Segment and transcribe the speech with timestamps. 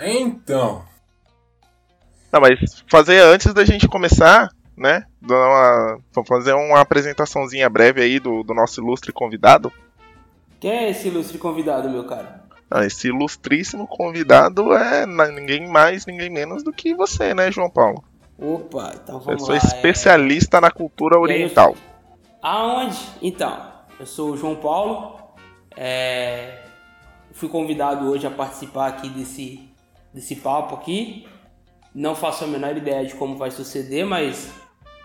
[0.00, 0.84] Então.
[2.32, 5.04] Não, mas fazer antes da gente começar, né?
[5.22, 9.72] Uma, fazer uma apresentaçãozinha breve aí do, do nosso ilustre convidado.
[10.60, 12.44] Quem é esse ilustre convidado, meu cara?
[12.70, 18.04] Ah, esse ilustríssimo convidado é ninguém mais, ninguém menos do que você, né, João Paulo?
[18.38, 19.56] Opa, então vamos eu sou lá.
[19.56, 20.60] especialista é...
[20.60, 21.74] na cultura oriental.
[22.42, 22.98] Aonde?
[23.22, 25.18] Então, eu sou o João Paulo.
[25.76, 26.62] É...
[27.32, 29.67] Fui convidado hoje a participar aqui desse,
[30.12, 31.26] desse papo aqui.
[31.94, 34.52] Não faço a menor ideia de como vai suceder, mas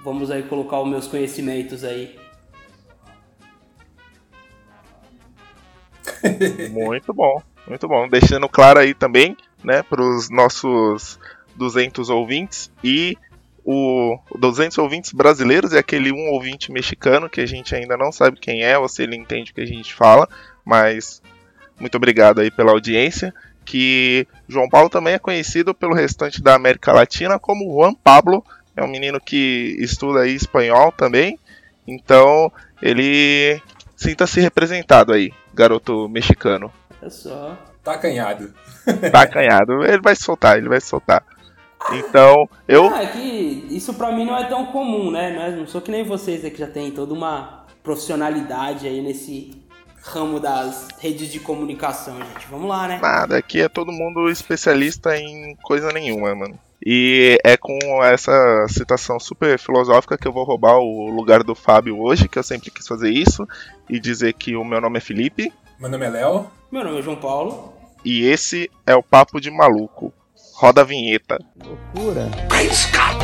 [0.03, 2.16] vamos aí colocar os meus conhecimentos aí.
[6.71, 8.08] Muito bom, muito bom.
[8.08, 11.20] Deixando claro aí também, né, para os nossos
[11.55, 13.17] 200 ouvintes e
[13.66, 18.39] o 200 ouvintes brasileiros e aquele um ouvinte mexicano que a gente ainda não sabe
[18.39, 20.27] quem é ou se ele entende o que a gente fala,
[20.66, 21.22] mas
[21.80, 23.33] muito obrigado aí pela audiência.
[23.66, 28.44] Que João Paulo também é conhecido pelo restante da América Latina como Juan Pablo,
[28.75, 31.39] é um menino que estuda aí espanhol também,
[31.88, 33.61] então ele
[33.95, 36.72] sinta-se representado aí, garoto mexicano.
[37.02, 37.58] É só.
[37.84, 38.53] Tá acanhado.
[39.11, 39.84] Tá acanhado.
[39.84, 41.23] Ele vai soltar, ele vai soltar.
[41.91, 42.94] Então, eu.
[42.94, 45.53] Ah, é que isso pra mim não é tão comum, né?
[45.56, 49.62] Não sou que nem vocês aí que já tem toda uma profissionalidade aí nesse
[50.04, 52.48] ramo das redes de comunicação, gente.
[52.50, 53.00] Vamos lá, né?
[53.02, 56.59] Nada, aqui é todo mundo especialista em coisa nenhuma, mano.
[56.86, 61.98] E é com essa citação super filosófica que eu vou roubar o lugar do Fábio
[62.02, 63.48] hoje, que eu sempre quis fazer isso,
[63.90, 65.52] e dizer que o meu nome é Felipe.
[65.80, 66.52] Meu nome é Léo.
[66.70, 67.74] Meu nome é João Paulo.
[68.04, 70.14] E esse é o Papo de Maluco.
[70.56, 71.40] Roda a vinheta.
[71.64, 72.30] Loucura.
[72.50, 73.16] Great Scott,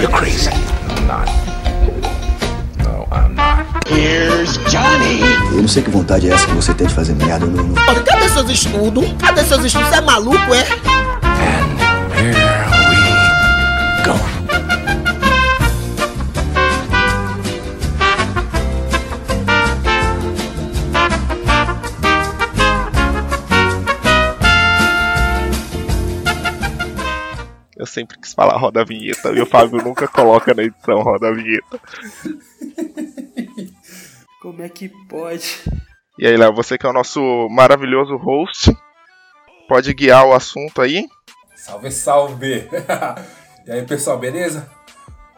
[0.00, 0.50] you're crazy.
[0.50, 1.73] I'm not.
[3.14, 3.64] No, I'm not.
[3.88, 5.20] Here's Johnny.
[5.52, 7.64] Eu não sei que vontade é essa que você tem de fazer merda, não.
[7.64, 7.74] não.
[8.04, 9.04] Cadê seus estudos?
[9.18, 9.88] Cadê seus estudos?
[9.88, 10.60] Você é maluco, é?
[10.62, 11.76] And
[12.18, 12.34] here
[12.90, 14.43] we go.
[27.94, 31.32] Sempre quis falar roda a vinheta e o Fábio nunca coloca na edição roda a
[31.32, 31.80] vinheta.
[34.42, 35.62] Como é que pode?
[36.18, 38.76] E aí, Léo, você que é o nosso maravilhoso host,
[39.68, 41.06] pode guiar o assunto aí?
[41.54, 42.68] Salve, salve!
[43.66, 44.68] e aí, pessoal, beleza?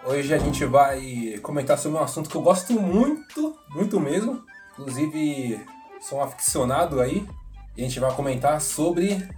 [0.05, 4.43] Hoje a gente vai comentar sobre um assunto que eu gosto muito, muito mesmo.
[4.73, 5.61] Inclusive,
[6.00, 7.27] sou um aficionado aí.
[7.77, 9.28] E a gente vai comentar sobre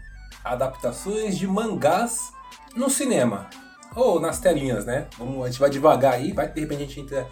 [0.45, 2.33] adaptações de mangás
[2.79, 3.51] no cinema.
[3.95, 5.07] Ou nas telinhas, né?
[5.19, 7.27] Vamos, a gente vai devagar aí, vai de repente a gente entra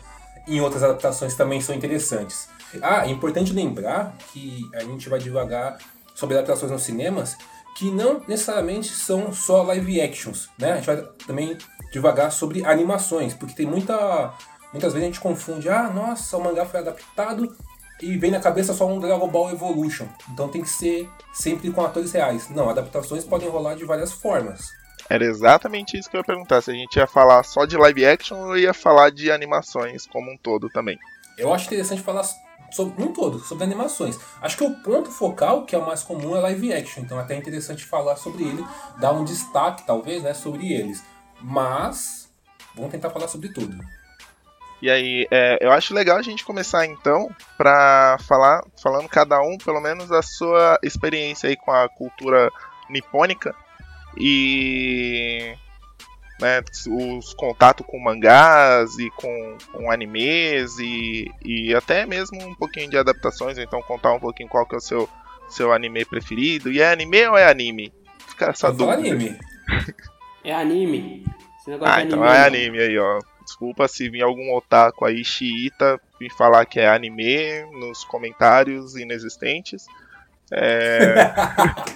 [0.48, 2.48] em outras adaptações que também são interessantes.
[2.82, 5.78] Ah, é importante lembrar que a gente vai devagar
[6.14, 7.36] sobre adaptações nos cinemas
[7.76, 10.72] que não necessariamente são só live actions, né?
[10.72, 11.58] A gente vai também
[11.92, 14.32] devagar sobre animações, porque tem muita
[14.72, 17.54] muitas vezes a gente confunde, ah, nossa, o mangá foi adaptado
[18.00, 20.06] e vem na cabeça só um Dragon Ball Evolution.
[20.30, 22.48] Então tem que ser sempre com atores reais.
[22.50, 24.70] Não, adaptações podem rolar de várias formas.
[25.08, 28.04] Era exatamente isso que eu ia perguntar, se a gente ia falar só de live
[28.04, 30.98] action ou ia falar de animações como um todo também.
[31.38, 32.24] Eu acho interessante falar
[32.72, 34.18] sobre um todo, sobre animações.
[34.40, 37.22] Acho que o ponto focal, que é o mais comum, é live action, então é
[37.22, 38.64] até interessante falar sobre ele,
[38.98, 41.04] dar um destaque, talvez, né, sobre eles.
[41.40, 42.28] Mas,
[42.74, 43.78] vamos tentar falar sobre tudo.
[44.82, 49.56] E aí, é, eu acho legal a gente começar então para falar, falando cada um,
[49.56, 52.50] pelo menos, a sua experiência aí com a cultura
[52.90, 53.54] nipônica
[54.16, 55.54] e
[56.40, 62.90] né, os contatos com mangás e com, com animes e, e até mesmo um pouquinho
[62.90, 65.08] de adaptações, então contar um pouquinho qual que é o seu,
[65.48, 66.70] seu anime preferido.
[66.70, 67.92] E é anime ou é anime?
[68.28, 68.94] Fica essa dúvida.
[68.94, 69.38] anime.
[70.44, 71.24] É anime.
[71.82, 73.18] ah, é então anime, é anime aí, ó.
[73.42, 79.86] Desculpa se vir algum otaku aí xiita me falar que é anime nos comentários inexistentes.
[80.50, 81.14] É...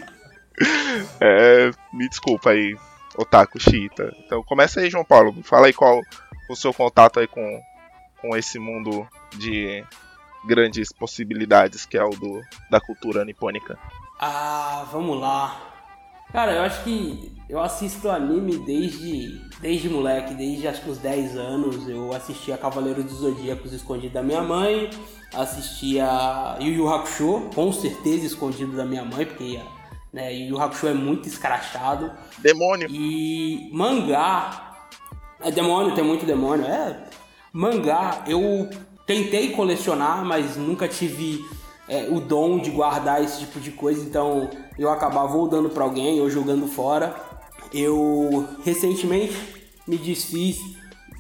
[1.21, 2.77] é, me desculpa aí,
[3.17, 4.15] Otaku Xiita.
[4.25, 5.35] Então começa aí, João Paulo.
[5.43, 6.01] Fala aí qual
[6.49, 7.63] o seu contato aí com,
[8.21, 9.85] com esse mundo de
[10.45, 12.41] grandes possibilidades que é o do,
[12.71, 13.79] da cultura nipônica.
[14.19, 15.71] Ah, vamos lá.
[16.33, 21.37] Cara, eu acho que eu assisto anime desde, desde moleque, desde acho que os 10
[21.37, 21.89] anos.
[21.89, 24.91] Eu assistia Cavaleiros dos Zodíacos escondido da minha mãe,
[25.35, 26.07] assistia
[26.61, 29.61] Yu Yu Hakusho, com certeza escondido da minha mãe, porque
[30.13, 30.35] né?
[30.35, 32.11] E o Hakusho é muito escrachado.
[32.39, 32.89] Demônio.
[32.91, 34.77] E mangá.
[35.41, 36.67] É demônio, tem muito demônio.
[36.67, 37.05] É.
[37.53, 38.69] Mangá, eu
[39.07, 41.45] tentei colecionar, mas nunca tive
[41.89, 44.49] é, o dom de guardar esse tipo de coisa, então
[44.79, 47.17] eu acabava ou dando para alguém ou jogando fora.
[47.73, 49.35] Eu recentemente
[49.87, 50.59] me desfiz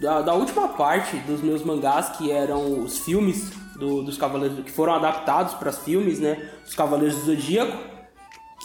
[0.00, 4.70] da, da, última parte dos meus mangás, que eram os filmes do, dos Cavaleiros, que
[4.70, 6.48] foram adaptados para os filmes, né?
[6.64, 7.76] Os Cavaleiros do Zodíaco,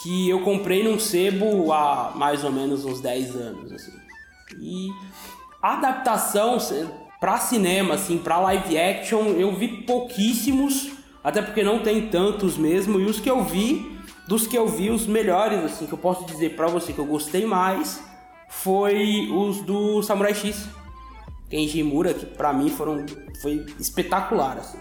[0.02, 3.92] que eu comprei num sebo há mais ou menos uns 10 anos, assim.
[4.60, 4.88] E
[5.62, 6.58] a adaptação
[7.20, 10.96] para cinema, assim, para live action, eu vi pouquíssimos
[11.26, 13.98] até porque não tem tantos mesmo, e os que eu vi,
[14.28, 17.04] dos que eu vi, os melhores, assim, que eu posso dizer para você que eu
[17.04, 18.00] gostei mais,
[18.48, 20.68] foi os do Samurai X.
[21.50, 23.04] Kenji Mura, que pra mim foram,
[23.42, 24.78] foi espetacular, assim.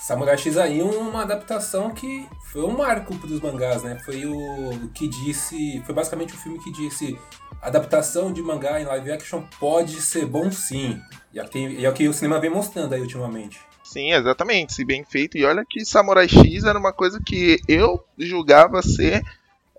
[0.00, 3.98] Samurai X aí uma adaptação que foi um marco dos mangás, né?
[4.04, 7.18] Foi o que disse, foi basicamente o filme que disse
[7.60, 10.98] adaptação de mangá em live action pode ser bom sim.
[11.32, 11.38] E
[11.84, 13.60] é o que o cinema vem mostrando aí ultimamente.
[13.84, 15.36] Sim, exatamente, se bem feito.
[15.36, 19.22] E olha que Samurai X era uma coisa que eu julgava ser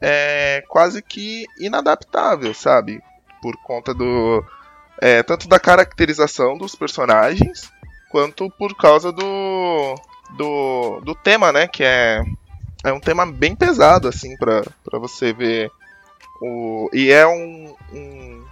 [0.01, 3.01] é, quase que inadaptável, sabe?
[3.41, 4.43] Por conta do.
[5.01, 7.71] É, tanto da caracterização dos personagens,
[8.11, 9.95] quanto por causa do.
[10.37, 11.67] Do, do tema, né?
[11.67, 12.23] Que é,
[12.83, 14.63] é um tema bem pesado, assim, pra,
[14.93, 15.71] você ver.
[16.41, 18.45] O, e é um, um,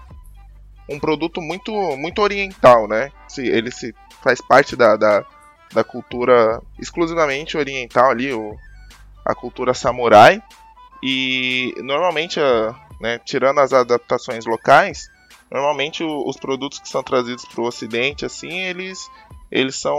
[0.89, 3.11] um produto muito, muito oriental, né?
[3.27, 5.25] Se, ele se faz parte da, da
[5.73, 8.55] da cultura exclusivamente oriental ali, o,
[9.25, 10.41] a cultura samurai.
[11.01, 12.39] E normalmente,
[12.99, 15.09] né, tirando as adaptações locais,
[15.49, 19.09] normalmente os produtos que são trazidos para o Ocidente, assim, eles,
[19.51, 19.97] eles são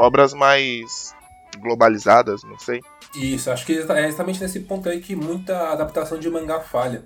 [0.00, 1.14] obras mais
[1.58, 2.80] globalizadas, não sei.
[3.14, 7.04] Isso, acho que é exatamente nesse ponto aí que muita adaptação de mangá falha.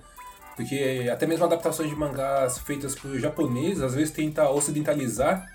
[0.55, 5.45] Porque até mesmo adaptações de mangás feitas por japoneses, às vezes tenta ocidentalizar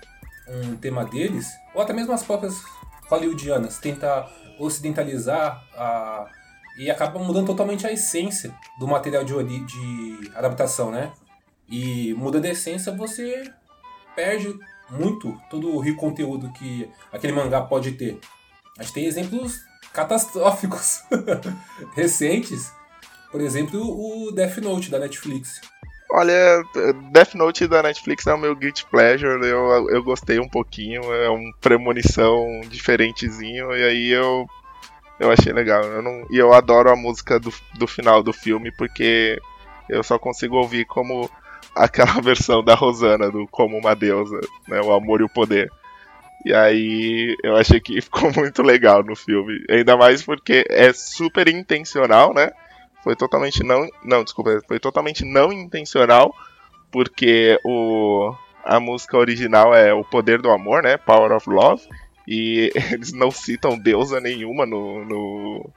[0.47, 2.61] um tema deles, ou até mesmo as próprias
[3.09, 4.29] hollywoodianas, tenta
[4.59, 6.27] ocidentalizar a,
[6.77, 11.11] e acaba mudando totalmente a essência do material de, de adaptação, né?
[11.67, 13.51] E mudando a essência, você
[14.15, 14.53] perde
[14.91, 18.19] muito todo o rico conteúdo que aquele mangá pode ter.
[18.77, 19.59] A gente tem exemplos
[19.93, 21.03] catastróficos
[21.95, 22.71] recentes.
[23.31, 25.61] Por exemplo, o Death Note da Netflix.
[26.13, 26.61] Olha,
[27.11, 31.29] Death Note da Netflix é o meu guilty pleasure, eu, eu gostei um pouquinho, é
[31.29, 34.45] um premonição diferentezinho, e aí eu,
[35.17, 35.81] eu achei legal.
[35.83, 39.39] Eu não, e eu adoro a música do, do final do filme, porque
[39.87, 41.29] eu só consigo ouvir como
[41.75, 45.71] aquela versão da Rosana, do Como uma Deusa, né, o amor e o poder.
[46.45, 51.47] E aí eu achei que ficou muito legal no filme, ainda mais porque é super
[51.47, 52.51] intencional, né?
[53.03, 53.87] Foi totalmente não.
[54.03, 56.33] Não, desculpa, foi totalmente não intencional,
[56.91, 58.33] porque o,
[58.63, 60.97] a música original é O Poder do Amor, né?
[60.97, 61.83] Power of Love.
[62.27, 65.69] E eles não citam deusa nenhuma no, no,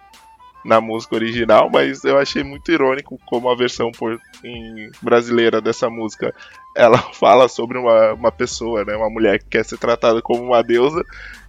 [0.64, 5.90] na música original, mas eu achei muito irônico como a versão por, em, brasileira dessa
[5.90, 6.34] música
[6.74, 10.62] ela fala sobre uma, uma pessoa, né, uma mulher que quer ser tratada como uma
[10.62, 11.04] deusa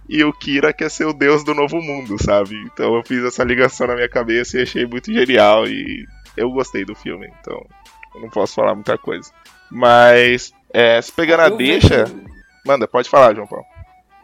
[0.08, 2.54] e o Kira quer ser o deus do novo mundo, sabe?
[2.66, 6.84] Então eu fiz essa ligação na minha cabeça e achei muito genial e eu gostei
[6.84, 7.66] do filme, então
[8.14, 9.30] eu não posso falar muita coisa.
[9.70, 12.04] Mas, é, se pegando a deixa.
[12.04, 12.24] Vejo...
[12.64, 13.64] Manda, pode falar, João Paulo.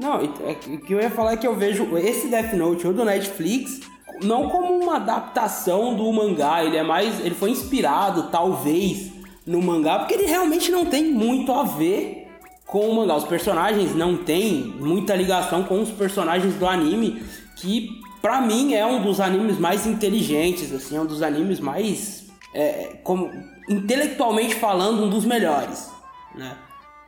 [0.00, 2.92] Não, é, o que eu ia falar é que eu vejo esse Death Note, ou
[2.92, 3.80] do Netflix,
[4.22, 7.20] não como uma adaptação do mangá, ele é mais.
[7.20, 9.12] Ele foi inspirado, talvez,
[9.46, 12.28] no mangá, porque ele realmente não tem muito a ver
[12.66, 13.16] com o mangá.
[13.16, 17.22] Os personagens não têm muita ligação com os personagens do anime,
[17.56, 17.88] que
[18.20, 22.98] para mim é um dos animes mais inteligentes, assim, é um dos animes mais, é,
[23.02, 23.30] como,
[23.68, 25.90] intelectualmente falando, um dos melhores,
[26.34, 26.56] né?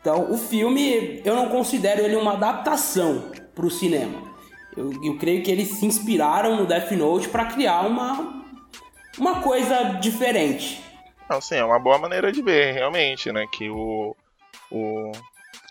[0.00, 4.33] Então, o filme, eu não considero ele uma adaptação para o cinema.
[4.76, 8.44] Eu, eu creio que eles se inspiraram no Death Note para criar uma,
[9.18, 10.82] uma coisa diferente.
[11.28, 13.46] Não, sim, é uma boa maneira de ver, realmente, né?
[13.50, 14.14] Que o,
[14.70, 15.12] o,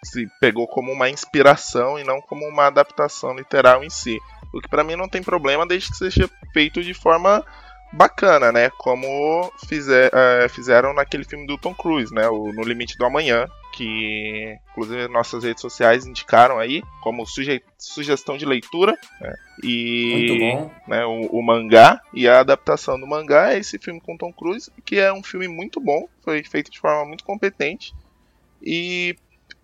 [0.04, 4.20] se pegou como uma inspiração e não como uma adaptação literal em si.
[4.54, 7.46] O que para mim não tem problema desde que seja feito de forma
[7.92, 8.70] bacana, né?
[8.78, 12.28] Como fizer, uh, fizeram naquele filme do Tom Cruise, né?
[12.30, 18.38] O No Limite do Amanhã, que inclusive nossas redes sociais indicaram aí como suge sugestão
[18.38, 18.98] de leitura.
[19.20, 19.36] Né?
[19.64, 20.46] E
[20.88, 24.72] né, o, o, mangá e a adaptação do mangá é esse filme com Tom Cruise,
[24.86, 27.94] que é um filme muito bom, foi feito de forma muito competente.
[28.62, 29.16] E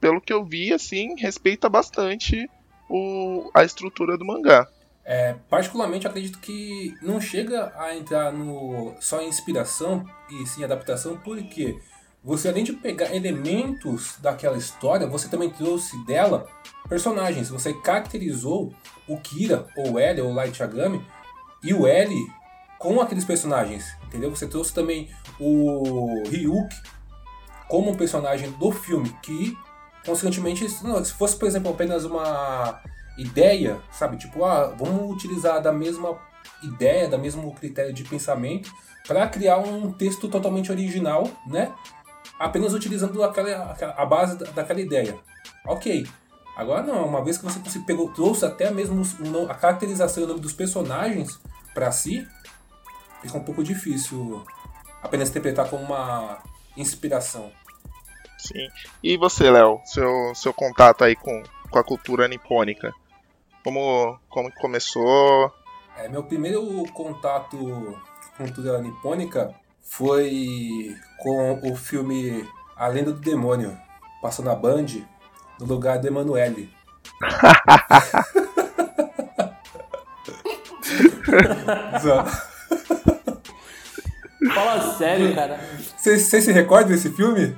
[0.01, 2.49] pelo que eu vi, assim, respeita bastante
[2.89, 4.67] o, a estrutura do mangá.
[5.05, 11.17] É, particularmente acredito que não chega a entrar no só em inspiração e sim adaptação,
[11.17, 11.79] porque
[12.23, 16.47] você além de pegar elementos daquela história, você também trouxe dela
[16.87, 17.49] personagens.
[17.49, 18.73] Você caracterizou
[19.07, 21.05] o Kira, ou L, ou Light Yagami,
[21.63, 22.15] e o L
[22.77, 24.29] com aqueles personagens, entendeu?
[24.29, 25.09] Você trouxe também
[25.39, 26.75] o Ryuk
[27.67, 29.55] como um personagem do filme, que,
[30.05, 32.81] consequentemente, se fosse, por exemplo, apenas uma
[33.17, 34.17] ideia, sabe?
[34.17, 36.17] Tipo, ah, vamos utilizar da mesma
[36.63, 38.71] ideia, da mesmo critério de pensamento
[39.05, 41.73] para criar um texto totalmente original, né?
[42.39, 45.19] Apenas utilizando aquela, a base daquela ideia.
[45.65, 46.07] Ok.
[46.55, 49.03] Agora não, uma vez que você pegou, trouxe até mesmo
[49.49, 51.39] a caracterização e o nome dos personagens
[51.73, 52.27] para si,
[53.21, 54.45] fica um pouco difícil
[55.01, 56.41] apenas interpretar como uma
[56.75, 57.51] inspiração.
[58.37, 58.67] Sim.
[59.03, 62.93] E você, Léo, seu, seu contato aí com, com a cultura nipônica?
[63.63, 65.51] Como, como começou?
[65.97, 67.57] É, meu primeiro contato
[68.37, 69.53] com cultura nipônica
[69.89, 73.75] foi com o filme A Lenda do Demônio,
[74.21, 74.85] passou na Band,
[75.59, 76.69] no lugar do Emanuele.
[84.53, 85.59] Fala sério, cara.
[85.97, 87.57] Você se recorda desse filme?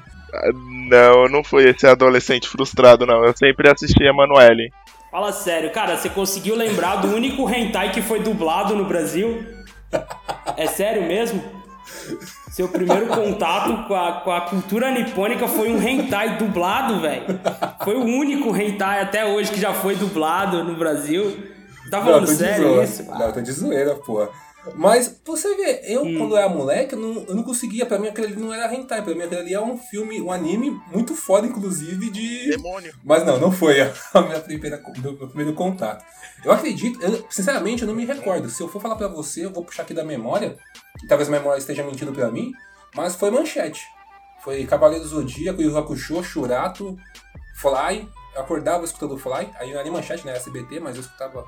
[0.90, 3.24] Não, não fui esse adolescente frustrado, não.
[3.24, 4.72] Eu sempre assisti Emanuele.
[5.12, 9.46] Fala sério, cara, você conseguiu lembrar do único hentai que foi dublado no Brasil?
[10.56, 11.61] É sério mesmo?
[12.52, 17.40] Seu primeiro contato com a, com a cultura nipônica foi um hentai dublado, velho.
[17.84, 21.38] Foi o único hentai até hoje que já foi dublado no Brasil.
[21.90, 23.04] Tá falando não, sério isso?
[23.04, 24.30] Não, tô de zoeira, porra.
[24.76, 26.18] Mas você vê, eu hum.
[26.18, 29.02] quando era moleque, eu não, eu não conseguia, pra mim aquele ali não era hentai,
[29.02, 32.50] pra mim aquele ali é um filme, um anime muito foda, inclusive, de.
[32.50, 32.94] Demônio.
[33.04, 33.82] Mas não, não foi
[34.14, 36.06] a minha primeira, meu, meu primeiro contato.
[36.44, 38.50] Eu acredito, eu, sinceramente, eu não me recordo.
[38.50, 40.58] Se eu for falar pra você, eu vou puxar aqui da memória,
[41.04, 42.52] e talvez a memória esteja mentindo pra mim,
[42.96, 43.82] mas foi manchete.
[44.44, 46.98] Foi Cavaleiro Zodíaco, Yu Hakusho, Shurato,
[47.56, 48.08] Fly.
[48.36, 50.36] Eu acordava escutando Fly, aí não era nem manchete, né?
[50.36, 51.46] SBT, mas eu escutava,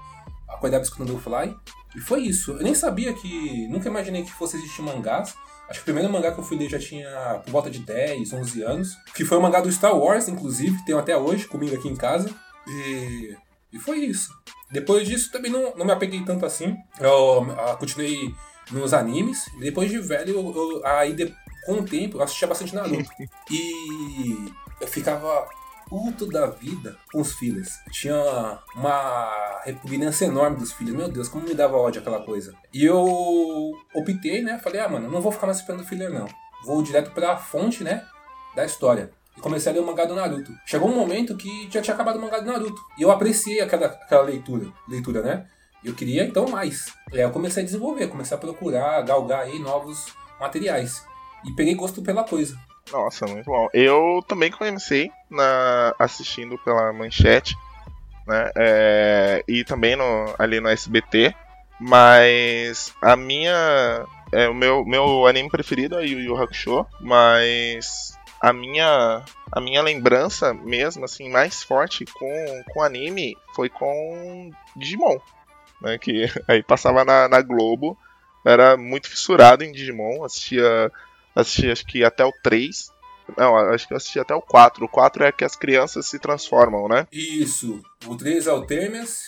[0.48, 1.56] acordava escutando Fly.
[1.96, 2.52] E foi isso.
[2.52, 3.68] Eu nem sabia que.
[3.68, 5.36] Nunca imaginei que fosse existir mangás.
[5.70, 8.34] Acho que o primeiro mangá que eu fui ler já tinha por volta de 10,
[8.34, 8.98] 11 anos.
[9.16, 12.30] Que foi o mangá do Star Wars, inclusive, tem até hoje comigo aqui em casa.
[12.68, 13.36] E,
[13.72, 14.32] e foi isso.
[14.72, 16.76] Depois disso também não, não me apeguei tanto assim.
[17.00, 18.34] Eu, eu continuei
[18.72, 19.46] nos animes.
[19.60, 21.34] Depois de velho, eu, eu, aí de,
[21.66, 23.10] com o tempo, eu assistia bastante Naruto.
[23.50, 25.48] e eu ficava
[25.94, 27.70] puto da vida com os fillers.
[27.92, 28.16] Tinha
[28.76, 30.96] uma repugnância enorme dos filhos.
[30.96, 32.56] Meu Deus, como me dava ódio aquela coisa.
[32.74, 34.58] E eu optei, né?
[34.58, 36.26] Falei, ah, mano, não vou ficar mais esperando filler, não.
[36.66, 38.04] Vou direto pra fonte, né?
[38.56, 39.12] Da história.
[39.38, 40.52] E comecei a ler o mangá do Naruto.
[40.66, 42.82] Chegou um momento que já tinha acabado o mangá do Naruto.
[42.98, 45.46] E eu apreciei aquela, aquela leitura, leitura, né?
[45.84, 46.92] Eu queria então mais.
[47.12, 50.08] E aí eu comecei a desenvolver, comecei a procurar, galgar aí novos
[50.40, 51.06] materiais.
[51.46, 52.58] E peguei gosto pela coisa.
[52.92, 53.70] Nossa, muito bom.
[53.74, 57.56] Eu também comecei na, assistindo pela manchete,
[58.28, 58.52] né?
[58.56, 61.34] É, e também no, ali no SBT.
[61.80, 64.06] Mas a minha.
[64.32, 69.82] É, o meu, meu anime preferido é Yu Yu Hakusho, mas a minha a minha
[69.82, 75.18] lembrança mesmo assim mais forte com com anime foi com Digimon,
[75.80, 77.98] né, que aí passava na, na Globo,
[78.46, 80.92] era muito fissurado em Digimon, assistia
[81.36, 82.92] assisti acho que até o 3.
[83.38, 84.84] Não, acho que eu assisti até o 4.
[84.84, 87.08] O 4 é que as crianças se transformam, né?
[87.12, 87.82] Isso.
[88.06, 89.22] O 3 é o Temes.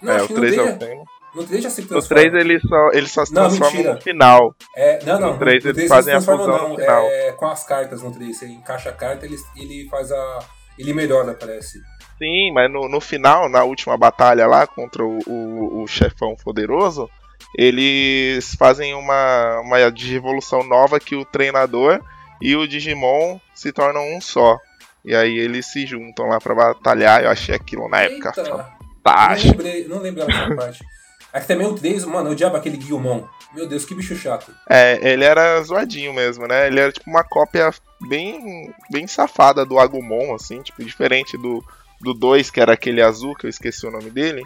[0.00, 1.04] Não, é, o 3 é o Temes.
[1.34, 2.24] No 3 já se transforma.
[2.24, 3.94] No 3 ele só, ele só se não, transforma mentira.
[3.94, 4.54] no final.
[4.76, 5.32] É, não, não.
[5.32, 7.04] No 3 eles fazem a fusão no final.
[7.06, 8.36] É com as cartas no 3.
[8.36, 10.38] Você encaixa a carta ele, ele faz a.
[10.78, 11.80] Ele melhora, parece.
[12.18, 17.08] Sim, mas no, no final, na última batalha lá contra o, o, o chefão poderoso,
[17.56, 22.00] eles fazem uma, uma revolução nova que o treinador
[22.40, 24.58] e o Digimon se tornam um só.
[25.04, 27.22] E aí eles se juntam lá para batalhar.
[27.22, 29.58] Eu achei aquilo na Eita, época fantástico.
[29.58, 30.84] Não, lembrei, não lembrava dessa parte.
[31.32, 33.24] Aqui também o 3, mano, eu odiava aquele Guilmon.
[33.54, 34.54] Meu Deus, que bicho chato.
[34.68, 36.66] É, ele era zoadinho mesmo, né?
[36.66, 37.70] Ele era tipo uma cópia
[38.02, 41.64] bem, bem safada do Agumon, assim, tipo, diferente do,
[42.00, 44.42] do 2, que era aquele azul, que eu esqueci o nome dele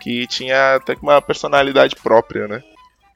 [0.00, 2.62] que tinha até uma personalidade própria, né?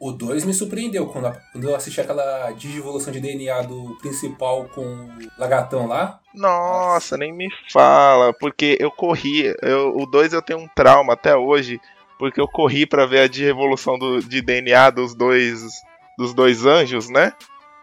[0.05, 4.83] O 2 me surpreendeu quando, quando eu assisti aquela digivolução de DNA do principal com
[4.83, 5.09] o
[5.39, 6.19] lagartão lá.
[6.35, 7.17] Nossa, Nossa.
[7.17, 11.81] nem me fala, porque eu corri, eu, o 2 eu tenho um trauma até hoje,
[12.19, 15.81] porque eu corri para ver a digivolução do, de DNA dos dois
[16.19, 17.33] dos dois anjos, né?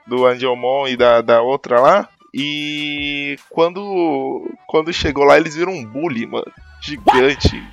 [0.05, 2.09] Do Angelmon e da, da outra lá.
[2.33, 6.51] E quando quando chegou lá, eles viram um bully, mano,
[6.81, 7.63] gigante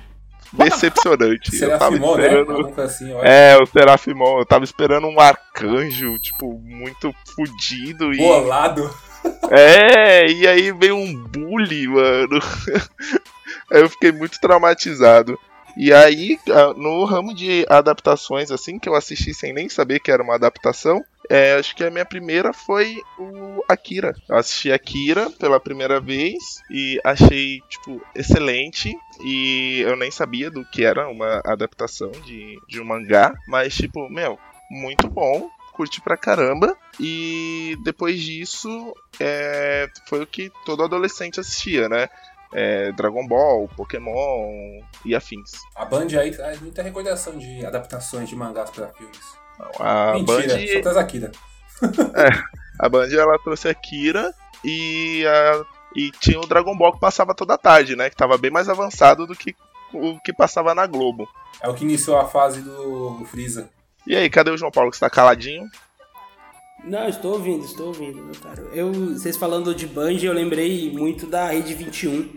[0.53, 1.55] decepcionante.
[1.55, 2.25] Serafimon, né?
[2.25, 2.67] esperando...
[2.67, 2.83] né?
[2.83, 4.39] Assim, é, o Serafimon.
[4.39, 8.17] Eu tava esperando um arcanjo, tipo, muito fudido e.
[8.17, 8.89] Bolado.
[9.49, 12.39] É, e aí veio um bully, mano.
[13.71, 15.37] Aí eu fiquei muito traumatizado.
[15.75, 20.11] E aí, ah, no ramo de adaptações, assim, que eu assisti sem nem saber que
[20.11, 24.13] era uma adaptação, é, acho que a minha primeira foi o Akira.
[24.29, 28.95] Eu assisti Akira pela primeira vez e achei, tipo, excelente.
[29.23, 34.09] E eu nem sabia do que era uma adaptação de, de um mangá, mas, tipo,
[34.09, 35.49] meu, muito bom.
[35.73, 36.75] Curti pra caramba.
[36.99, 42.09] E depois disso, é, foi o que todo adolescente assistia, né?
[42.53, 45.51] É, Dragon Ball, Pokémon e afins.
[45.75, 49.46] A Band aí traz muita recordação de adaptações de mangás pra filmes.
[49.79, 51.31] A Mentira, Band, só traz Akira.
[52.79, 54.33] a Band ela trouxe Akira
[54.63, 58.09] e, a, e tinha o Dragon Ball que passava toda tarde, né?
[58.09, 59.55] Que tava bem mais avançado do que
[59.93, 61.27] o que passava na Globo.
[61.61, 63.69] É o que iniciou a fase do Freeza.
[64.05, 65.67] E aí, cadê o João Paulo que está caladinho?
[66.83, 68.69] Não, estou ouvindo, estou ouvindo, meu caro.
[68.71, 72.29] Eu, vocês falando de Band, eu lembrei muito da Rede 21,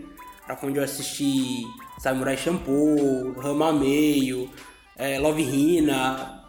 [0.45, 1.63] pra onde eu assisti
[1.99, 4.49] Samurai Champloo, Rama Meio,
[4.97, 6.40] é, Love Hina.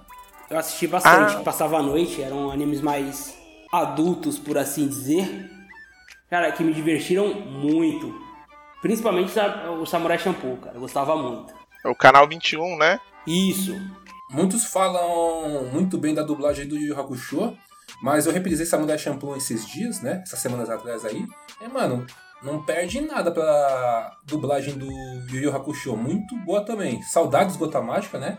[0.53, 1.41] Eu assisti bastante, Ah.
[1.41, 3.35] passava à noite, eram animes mais
[3.73, 5.51] adultos, por assim dizer.
[6.29, 8.15] Cara, que me divertiram muito.
[8.83, 9.33] Principalmente
[9.81, 11.55] o Samurai Champloo, cara, eu gostava muito.
[11.83, 13.01] É o canal 21, né?
[13.27, 13.75] Isso.
[14.31, 17.57] Muitos falam muito bem da dublagem do Yu Yu Hakusho,
[18.03, 20.21] mas eu reprisei Samurai Champloo esses dias, né?
[20.23, 21.25] Essas semanas atrás aí.
[21.63, 22.07] E, mano,
[22.43, 24.87] não perde nada pra dublagem do
[25.31, 25.97] Yu Yu Hakusho.
[25.97, 27.01] Muito boa também.
[27.05, 28.37] Saudades Gota Mágica, né?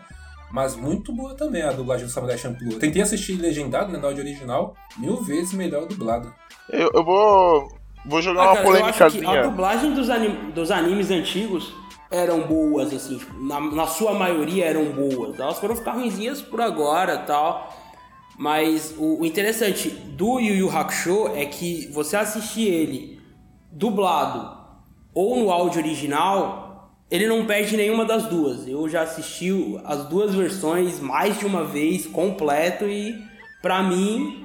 [0.54, 2.74] Mas muito boa também a dublagem do Samurai Champloo.
[2.74, 3.98] Eu tentei assistir legendado, né?
[3.98, 4.76] Na áudio original.
[4.96, 6.32] Mil vezes melhor dublado.
[6.70, 7.68] Eu, eu vou.
[8.06, 11.74] Vou jogar Ah, uma cara, eu acho que a dublagem dos, anim- dos animes antigos
[12.08, 15.40] eram boas, assim, na, na sua maioria eram boas.
[15.40, 17.74] Elas foram ficar ruinzinhas por agora tal.
[18.38, 23.20] Mas o, o interessante do Yu Yu Hakusho é que você assistir ele
[23.72, 24.56] dublado
[25.12, 26.63] ou no áudio original,
[27.14, 28.66] ele não perde nenhuma das duas.
[28.66, 29.52] Eu já assisti
[29.84, 33.14] as duas versões mais de uma vez, completo, e
[33.62, 34.44] pra mim,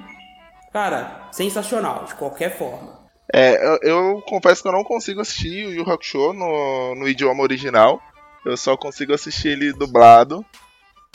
[0.72, 3.00] cara, sensacional, de qualquer forma.
[3.34, 7.42] É, eu, eu confesso que eu não consigo assistir o Yu Hakusho no, no idioma
[7.42, 8.00] original.
[8.46, 10.46] Eu só consigo assistir ele dublado.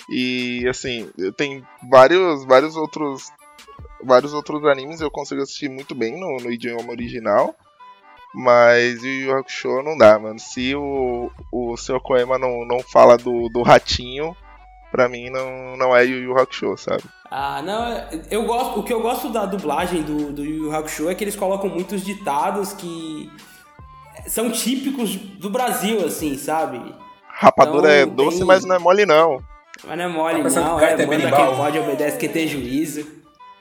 [0.09, 3.31] E assim, tenho vários, vários outros.
[4.03, 7.55] Vários outros animes eu consigo assistir muito bem no, no idioma original.
[8.37, 10.37] Mas o Yu Yu Hakusho não dá, mano.
[10.39, 11.99] Se o, o Sr.
[12.01, 14.35] Koema não, não fala do, do ratinho,
[14.91, 17.03] pra mim não, não é Yu Yu Hakusho, sabe?
[17.31, 21.09] Ah, não, eu gosto, o que eu gosto da dublagem do, do Yu Yu Hakusho
[21.09, 23.31] é que eles colocam muitos ditados que
[24.27, 26.79] são típicos do Brasil, assim, sabe?
[27.27, 29.39] Rapadura Então, é doce, tem- mas não é mole não.
[29.85, 31.47] Mas não é mole, Tá não, que é, gaita é manda berimbau?
[31.47, 33.05] quem pode, obedece quem tem juízo.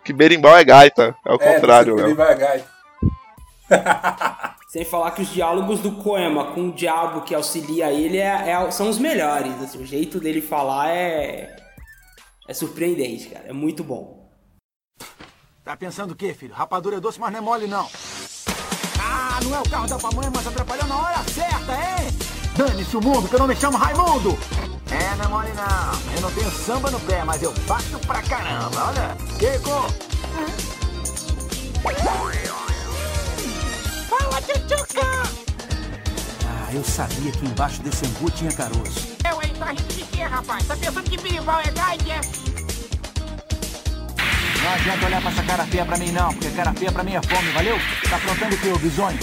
[0.04, 2.16] Que berimbau é gaita, é o contrário, ele Léo.
[2.16, 2.64] vai gai.
[4.74, 8.70] Sem falar que os diálogos do Koema com o diabo que auxilia ele é- é-
[8.72, 11.54] são os melhores, assim, o jeito dele falar é...
[12.48, 14.28] É surpreendente, cara, é muito bom.
[15.62, 16.52] Tá pensando o quê, filho?
[16.52, 17.88] Rapadura é doce, mas não é mole, não.
[19.00, 22.08] Ah, não é o carro da pamonha, mas atrapalhou na hora certa, hein?
[22.56, 24.36] Dane-se o mundo, que eu não me chamo Raimundo!
[24.90, 26.14] É, não é mole, não.
[26.16, 29.16] Eu não tenho samba no pé, mas eu bato pra caramba, olha.
[29.38, 30.04] Kiko!
[31.80, 32.63] Fala,
[34.46, 35.06] tchutchuca!
[36.46, 39.16] Ah, eu sabia que embaixo desse angu tinha caroço.
[39.28, 39.52] Eu, hein?
[39.58, 40.66] Tá rindo de quê, rapaz?
[40.66, 42.20] Tá pensando que berimbau é gaite, é?
[44.62, 47.14] Não adianta olhar pra essa cara feia pra mim, não, porque cara feia pra mim
[47.14, 47.76] é fome, valeu?
[48.08, 49.18] Tá aprontando o que, ô bisonho?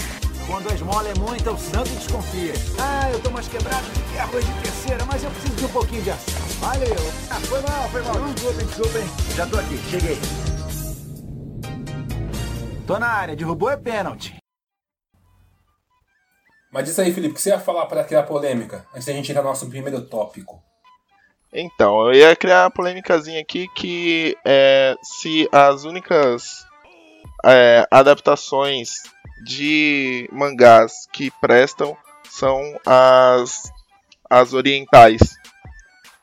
[0.46, 2.54] Quando a esmola é muita, o santo desconfia.
[2.78, 5.68] Ah, eu tô mais quebrado do que arroz de terceira, mas eu preciso de um
[5.68, 6.42] pouquinho de ação.
[6.60, 7.12] Valeu.
[7.30, 8.14] Ah, foi mal, foi mal.
[8.32, 9.02] Desculpem, desculpem.
[9.34, 10.18] Já tô aqui, cheguei.
[12.86, 14.41] Tô na área, derrubou é pênalti.
[16.72, 18.86] Mas diz aí, Felipe, o que você ia falar para criar polêmica?
[18.94, 20.62] Antes da gente entrar no nosso primeiro tópico.
[21.52, 26.64] Então, eu ia criar uma polêmicazinha aqui que é, se as únicas
[27.44, 29.02] é, adaptações
[29.44, 31.94] de mangás que prestam
[32.30, 33.70] são as,
[34.30, 35.20] as orientais.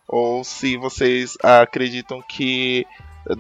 [0.08, 2.88] Ou se vocês acreditam que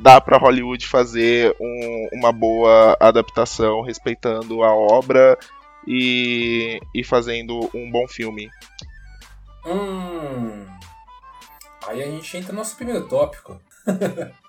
[0.03, 5.35] dá pra Hollywood fazer um- uma boa adaptação respeitando a obra
[5.87, 8.49] e, e fazendo um bom filme.
[9.65, 10.65] Hum.
[11.87, 13.61] Aí a gente entra no nosso primeiro tópico.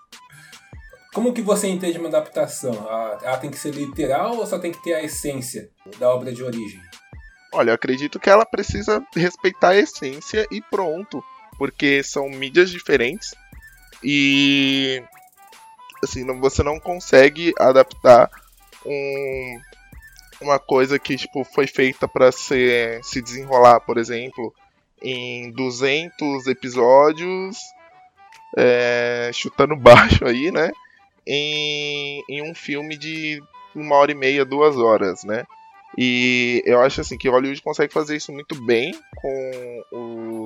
[1.13, 2.73] Como que você entende uma adaptação?
[3.23, 6.43] Ela tem que ser literal ou só tem que ter a essência da obra de
[6.43, 6.81] origem?
[7.53, 11.23] Olha, eu acredito que ela precisa respeitar a essência e pronto.
[11.59, 13.35] Porque são mídias diferentes
[14.03, 15.03] e
[16.03, 18.31] assim, você não consegue adaptar
[18.87, 19.61] um,
[20.41, 24.55] uma coisa que tipo foi feita para ser se desenrolar, por exemplo,
[25.03, 27.59] em 200 episódios,
[28.57, 30.71] é, chutando baixo aí, né?
[31.27, 33.43] Em, em um filme de
[33.75, 35.45] uma hora e meia, duas horas, né?
[35.99, 39.83] E eu acho assim que Hollywood consegue fazer isso muito bem com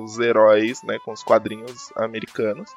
[0.03, 2.69] os heróis, né, com os quadrinhos americanos,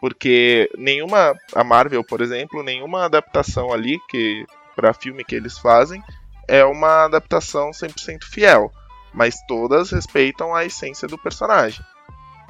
[0.00, 6.02] porque nenhuma a Marvel, por exemplo, nenhuma adaptação ali que para filme que eles fazem
[6.48, 8.70] é uma adaptação 100% fiel,
[9.12, 11.84] mas todas respeitam a essência do personagem.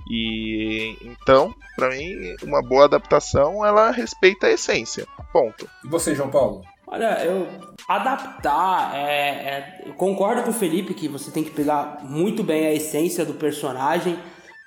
[0.09, 5.07] E então, para mim, uma boa adaptação ela respeita a essência.
[5.33, 5.69] Ponto.
[5.85, 6.63] E você, João Paulo?
[6.87, 7.49] Olha, eu
[7.89, 12.67] adaptar é, é, eu concordo com o Felipe que você tem que pegar muito bem
[12.67, 14.17] a essência do personagem,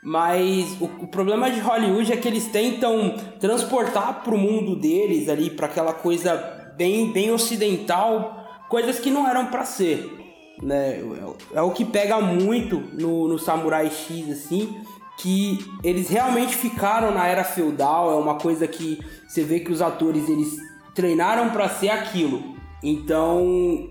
[0.03, 5.29] mas o, o problema de Hollywood é que eles tentam transportar para o mundo deles
[5.29, 6.35] ali para aquela coisa
[6.75, 8.38] bem bem ocidental,
[8.69, 10.09] coisas que não eram para ser,
[10.61, 11.01] né?
[11.53, 14.81] É, o que pega muito no, no Samurai X assim,
[15.17, 19.81] que eles realmente ficaram na era feudal, é uma coisa que você vê que os
[19.81, 20.55] atores eles
[20.95, 22.55] treinaram para ser aquilo.
[22.81, 23.89] Então,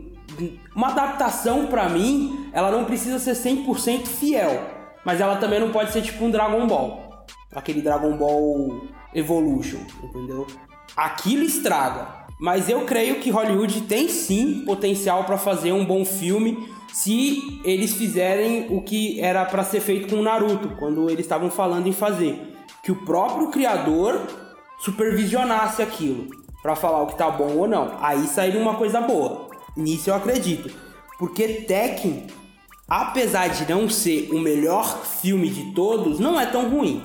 [0.75, 4.63] uma adaptação para mim, ela não precisa ser 100% fiel,
[5.05, 10.47] mas ela também não pode ser tipo um Dragon Ball, aquele Dragon Ball Evolution, entendeu?
[10.97, 12.18] Aquilo estraga.
[12.39, 17.95] Mas eu creio que Hollywood tem sim potencial para fazer um bom filme se eles
[17.95, 22.57] fizerem o que era para ser feito com Naruto, quando eles estavam falando em fazer,
[22.83, 24.21] que o próprio criador
[24.79, 26.29] supervisionasse aquilo
[26.63, 27.97] para falar o que tá bom ou não.
[28.01, 29.49] Aí sairia uma coisa boa.
[29.77, 30.71] Nisso eu acredito.
[31.19, 32.27] Porque Tekken,
[32.89, 37.03] apesar de não ser o melhor filme de todos, não é tão ruim.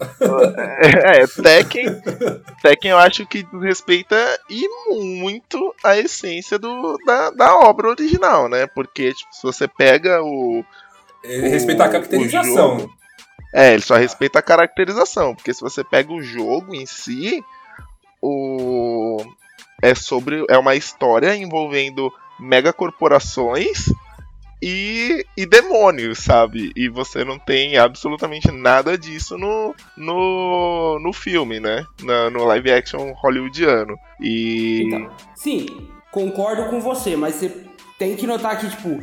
[0.00, 1.86] É, Tekken,
[2.62, 4.16] Tekken eu acho que respeita
[4.48, 8.66] e muito a essência do, da, da obra original, né?
[8.66, 10.64] Porque tipo, se você pega o.
[11.24, 12.90] Ele o, respeita a caracterização.
[13.52, 17.42] É, ele só respeita a caracterização, porque se você pega o jogo em si,
[18.20, 19.16] o
[19.82, 23.86] é sobre é uma história envolvendo megacorporações
[24.62, 26.72] e, e demônios, sabe?
[26.74, 31.84] E você não tem absolutamente nada disso no, no, no filme, né?
[32.32, 33.98] No live action hollywoodiano.
[34.20, 34.82] E.
[34.86, 35.66] Então, sim,
[36.10, 37.64] concordo com você, mas você
[37.98, 39.02] tem que notar que, tipo,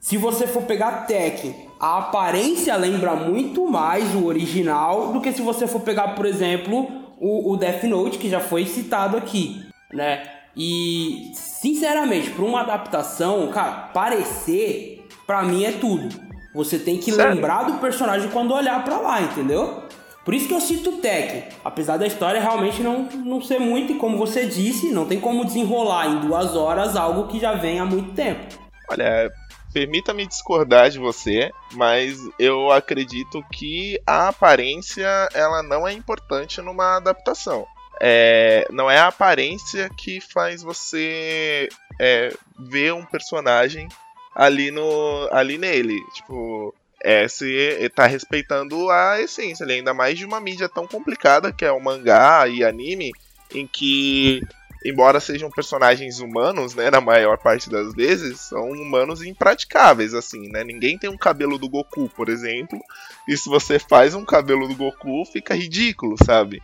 [0.00, 5.40] se você for pegar Tekken a aparência lembra muito mais o original do que se
[5.40, 6.86] você for pegar, por exemplo,
[7.18, 10.22] o, o Death Note, que já foi citado aqui, né?
[10.56, 16.08] E, sinceramente, para uma adaptação, cara, parecer, para mim é tudo.
[16.54, 17.34] Você tem que Sério?
[17.34, 19.84] lembrar do personagem quando olhar para lá, entendeu?
[20.24, 21.44] Por isso que eu cito o Tekken.
[21.64, 25.44] Apesar da história realmente não, não ser muito, e como você disse, não tem como
[25.44, 28.58] desenrolar em duas horas algo que já vem há muito tempo.
[28.90, 29.30] Olha,
[29.72, 36.96] Permita-me discordar de você, mas eu acredito que a aparência ela não é importante numa
[36.96, 37.64] adaptação.
[38.00, 41.68] É, não é a aparência que faz você
[42.00, 43.88] é, ver um personagem
[44.34, 45.98] ali no ali nele.
[46.14, 51.64] Tipo, é, se tá respeitando a essência, ainda mais de uma mídia tão complicada que
[51.64, 53.12] é o mangá e anime,
[53.54, 54.40] em que
[54.84, 60.64] embora sejam personagens humanos, né, na maior parte das vezes, são humanos impraticáveis, assim, né?
[60.64, 62.80] Ninguém tem um cabelo do Goku, por exemplo,
[63.28, 66.62] e se você faz um cabelo do Goku, fica ridículo, sabe?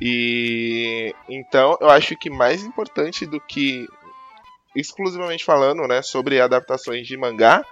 [0.00, 3.86] E então eu acho que mais importante do que
[4.74, 7.64] exclusivamente falando, né, sobre adaptações de mangá,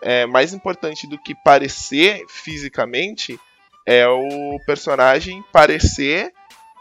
[0.00, 3.38] é mais importante do que parecer fisicamente
[3.86, 6.32] é o personagem parecer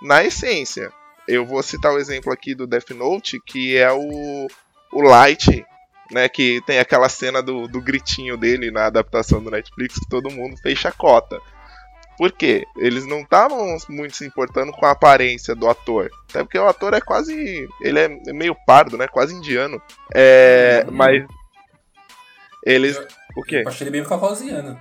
[0.02, 0.92] na essência.
[1.28, 4.48] Eu vou citar o exemplo aqui do Death Note, que é o,
[4.92, 5.66] o Light,
[6.12, 6.28] né?
[6.30, 10.58] Que tem aquela cena do, do gritinho dele na adaptação do Netflix que todo mundo
[10.58, 11.40] fez chacota.
[12.20, 12.68] Por quê?
[12.76, 16.12] Eles não estavam muito se importando com a aparência do ator.
[16.30, 17.66] Até porque o ator é quase.
[17.80, 19.08] Ele é meio pardo, né?
[19.08, 19.82] Quase indiano.
[20.14, 20.84] É.
[20.86, 20.96] Uhum.
[20.98, 21.26] Mas.
[22.66, 22.98] Eles.
[22.98, 23.62] Eu, o quê?
[23.64, 24.78] Eu achei ele meio caucasiano.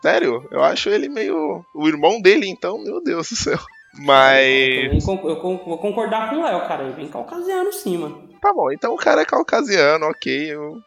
[0.00, 0.48] Sério?
[0.50, 1.62] Eu acho ele meio.
[1.74, 3.58] O irmão dele, então, meu Deus do céu.
[3.98, 4.90] Mas.
[4.90, 6.84] Eu, vou concordar com o Léo, cara.
[6.84, 8.26] Ele vem caucasiano sim, mano.
[8.40, 10.50] Tá bom, então o cara é caucasiano, ok.
[10.50, 10.78] Eu...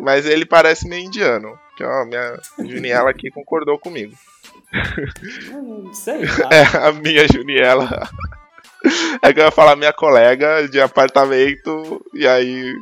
[0.00, 1.56] Mas ele parece meio indiano.
[1.76, 4.16] Que ó, minha Juniela aqui concordou comigo.
[5.52, 6.22] Não sei.
[6.50, 8.08] É, a minha Juniela.
[9.22, 12.72] É que eu ia falar minha colega de apartamento, e aí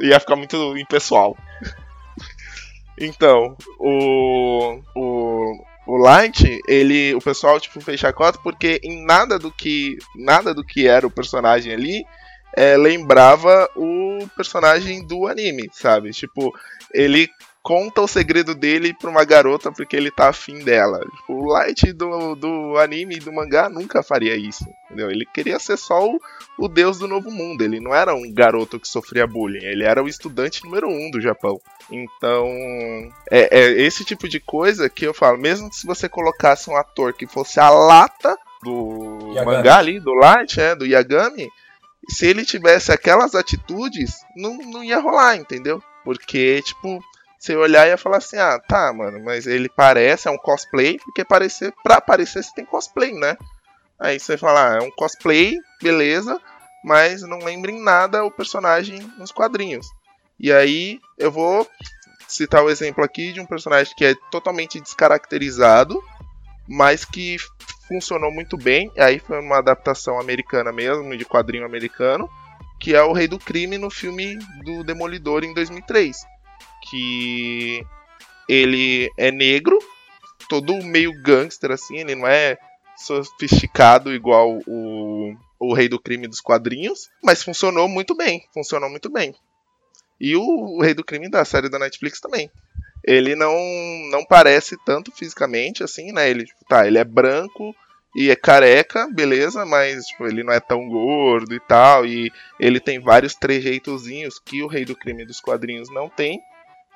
[0.00, 1.36] ia ficar muito impessoal.
[2.98, 9.50] Então, o, o o Light, ele, o pessoal tipo fez chacota porque em nada do
[9.50, 12.04] que nada do que era o personagem ali
[12.56, 16.10] é, lembrava o personagem do anime, sabe?
[16.10, 16.52] Tipo,
[16.92, 17.28] ele
[17.62, 20.98] conta o segredo dele pra uma garota porque ele tá afim dela.
[20.98, 25.10] Tipo, o Light do, do anime e do mangá nunca faria isso, entendeu?
[25.10, 26.20] Ele queria ser só o,
[26.58, 27.62] o deus do novo mundo.
[27.62, 31.20] Ele não era um garoto que sofria bullying, ele era o estudante número um do
[31.20, 31.60] Japão.
[31.90, 32.48] Então,
[33.30, 37.12] é, é esse tipo de coisa que eu falo, mesmo se você colocasse um ator
[37.12, 39.56] que fosse a lata do Yagami.
[39.56, 41.48] mangá ali, do Light, é, do Yagami,
[42.08, 45.82] se ele tivesse aquelas atitudes, não, não ia rolar, entendeu?
[46.04, 47.00] Porque, tipo,
[47.42, 50.96] você olhar e ia falar assim, ah, tá, mano, mas ele parece, é um cosplay,
[50.98, 53.36] porque parecer, pra aparecer você tem cosplay, né?
[53.98, 56.40] Aí você fala, ah, é um cosplay, beleza,
[56.84, 59.88] mas não lembra em nada o personagem nos quadrinhos.
[60.38, 61.68] E aí eu vou
[62.28, 66.00] citar o exemplo aqui de um personagem que é totalmente descaracterizado,
[66.68, 67.36] mas que
[67.88, 68.92] funcionou muito bem.
[68.96, 72.30] Aí foi uma adaptação americana mesmo, de quadrinho americano,
[72.78, 76.24] que é o Rei do Crime no filme do Demolidor em 2003,
[76.90, 77.84] que
[78.48, 79.78] ele é negro,
[80.48, 82.58] todo meio gangster assim, ele não é
[82.96, 89.10] sofisticado igual o, o Rei do Crime dos quadrinhos, mas funcionou muito bem, funcionou muito
[89.10, 89.34] bem.
[90.20, 92.50] E o, o Rei do Crime da série da Netflix também.
[93.04, 93.56] Ele não,
[94.10, 96.30] não parece tanto fisicamente assim, né?
[96.30, 97.74] Ele, tipo, tá, ele é branco
[98.14, 102.06] e é careca, beleza, mas tipo, ele não é tão gordo e tal.
[102.06, 106.40] E ele tem vários trejeitozinhos que o Rei do Crime dos quadrinhos não tem.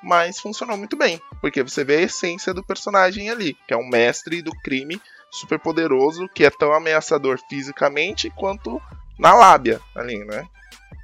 [0.03, 3.87] Mas funcionou muito bem, porque você vê a essência do personagem ali, que é um
[3.87, 8.81] mestre do crime super poderoso, que é tão ameaçador fisicamente quanto
[9.19, 10.47] na lábia ali, né?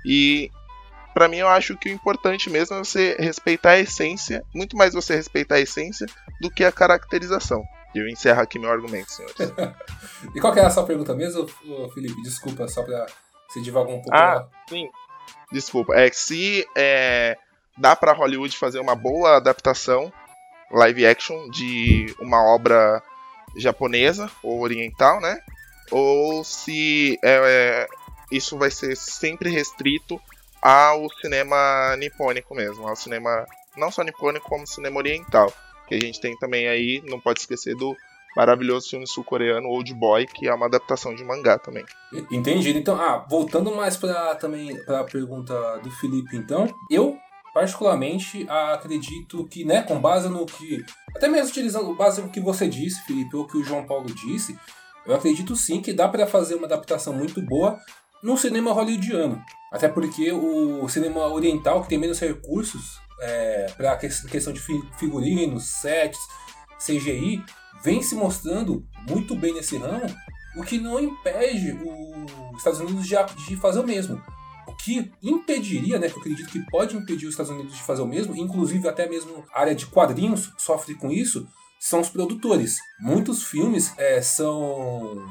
[0.06, 0.52] E
[1.14, 4.94] Pra mim eu acho que o importante mesmo é você respeitar a essência, muito mais
[4.94, 6.08] você respeitar a essência
[6.42, 7.64] do que a caracterização.
[7.94, 9.36] E eu encerro aqui meu argumento, senhores.
[10.34, 11.46] E qual que é a sua pergunta mesmo,
[11.94, 12.22] Felipe?
[12.24, 13.06] Desculpa, só pra
[13.50, 14.16] se divagar um pouco.
[14.16, 14.90] Ah, sim.
[15.52, 15.94] Desculpa.
[15.94, 17.38] É que se é,
[17.78, 20.12] dá pra Hollywood fazer uma boa adaptação
[20.72, 23.02] live action de uma obra
[23.56, 25.40] japonesa ou oriental, né?
[25.92, 27.88] Ou se é, é,
[28.32, 30.20] isso vai ser sempre restrito
[30.62, 33.46] ao cinema nipônico mesmo, ao cinema
[33.78, 35.52] não só nipônico como cinema oriental,
[35.88, 37.96] que a gente tem também aí, não pode esquecer do
[38.36, 41.86] maravilhoso filme sul-coreano Old Boy, que é uma adaptação de mangá também.
[42.32, 42.80] Entendido.
[42.80, 47.18] Então, ah, voltando mais para também para a pergunta do Felipe, então, eu
[47.54, 50.84] particularmente acredito que, né, com base no que,
[51.16, 54.58] até mesmo utilizando base no que você disse, Felipe, ou que o João Paulo disse,
[55.06, 57.80] eu acredito sim que dá para fazer uma adaptação muito boa
[58.24, 59.42] no cinema hollywoodiano.
[59.72, 64.62] Até porque o cinema oriental, que tem menos recursos é, para questão de
[64.98, 66.20] figurinos, sets,
[66.78, 67.44] CGI,
[67.84, 70.06] vem se mostrando muito bem nesse ramo,
[70.56, 71.72] o que não impede
[72.52, 73.16] os Estados Unidos de,
[73.48, 74.22] de fazer o mesmo.
[74.74, 78.02] O que impediria, né, que eu acredito que pode impedir os Estados Unidos de fazer
[78.02, 81.48] o mesmo, inclusive até mesmo a área de quadrinhos sofre com isso,
[81.80, 82.78] são os produtores.
[83.00, 85.24] Muitos filmes é, são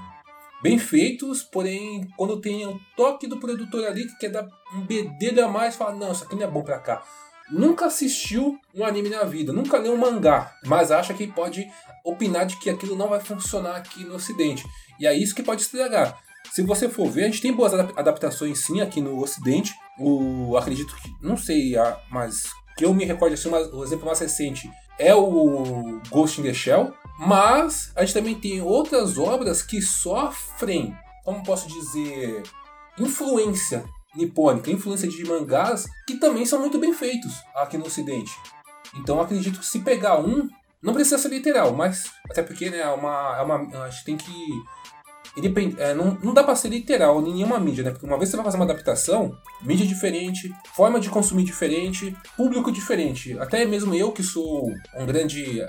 [0.62, 5.44] bem feitos, porém, quando tem o toque do produtor ali que quer dar um bedelho
[5.44, 7.02] a mais, fala: não, isso aqui não é bom pra cá.
[7.50, 11.66] Nunca assistiu um anime na vida, nunca leu um mangá, mas acha que pode
[12.04, 14.64] opinar de que aquilo não vai funcionar aqui no Ocidente.
[15.00, 16.16] E é isso que pode estragar.
[16.52, 19.74] Se você for ver, a gente tem boas adaptações sim aqui no Ocidente.
[19.98, 21.72] O acredito que, não sei,
[22.10, 22.42] mas
[22.76, 26.92] que eu me recordo assim, o exemplo mais recente é o Ghost in the Shell,
[27.18, 32.42] mas a gente também tem outras obras que sofrem, como posso dizer,
[32.98, 33.82] influência
[34.14, 38.32] nipônica, influência de mangás que também são muito bem feitos aqui no Ocidente.
[38.96, 40.50] Então acredito que se pegar um,
[40.82, 44.16] não precisa ser literal, mas até porque né, é uma, é uma, a gente tem
[44.18, 44.32] que
[45.36, 45.76] Independ...
[45.78, 47.90] É, não, não dá pra ser literal em nenhuma mídia, né?
[47.90, 52.70] Porque uma vez você vai fazer uma adaptação, mídia diferente, forma de consumir diferente, público
[52.70, 53.38] diferente.
[53.38, 55.66] Até mesmo eu, que sou um grande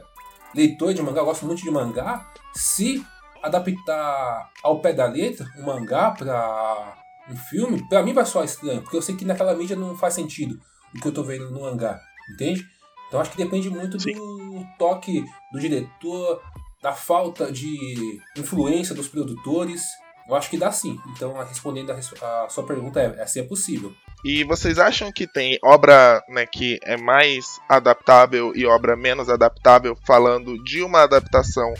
[0.54, 3.04] leitor de mangá, gosto muito de mangá, se
[3.42, 6.98] adaptar ao pé da letra um mangá para
[7.30, 10.14] um filme, para mim vai soar estranho, porque eu sei que naquela mídia não faz
[10.14, 10.60] sentido
[10.96, 12.00] o que eu tô vendo no mangá,
[12.34, 12.66] entende?
[13.08, 14.14] Então acho que depende muito Sim.
[14.14, 16.42] do toque do diretor,
[16.84, 19.82] da falta de influência dos produtores.
[20.28, 21.00] Eu acho que dá sim.
[21.16, 23.94] Então, respondendo a, a sua pergunta, é, é, assim é possível.
[24.24, 29.98] E vocês acham que tem obra né, que é mais adaptável e obra menos adaptável,
[30.06, 31.74] falando de uma adaptação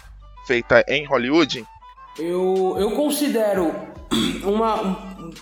[0.48, 1.66] feita em Hollywood?
[2.18, 3.74] Eu, eu considero
[4.44, 5.34] uma, um,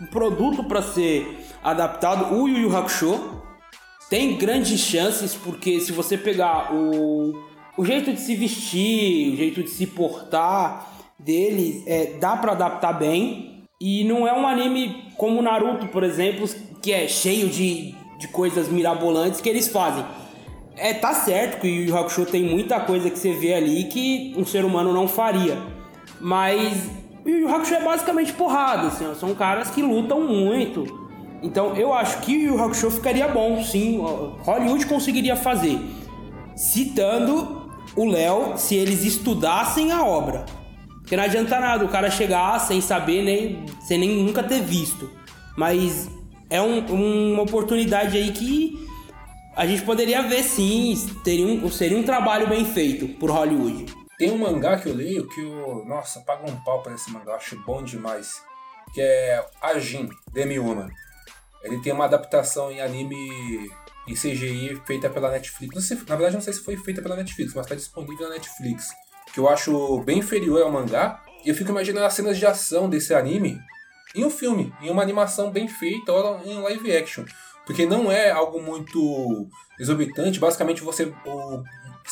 [0.00, 3.42] um produto para ser adaptado o Yu Yu Hakusho.
[4.08, 7.49] Tem grandes chances, porque se você pegar o,
[7.80, 10.86] o jeito de se vestir, o jeito de se portar
[11.18, 13.64] dele, é, dá para adaptar bem.
[13.80, 16.46] E não é um anime como Naruto, por exemplo,
[16.82, 20.04] que é cheio de, de coisas mirabolantes que eles fazem.
[20.76, 24.34] É, tá certo que o Yu Hakusho tem muita coisa que você vê ali que
[24.36, 25.56] um ser humano não faria.
[26.20, 26.86] Mas
[27.24, 30.84] o Yu Hakusho é basicamente porrada, assim, ó, são caras que lutam muito.
[31.42, 33.98] Então eu acho que o Yu Hakusho ficaria bom, sim.
[34.42, 35.80] Hollywood conseguiria fazer.
[36.54, 37.59] Citando
[37.96, 40.44] o Léo, se eles estudassem a obra.
[41.00, 45.10] Porque não adianta nada o cara chegar sem saber, nem, sem nem nunca ter visto.
[45.56, 46.08] Mas
[46.48, 48.88] é um, uma oportunidade aí que
[49.56, 53.86] a gente poderia ver sim, teria um, seria um trabalho bem feito por Hollywood.
[54.16, 55.84] Tem um mangá que eu leio que eu.
[55.86, 58.42] Nossa, paga um pau pra esse mangá, acho bom demais.
[58.94, 60.88] Que é Ajin, Demi-Woman.
[61.62, 63.70] Ele tem uma adaptação em anime
[64.06, 65.74] em CGI feita pela Netflix.
[65.74, 68.34] Não sei, na verdade, não sei se foi feita pela Netflix, mas está disponível na
[68.34, 68.88] Netflix
[69.32, 71.22] que eu acho bem inferior ao mangá.
[71.44, 73.60] E eu fico imaginando as cenas de ação desse anime
[74.14, 77.24] em um filme, em uma animação bem feita ou em live action.
[77.64, 80.40] Porque não é algo muito exorbitante.
[80.40, 81.62] Basicamente, você o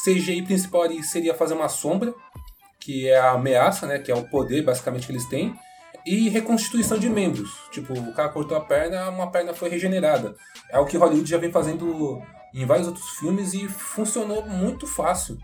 [0.05, 2.15] CGI principal seria fazer uma sombra,
[2.79, 3.99] que é a ameaça, né?
[3.99, 5.55] Que é o poder, basicamente, que eles têm.
[6.07, 7.51] E reconstituição de membros.
[7.71, 10.35] Tipo, o cara cortou a perna, uma perna foi regenerada.
[10.71, 12.23] É o que Hollywood já vem fazendo
[12.55, 15.39] em vários outros filmes e funcionou muito fácil.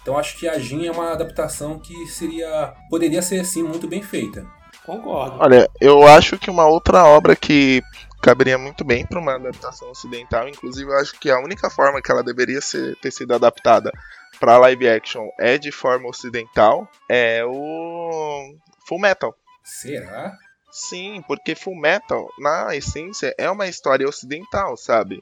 [0.00, 4.02] Então acho que a Jin é uma adaptação que seria poderia ser assim muito bem
[4.02, 4.46] feita.
[4.84, 5.38] Concordo.
[5.40, 7.82] Olha, eu acho que uma outra obra que
[8.22, 12.10] caberia muito bem para uma adaptação ocidental, inclusive eu acho que a única forma que
[12.10, 13.90] ela deveria ser, ter sido adaptada
[14.38, 18.54] para live action é de forma ocidental, é o
[18.86, 19.34] Full Metal.
[19.66, 20.38] Será?
[20.70, 25.18] Sim, porque Full Metal, na essência, é uma história ocidental, sabe?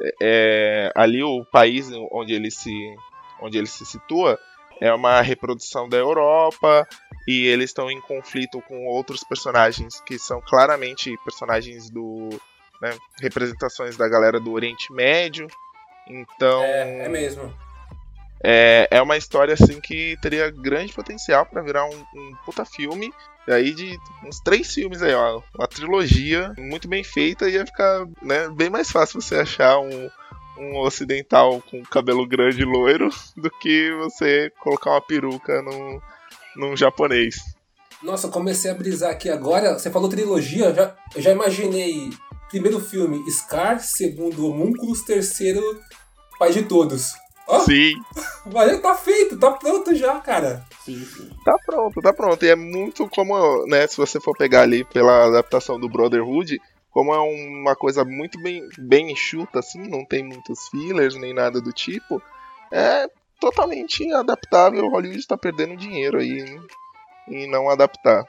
[0.00, 2.70] É, é ali o país onde ele se
[3.40, 4.38] onde ele se situa,
[4.80, 6.86] é uma reprodução da Europa
[7.26, 12.30] e eles estão em conflito com outros personagens que são claramente personagens do
[12.80, 15.46] né, representações da galera do Oriente Médio.
[16.08, 17.65] Então é, é mesmo.
[18.48, 23.12] É, é uma história assim que teria grande potencial para virar um, um puta filme.
[23.48, 28.06] E aí de uns três filmes aí, ó, uma trilogia muito bem feita ia ficar
[28.22, 30.08] né, bem mais fácil você achar um,
[30.58, 36.00] um ocidental com cabelo grande e loiro do que você colocar uma peruca num,
[36.54, 37.34] num japonês.
[38.00, 39.76] Nossa, comecei a brisar aqui agora.
[39.76, 42.10] Você falou trilogia, já, eu já imaginei.
[42.48, 43.80] Primeiro filme, Scar.
[43.80, 45.02] Segundo, Homúnculos.
[45.02, 45.60] Terceiro,
[46.38, 47.25] Pai de Todos.
[47.48, 47.94] Oh, sim.
[48.52, 50.64] Mas tá feito, tá pronto já, cara.
[50.84, 51.30] Sim, sim.
[51.44, 52.44] Tá pronto, tá pronto.
[52.44, 57.14] E é muito como, né, se você for pegar ali pela adaptação do Brotherhood, como
[57.14, 61.72] é uma coisa muito bem, bem enxuta, assim, não tem muitos fillers nem nada do
[61.72, 62.20] tipo,
[62.72, 63.06] é
[63.40, 64.88] totalmente adaptável.
[64.88, 66.58] Hollywood está perdendo dinheiro aí
[67.28, 68.24] em não adaptar.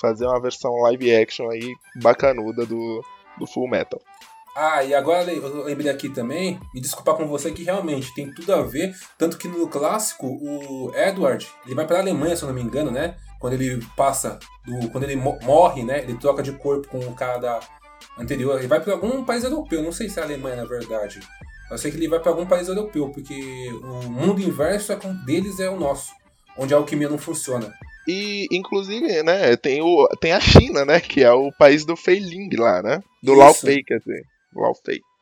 [0.00, 3.04] Fazer uma versão live action aí bacanuda do,
[3.38, 4.00] do Full Metal.
[4.58, 8.54] Ah, e agora eu lembrei aqui também, me desculpar com você que realmente tem tudo
[8.54, 12.46] a ver, tanto que no clássico o Edward, ele vai para a Alemanha, se eu
[12.46, 13.16] não me engano, né?
[13.38, 16.02] Quando ele passa do quando ele morre, né?
[16.02, 17.60] Ele troca de corpo com o cara da
[18.18, 18.58] anterior.
[18.58, 21.20] Ele vai para algum país europeu, não sei se é a Alemanha na verdade.
[21.70, 25.12] Eu sei que ele vai para algum país europeu, porque o mundo inverso é com
[25.26, 26.12] deles é o nosso,
[26.56, 27.70] onde a alquimia não funciona.
[28.08, 32.20] E, inclusive, né, tem, o, tem a China, né, que é o país do Fei
[32.20, 33.00] Ling lá, né?
[33.20, 34.24] Do Lao Fei, quer dizer.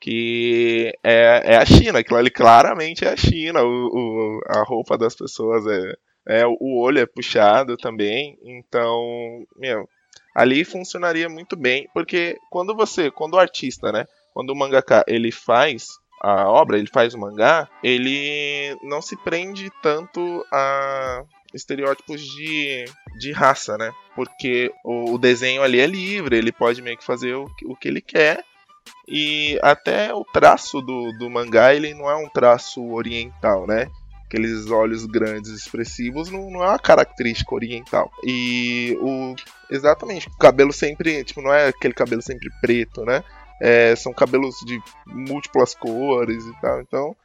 [0.00, 3.62] Que é, é a China, aquilo ali claramente é a China.
[3.62, 6.46] O, o, a roupa das pessoas é, é.
[6.46, 8.38] O olho é puxado também.
[8.42, 9.88] Então, meu,
[10.34, 15.30] ali funcionaria muito bem, porque quando você, quando o artista, né, quando o mangaka ele
[15.30, 15.88] faz
[16.20, 22.84] a obra, ele faz o mangá, ele não se prende tanto a estereótipos de,
[23.18, 23.92] de raça, né?
[24.16, 27.88] Porque o, o desenho ali é livre, ele pode meio que fazer o, o que
[27.88, 28.42] ele quer.
[29.06, 33.88] E até o traço do, do mangá, ele não é um traço oriental, né?
[34.34, 38.10] aqueles olhos grandes expressivos não, não, é uma característica oriental.
[38.24, 39.34] E o
[39.70, 43.22] exatamente, o cabelo sempre, tipo, não é aquele cabelo sempre preto, né?
[43.60, 46.80] É, são cabelos de múltiplas cores e tal.
[46.80, 47.16] Então,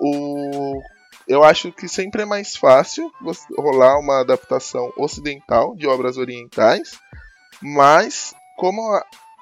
[0.00, 0.80] o
[1.28, 3.12] eu acho que sempre é mais fácil
[3.56, 6.98] rolar uma adaptação ocidental de obras orientais,
[7.62, 8.82] mas como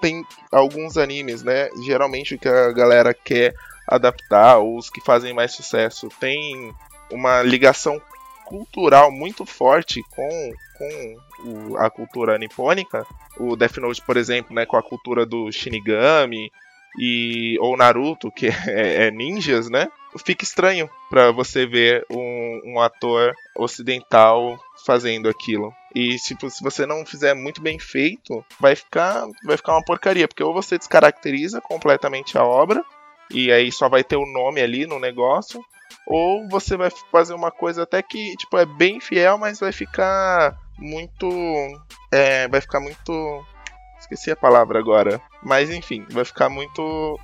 [0.01, 1.69] tem alguns animes, né?
[1.85, 3.55] Geralmente o que a galera quer
[3.87, 6.73] adaptar, ou os que fazem mais sucesso, tem
[7.11, 8.01] uma ligação
[8.45, 13.07] cultural muito forte com, com o, a cultura nipônica.
[13.39, 16.51] O Death Note, por exemplo, né, com a cultura do Shinigami
[16.99, 19.89] e ou Naruto, que é, é ninjas, né?
[20.25, 25.73] Fica estranho para você ver um, um, ator ocidental fazendo aquilo.
[25.99, 30.29] E tipo, se você não fizer muito bem feito, vai ficar, vai ficar uma porcaria,
[30.29, 32.85] porque ou você descaracteriza completamente a obra,
[33.31, 35.61] e aí só vai ter o nome ali no negócio,
[36.07, 40.57] ou você vai fazer uma coisa até que tipo é bem fiel, mas vai ficar
[40.79, 41.27] muito,
[42.13, 43.45] é, vai ficar muito
[43.99, 45.21] Esqueci a palavra agora.
[45.43, 47.19] Mas enfim, vai ficar muito.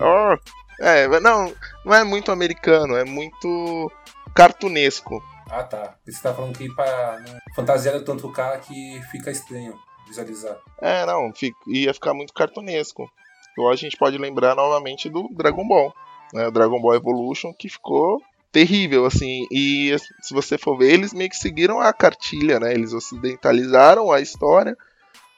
[0.00, 0.36] Oh,
[0.80, 1.52] é, não,
[1.84, 3.90] não é muito americano, é muito
[4.34, 5.22] cartunesco.
[5.50, 5.96] Ah tá.
[6.06, 7.22] Você tá falando que para
[7.54, 10.56] fantasiar tanto o cara que fica estranho visualizar.
[10.80, 13.10] É, não, fica, ia ficar muito cartunesco.
[13.52, 15.94] Igual a gente pode lembrar novamente do Dragon Ball.
[16.32, 16.48] Né?
[16.48, 18.20] O Dragon Ball Evolution que ficou
[18.50, 19.46] terrível, assim.
[19.50, 22.72] E se você for ver, eles meio que seguiram a cartilha, né?
[22.72, 24.76] Eles ocidentalizaram a história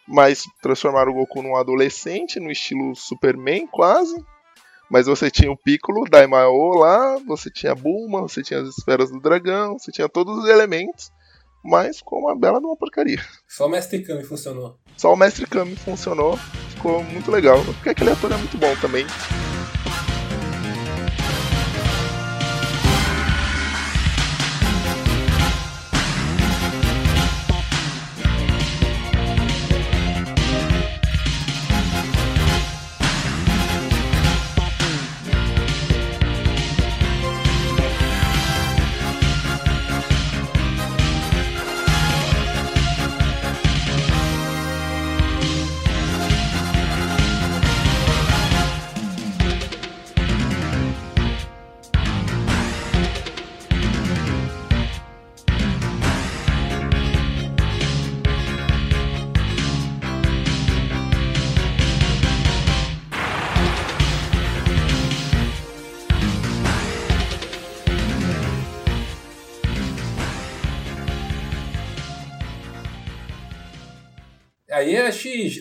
[0.07, 4.25] mas transformaram o Goku num adolescente, no estilo Superman quase.
[4.91, 9.11] Mas você tinha o Piccolo, Daimao lá, você tinha a Bulma, você tinha as esferas
[9.11, 11.11] do dragão, você tinha todos os elementos,
[11.65, 13.21] mas com uma bela de uma porcaria.
[13.49, 14.79] Só o Mestre Kami funcionou.
[14.97, 16.37] Só o Mestre Kami funcionou,
[16.71, 19.05] ficou muito legal, porque aquele ator é muito bom também.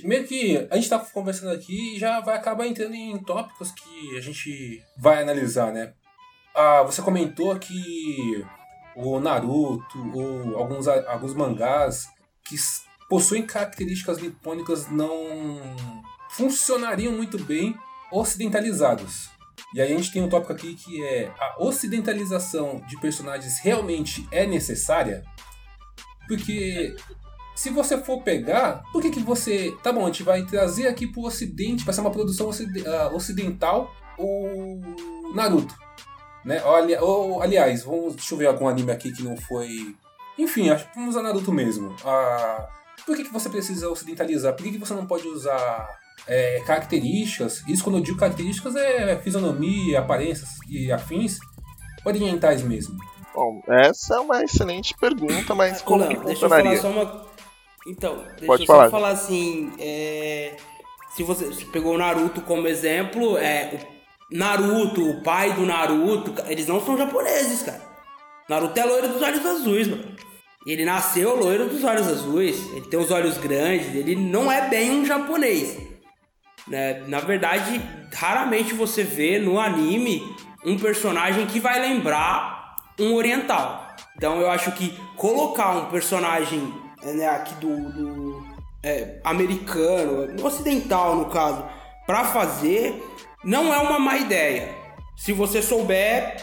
[0.06, 4.18] Meio que a gente tá conversando aqui e já vai acabar entrando em tópicos que
[4.18, 5.94] a gente vai analisar, né?
[6.54, 8.46] Ah, você comentou que
[8.96, 12.08] o Naruto ou alguns, alguns mangás
[12.48, 12.56] que
[13.10, 15.60] possuem características nipônicas não
[16.30, 17.76] funcionariam muito bem
[18.12, 19.30] ocidentalizados.
[19.74, 24.26] E aí a gente tem um tópico aqui que é a ocidentalização de personagens realmente
[24.32, 25.24] é necessária?
[26.28, 26.96] Porque
[27.56, 29.74] se você for pegar, por que, que você.
[29.82, 33.96] Tá bom, a gente vai trazer aqui pro ocidente, vai ser uma produção ah, ocidental
[34.20, 34.82] o
[35.34, 35.74] Naruto.
[36.44, 36.62] Né?
[36.64, 39.96] Olha, ou, aliás, vamos, deixa eu ver algum anime aqui que não foi.
[40.38, 41.96] Enfim, acho que vamos usar Naruto mesmo.
[42.04, 42.68] Ah,
[43.06, 44.54] por que, que você precisa ocidentalizar?
[44.54, 45.88] Por que, que você não pode usar
[46.28, 47.64] é, características?
[47.68, 51.40] Isso quando eu digo características é fisionomia, aparências e afins
[52.04, 52.98] orientais mesmo.
[53.34, 56.72] Bom, essa é uma excelente pergunta, mas como não, que funcionaria?
[56.72, 57.25] Deixa eu falar só uma
[57.86, 58.86] então, deixa Pode eu falar.
[58.86, 59.72] só falar assim.
[59.80, 60.56] É,
[61.16, 63.80] se você se pegou o Naruto como exemplo, é,
[64.32, 67.82] o Naruto, o pai do Naruto, eles não são japoneses, cara.
[68.50, 70.16] Naruto é loiro dos olhos azuis, mano.
[70.66, 74.92] Ele nasceu loiro dos olhos azuis, ele tem os olhos grandes, ele não é bem
[74.92, 75.78] um japonês.
[76.68, 77.04] Né?
[77.08, 77.80] Na verdade,
[78.12, 80.24] raramente você vê no anime
[80.66, 83.96] um personagem que vai lembrar um oriental.
[84.18, 86.74] Então eu acho que colocar um personagem
[87.14, 88.46] né, aqui do, do
[88.84, 91.66] é, americano, ocidental no caso,
[92.06, 93.04] para fazer,
[93.44, 94.76] não é uma má ideia.
[95.16, 96.36] Se você souber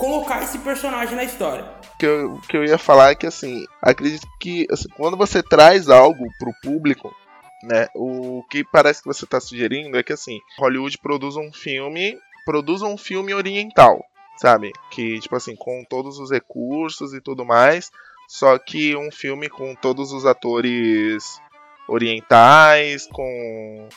[0.00, 1.64] colocar esse personagem na história.
[1.98, 5.90] Que eu, que eu ia falar é que, assim, acredito que assim, quando você traz
[5.90, 7.14] algo pro público,
[7.62, 12.18] né, o que parece que você está sugerindo é que, assim, Hollywood produz um filme,
[12.46, 14.02] produz um filme oriental,
[14.38, 14.72] sabe?
[14.90, 17.90] Que, tipo assim, com todos os recursos e tudo mais,
[18.30, 21.42] só que um filme com todos os atores
[21.88, 23.88] orientais, com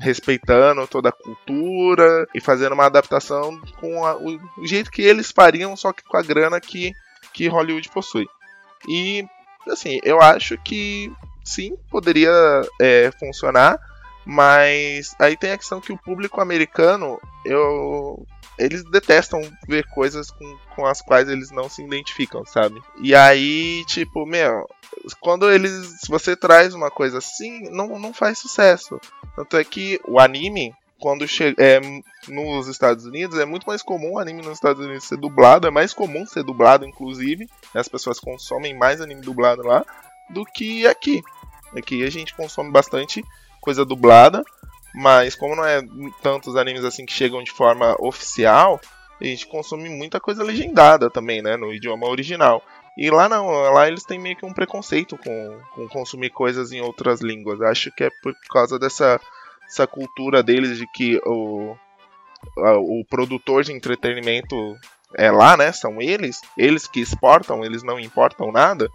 [0.00, 5.76] respeitando toda a cultura e fazendo uma adaptação com a, o, jeito que eles fariam,
[5.76, 6.92] só que com a grana que,
[7.32, 8.26] que Hollywood possui.
[8.88, 9.24] E
[9.68, 11.12] assim, eu acho que
[11.44, 12.32] sim, poderia
[12.80, 13.78] é, funcionar,
[14.26, 18.26] mas aí tem a questão que o público americano, eu
[18.58, 22.80] eles detestam ver coisas com, com as quais eles não se identificam, sabe?
[23.00, 24.66] E aí, tipo, meu,
[25.20, 26.00] quando eles.
[26.00, 29.00] Se você traz uma coisa assim, não, não faz sucesso.
[29.34, 31.56] Tanto é que o anime, quando chega.
[31.62, 31.80] É,
[32.28, 35.70] nos Estados Unidos, é muito mais comum o anime nos Estados Unidos ser dublado, é
[35.70, 37.48] mais comum ser dublado, inclusive.
[37.74, 39.84] As pessoas consomem mais anime dublado lá
[40.30, 41.22] do que aqui.
[41.76, 43.24] Aqui a gente consome bastante
[43.60, 44.44] coisa dublada
[44.94, 45.80] Mas como não é
[46.22, 48.80] tantos animes assim que chegam de forma oficial,
[49.20, 51.56] a gente consome muita coisa legendada também, né?
[51.56, 52.62] No idioma original.
[52.96, 56.80] E lá não, lá eles têm meio que um preconceito com, com consumir coisas em
[56.82, 57.60] outras línguas.
[57.62, 59.18] Acho que é por causa dessa
[59.66, 61.74] essa cultura deles de que o,
[62.58, 64.76] a, o produtor de entretenimento
[65.14, 65.72] é lá, né?
[65.72, 68.90] São eles, eles que exportam, eles não importam nada.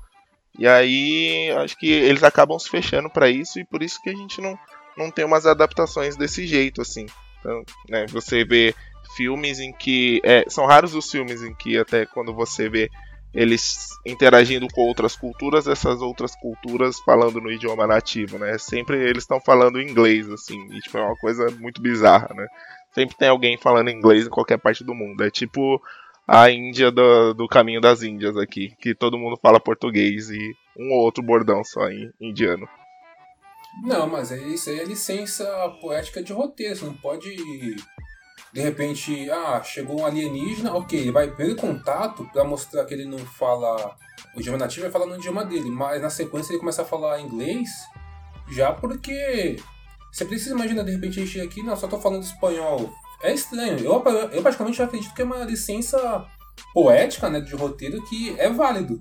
[0.57, 4.15] E aí acho que eles acabam se fechando para isso e por isso que a
[4.15, 4.57] gente não,
[4.97, 7.05] não tem umas adaptações desse jeito assim.
[7.39, 8.73] Então, né, você vê
[9.15, 12.89] filmes em que é, são raros os filmes em que até quando você vê
[13.33, 18.57] eles interagindo com outras culturas, essas outras culturas falando no idioma nativo, né?
[18.57, 22.47] Sempre eles estão falando inglês, assim, e tipo, é uma coisa muito bizarra, né?
[22.93, 25.23] Sempre tem alguém falando inglês em qualquer parte do mundo.
[25.23, 25.79] É tipo
[26.27, 30.93] a Índia do, do caminho das Índias aqui, que todo mundo fala português e um
[30.93, 32.67] ou outro bordão só em indiano.
[33.84, 35.45] Não, mas é isso aí é licença
[35.82, 37.36] poética de roteiro, você não pode
[38.53, 43.05] de repente, ah, chegou um alienígena, ok, ele vai pelo contato para mostrar que ele
[43.05, 43.95] não fala
[44.36, 47.19] o idioma nativo, vai falar no idioma dele, mas na sequência ele começa a falar
[47.19, 47.69] inglês,
[48.49, 49.57] já porque
[50.11, 52.91] você precisa imaginar, de repente ele chega aqui, não, só tô falando espanhol.
[53.21, 56.25] É estranho, eu, eu praticamente acredito que é uma licença
[56.73, 58.99] poética, né, de roteiro que é válido.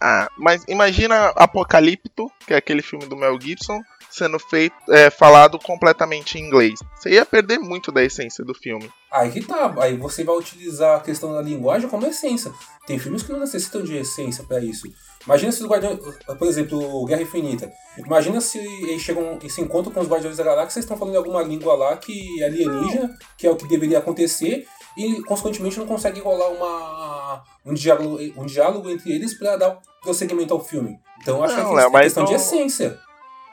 [0.00, 5.58] Ah, mas imagina Apocalipto, que é aquele filme do Mel Gibson, sendo feito, é, falado
[5.58, 6.80] completamente em inglês.
[6.96, 8.90] Você ia perder muito da essência do filme.
[9.10, 12.52] Aí que tá, aí você vai utilizar a questão da linguagem como essência.
[12.86, 14.88] Tem filmes que não necessitam de essência para isso.
[15.24, 15.98] Imagina se os Guardiões,
[16.38, 17.70] por exemplo, Guerra Infinita.
[17.98, 21.16] Imagina se eles chegam e se encontram com os Guardiões da Galáxia, e estão falando
[21.16, 24.66] alguma língua lá que é alienígena, que é o que deveria acontecer,
[24.96, 30.52] e consequentemente não consegue rolar uma, um, diálogo, um diálogo entre eles para dar prosseguimento
[30.52, 30.98] ao filme.
[31.20, 32.30] Então eu acho não, que é, é questão não...
[32.30, 32.98] de essência.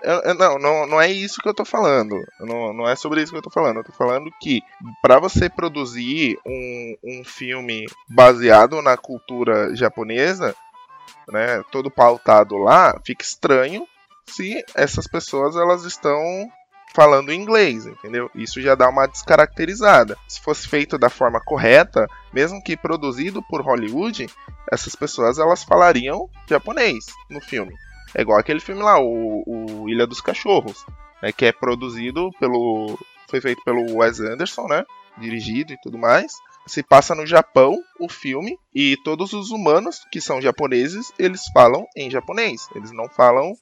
[0.02, 2.16] Eu, eu, não, não, não é isso que eu tô falando.
[2.40, 3.78] Não, não é sobre isso que eu tô falando.
[3.78, 4.62] Eu tô falando que
[5.02, 10.56] para você produzir um, um filme baseado na cultura japonesa,
[11.28, 13.88] né, todo pautado lá, fica estranho
[14.28, 16.48] se essas pessoas elas estão
[16.94, 18.30] falando inglês, entendeu?
[18.34, 20.18] Isso já dá uma descaracterizada.
[20.28, 24.28] Se fosse feito da forma correta, mesmo que produzido por Hollywood,
[24.72, 27.74] essas pessoas elas falariam japonês no filme.
[28.16, 30.86] É igual aquele filme lá, o, o Ilha dos Cachorros,
[31.22, 32.98] né, que é produzido pelo.
[33.30, 34.86] Foi feito pelo Wes Anderson, né?
[35.18, 36.32] Dirigido e tudo mais.
[36.66, 41.86] Se passa no Japão o filme e todos os humanos que são japoneses, eles falam
[41.96, 42.68] em japonês.
[42.76, 43.54] Eles não falam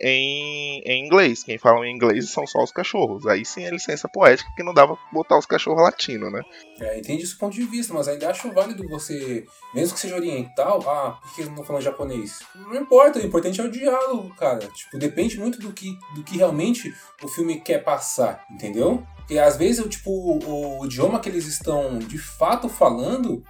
[0.00, 1.42] em, em inglês.
[1.42, 3.26] Quem fala em inglês são só os cachorros.
[3.26, 6.42] Aí sim é licença poética que não dava pra botar os cachorros latinos, né?
[6.80, 10.82] É, entendi esse ponto de vista, mas ainda acho válido você, mesmo que seja oriental,
[10.88, 12.40] ah, por que eles não falam japonês?
[12.54, 14.66] Não importa, o importante é o diálogo, cara.
[14.68, 19.06] Tipo, depende muito do que, do que realmente o filme quer passar, entendeu?
[19.16, 23.42] Porque às vezes, tipo, o, o idioma que eles estão de fato falando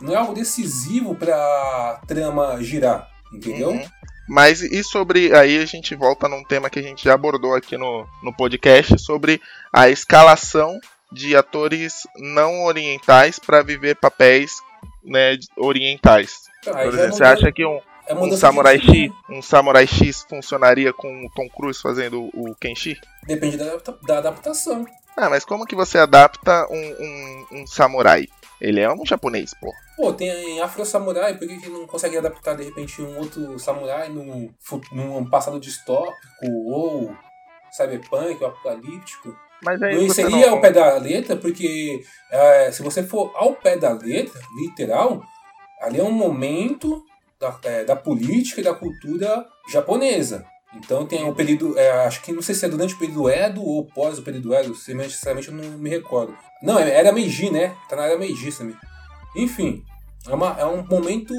[0.00, 3.70] não é algo decisivo pra trama girar, entendeu?
[3.70, 3.84] Uhum.
[4.28, 5.34] Mas e sobre.
[5.34, 8.98] Aí a gente volta num tema que a gente já abordou aqui no, no podcast
[8.98, 9.40] sobre
[9.72, 10.78] a escalação
[11.12, 14.62] de atores não orientais para viver papéis
[15.04, 16.44] né, orientais.
[16.66, 20.92] Ah, Por exemplo, você acha que um, é um Samurai X, um Samurai X funcionaria
[20.92, 22.98] com o Tom Cruise fazendo o Kenshi?
[23.26, 24.86] Depende da, da adaptação.
[25.16, 28.28] Ah, mas como que você adapta um, um, um samurai?
[28.64, 29.70] Ele é um japonês, pô.
[29.94, 34.08] Pô, tem Afro Samurai, por que, que não consegue adaptar de repente um outro samurai
[34.08, 34.50] num,
[34.90, 36.16] num passado distópico
[36.66, 37.14] ou
[37.70, 39.36] cyberpunk ou apocalíptico?
[39.62, 40.54] Mas aí não seria não...
[40.54, 42.00] ao pé da letra, porque
[42.30, 45.22] é, se você for ao pé da letra, literal,
[45.82, 47.04] ali é um momento
[47.38, 50.46] da, é, da política e da cultura japonesa.
[50.76, 53.62] Então tem o período, é, acho que não sei se é durante o período Edo
[53.62, 56.36] ou pós o período Edo, sinceramente eu não me recordo.
[56.62, 57.76] Não, é, era Meiji, né?
[57.88, 58.76] Tá na era Meiji também.
[59.36, 59.84] Enfim,
[60.26, 61.34] é, uma, é um momento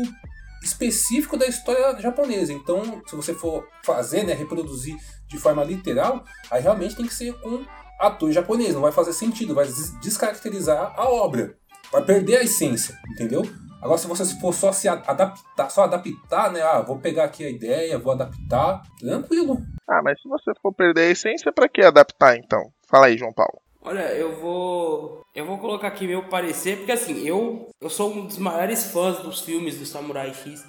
[0.63, 2.51] específico da história japonesa.
[2.51, 7.33] Então, se você for fazer, né, reproduzir de forma literal, aí realmente tem que ser
[7.45, 7.65] um
[7.99, 8.73] ator japonês.
[8.73, 9.67] Não vai fazer sentido, vai
[10.01, 11.55] descaracterizar a obra.
[11.91, 13.43] Vai perder a essência, entendeu?
[13.82, 16.61] Agora, se você for só se adaptar, só adaptar, né?
[16.61, 19.57] Ah, vou pegar aqui a ideia, vou adaptar, tranquilo.
[19.88, 22.71] Ah, mas se você for perder a essência, para que adaptar então?
[22.89, 23.61] Fala aí, João Paulo.
[23.82, 25.23] Olha, eu vou.
[25.36, 29.19] Eu vou colocar aqui meu parecer, porque assim, eu, eu sou um dos maiores fãs
[29.19, 30.65] dos filmes do Samurai X.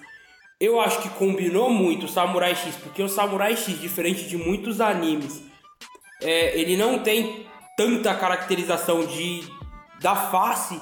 [0.60, 4.80] Eu acho que combinou muito o Samurai X, porque o Samurai X, diferente de muitos
[4.80, 5.42] animes,
[6.20, 7.46] é, ele não tem
[7.76, 9.40] tanta caracterização de
[10.00, 10.78] da face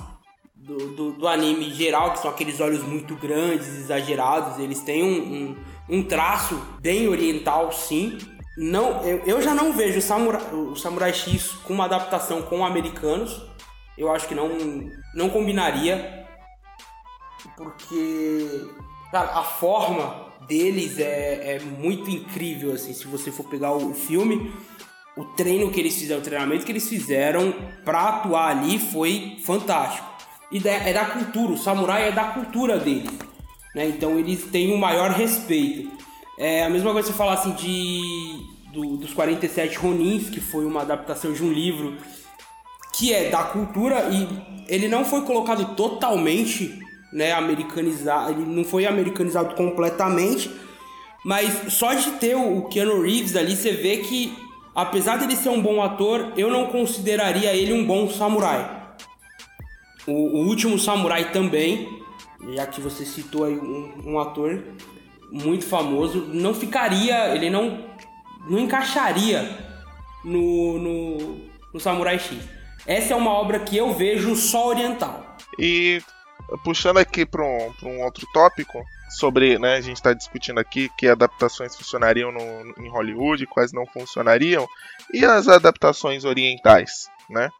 [0.64, 4.58] do, do, do, anime geral, que são aqueles olhos muito grandes, exagerados.
[4.58, 5.56] Eles têm um,
[5.88, 8.18] um, um traço bem oriental, sim.
[8.56, 12.64] não, eu, eu já não vejo o Samurai, o Samurai X com uma adaptação com
[12.64, 13.42] americanos.
[13.96, 14.48] Eu acho que não,
[15.14, 16.24] não combinaria.
[17.56, 18.66] Porque
[19.12, 24.52] cara, a forma deles é, é muito incrível, assim, se você for pegar o filme,
[25.16, 27.54] o treino que eles fizeram, o treinamento que eles fizeram
[27.84, 30.13] para atuar ali foi fantástico.
[30.54, 33.10] E é da cultura, o samurai é da cultura deles,
[33.74, 33.88] né?
[33.88, 35.90] Então eles têm o um maior respeito.
[36.38, 38.38] É a mesma coisa você falar assim de
[38.72, 41.96] do, dos 47 Ronins, que foi uma adaptação de um livro
[42.92, 44.28] que é da cultura e
[44.68, 46.78] ele não foi colocado totalmente,
[47.12, 50.48] né, americanizado, ele não foi americanizado completamente,
[51.24, 54.32] mas só de ter o Keanu Reeves ali, você vê que
[54.72, 58.83] apesar de ele ser um bom ator, eu não consideraria ele um bom samurai.
[60.06, 62.02] O, o último samurai também,
[62.54, 64.62] já que você citou aí um, um ator
[65.30, 67.84] muito famoso, não ficaria, ele não,
[68.48, 69.58] não encaixaria
[70.24, 71.40] no, no,
[71.72, 72.38] no Samurai X.
[72.86, 75.36] Essa é uma obra que eu vejo só oriental.
[75.58, 76.02] E
[76.62, 78.84] puxando aqui para um, um outro tópico,
[79.14, 82.40] sobre, né, a gente está discutindo aqui que adaptações funcionariam no,
[82.84, 84.66] em Hollywood, quais não funcionariam,
[85.12, 87.50] e as adaptações orientais, né?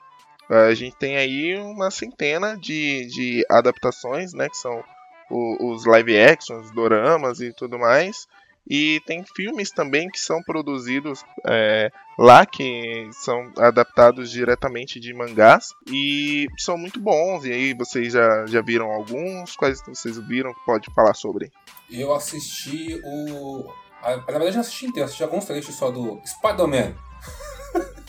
[0.49, 4.83] A gente tem aí uma centena de, de adaptações, né, que são
[5.31, 8.29] os live actions, doramas e tudo mais,
[8.69, 15.75] e tem filmes também que são produzidos é, lá, que são adaptados diretamente de mangás
[15.87, 17.45] e são muito bons.
[17.45, 19.55] E aí vocês já, já viram alguns?
[19.55, 21.53] Quais vocês viram que pode falar sobre?
[21.91, 23.71] Eu assisti o.
[24.03, 26.95] Na verdade, eu não assisti inteiro, assisti alguns trechos só do Spider-Man.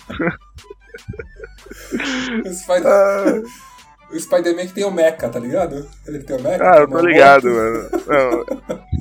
[2.53, 2.87] Spider...
[2.87, 3.41] Ah.
[4.11, 5.89] O Spider-Man que tem o Mecha, tá ligado?
[6.05, 6.63] Ele tem o Mecha.
[6.63, 7.89] Ah, eu tô ligado, mano.
[8.05, 8.45] Não,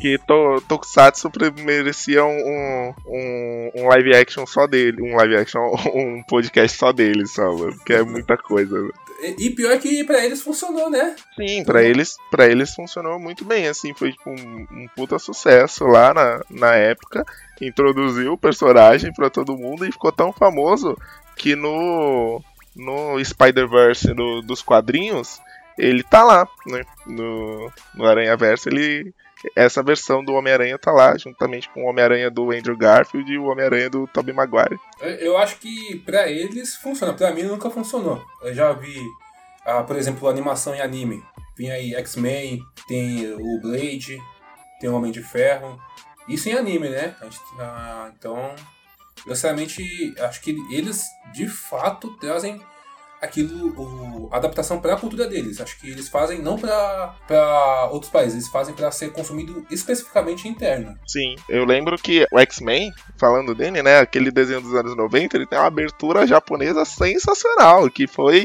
[0.01, 1.31] que to, Tokusatsu
[1.63, 5.03] merecia um, um, um, live action só dele.
[5.03, 5.61] Um live action,
[5.95, 7.79] um podcast só dele, só, mano.
[7.85, 8.77] Que é muita coisa.
[9.21, 11.15] E, e pior que pra eles funcionou, né?
[11.37, 13.93] Sim, pra eles, pra eles funcionou muito bem, assim.
[13.95, 17.25] Foi tipo um, um puta sucesso lá na, na época.
[17.61, 20.97] Introduziu o personagem pra todo mundo e ficou tão famoso
[21.37, 22.43] que no
[22.75, 25.41] no Spider-Verse do, dos quadrinhos,
[25.79, 26.85] ele tá lá, né?
[27.07, 29.15] No, no Aranha-Verso, ele.
[29.55, 33.45] Essa versão do Homem-Aranha tá lá, juntamente com o Homem-Aranha do Andrew Garfield e o
[33.45, 34.79] Homem-Aranha do Tobey Maguire.
[35.03, 38.25] Eu acho que pra eles funciona, pra mim nunca funcionou.
[38.41, 38.99] Eu já vi,
[39.67, 41.23] ah, por exemplo, animação em anime.
[41.59, 44.19] Vinha aí X-Men, tem o Blade,
[44.81, 45.79] tem o Homem de Ferro.
[46.27, 47.15] Isso em anime, né?
[47.59, 48.55] Ah, então
[49.27, 52.61] eu sinceramente acho que eles de fato trazem
[53.25, 55.61] aquilo, a adaptação para a cultura deles.
[55.61, 60.97] Acho que eles fazem não para outros países, eles fazem para ser consumido especificamente interno.
[61.07, 65.47] Sim, eu lembro que o X-Men, falando dele, né, aquele desenho dos anos 90, ele
[65.47, 68.45] tem uma abertura japonesa sensacional, que foi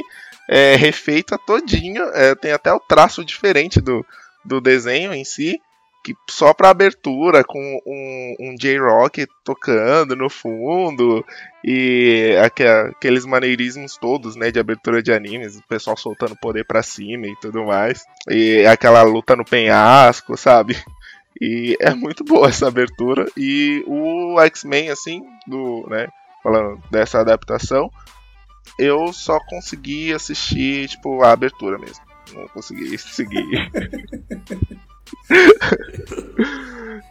[0.50, 4.06] é, refeita todinho, é, tem até o traço diferente do,
[4.44, 5.60] do desenho em si
[6.04, 11.26] que só pra abertura, com um, um J-Rock tocando no fundo,
[11.64, 17.28] e aqueles maneirismos todos, né, de abertura de animes, o pessoal soltando poder pra cima
[17.28, 20.78] e tudo mais, e aquela luta no penhasco, sabe?
[21.42, 26.08] E é muito boa essa abertura, e o X-Men, assim, do, né,
[26.42, 27.90] falando dessa adaptação,
[28.78, 32.04] eu só consegui assistir, tipo, a abertura mesmo.
[32.34, 33.70] Não consegui seguir.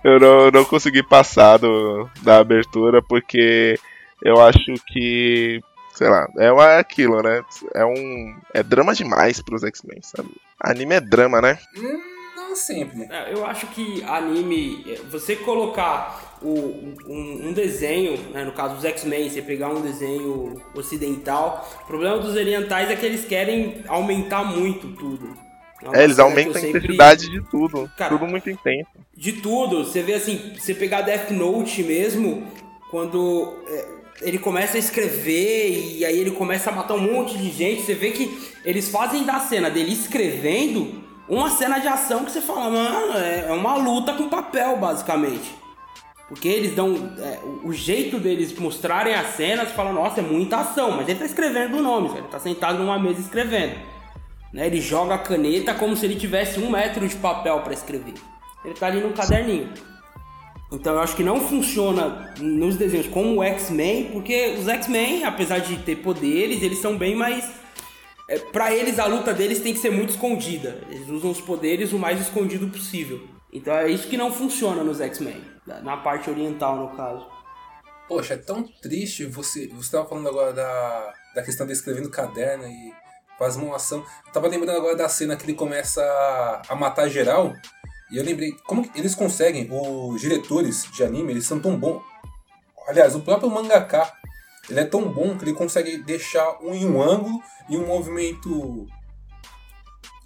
[0.04, 3.78] eu não, não consegui passar do, da abertura porque
[4.22, 5.60] eu acho que,
[5.94, 7.42] sei lá, é, uma, é aquilo, né?
[7.74, 8.36] É um.
[8.54, 10.30] É drama demais pros X-Men, sabe?
[10.60, 11.58] Anime é drama, né?
[11.76, 12.00] Hum,
[12.36, 13.06] não sempre.
[13.10, 18.76] É, eu acho que anime, é, você colocar o, um, um desenho, né, no caso
[18.76, 23.84] dos X-Men, você pegar um desenho ocidental, o problema dos orientais é que eles querem
[23.86, 25.47] aumentar muito tudo.
[25.92, 27.40] É, eles aumentam a intensidade sempre...
[27.40, 27.90] de tudo.
[27.96, 28.90] Cara, tudo muito intenso.
[29.16, 29.84] De tudo.
[29.84, 32.46] Você vê assim, você pegar Death Note mesmo,
[32.90, 33.86] quando é,
[34.22, 37.94] ele começa a escrever e aí ele começa a matar um monte de gente, você
[37.94, 42.70] vê que eles fazem da cena dele escrevendo uma cena de ação que você fala,
[42.70, 45.54] mano, é, é uma luta com papel, basicamente.
[46.26, 47.12] Porque eles dão.
[47.18, 51.24] É, o jeito deles mostrarem as cenas, fala, nossa, é muita ação, mas ele tá
[51.24, 53.74] escrevendo o nome, ele tá sentado numa mesa escrevendo.
[54.52, 54.66] Né?
[54.66, 58.14] Ele joga a caneta como se ele tivesse um metro de papel para escrever.
[58.64, 59.72] Ele tá ali no caderninho.
[60.70, 65.58] Então eu acho que não funciona nos desenhos como o X-Men, porque os X-Men, apesar
[65.58, 67.48] de ter poderes, eles são bem mais.
[68.28, 70.82] É, para eles a luta deles tem que ser muito escondida.
[70.90, 73.26] Eles usam os poderes o mais escondido possível.
[73.50, 75.42] Então é isso que não funciona nos X-Men,
[75.82, 77.26] na parte oriental no caso.
[78.06, 79.68] Poxa, é tão triste você.
[79.68, 82.92] Você tava falando agora da, da questão de escrever no caderno e
[83.38, 84.04] faz uma ação.
[84.26, 86.02] Eu tava lembrando agora da cena que ele começa
[86.68, 87.54] a, matar geral.
[88.10, 92.02] E eu lembrei, como eles conseguem, os diretores de anime, eles são tão bons.
[92.88, 94.10] Aliás, o próprio mangaka,
[94.68, 98.86] ele é tão bom que ele consegue deixar um em um ângulo e um movimento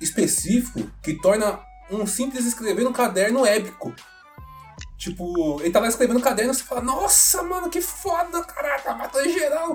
[0.01, 1.61] específico que torna
[1.91, 3.95] um simples escrever no caderno épico.
[4.97, 9.21] Tipo, ele tava escrevendo no caderno e você fala, nossa, mano, que foda, caraca, matou
[9.25, 9.75] em geral.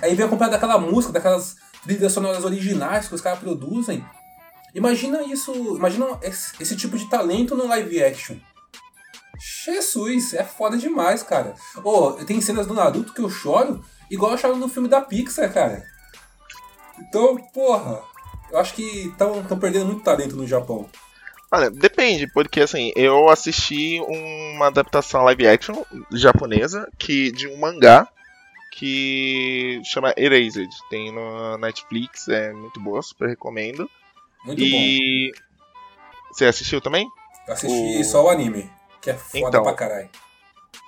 [0.00, 4.04] Aí vem acompanhado daquela música, daquelas trilhas sonoras originais que os caras produzem.
[4.74, 8.36] Imagina isso, imagina esse, esse tipo de talento no live action.
[9.64, 11.54] Jesus, é foda demais, cara.
[11.82, 15.52] Oh, tem cenas do Naruto que eu choro, igual eu choro no filme da Pixar,
[15.52, 15.84] cara.
[16.98, 18.02] Então, porra,
[18.50, 20.88] eu acho que estão perdendo muito talento no Japão.
[21.50, 28.06] Olha, depende, porque assim, eu assisti uma adaptação live action japonesa que de um mangá
[28.70, 30.70] que chama Erased.
[30.90, 33.88] Tem no Netflix, é muito boa, super recomendo.
[34.44, 35.44] Muito e bom.
[36.32, 37.06] você assistiu também?
[37.46, 40.08] Eu assisti O- só o anime, que é foda Então, pra caralho.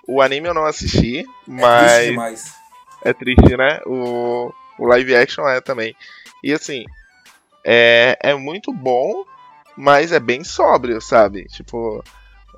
[0.06, 2.52] O anime eu não assisti, É triste mas demais.
[3.04, 3.80] é triste, né?
[3.86, 5.94] O, o live action é também.
[6.42, 6.84] E assim,
[7.64, 9.24] é, é muito bom,
[9.76, 11.44] mas é bem sóbrio, sabe?
[11.46, 12.02] Tipo,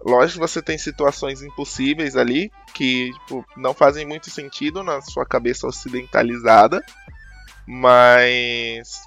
[0.05, 5.25] lógico que você tem situações impossíveis ali que tipo, não fazem muito sentido na sua
[5.25, 6.85] cabeça ocidentalizada,
[7.67, 9.03] mas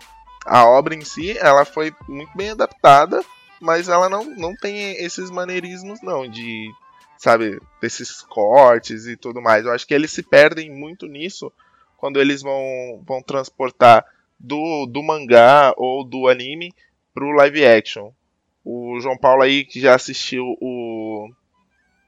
[0.46, 3.24] a obra em si, ela foi muito bem adaptada,
[3.60, 6.70] mas ela não, não tem esses maneirismos não de
[7.18, 9.66] sabe, desses cortes e tudo mais.
[9.66, 11.52] Eu acho que eles se perdem muito nisso
[11.98, 14.06] quando eles vão, vão transportar
[14.39, 16.74] do, do mangá ou do anime
[17.14, 18.12] pro live action.
[18.66, 21.30] O João Paulo aí que já assistiu o,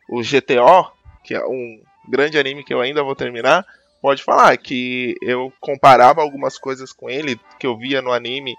[0.10, 0.92] o GTO,
[1.24, 1.80] que é um
[2.10, 3.64] grande anime que eu ainda vou terminar,
[4.02, 8.56] pode falar que eu comparava algumas coisas com ele que eu via no anime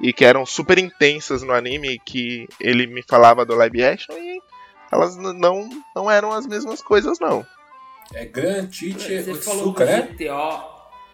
[0.00, 4.40] e que eram super intensas no anime que ele me falava do live action e
[4.90, 7.46] elas não, não eram as mesmas coisas não.
[8.14, 10.02] É Gran Teacher Você falou do Otsuka, né?
[10.02, 10.64] GTO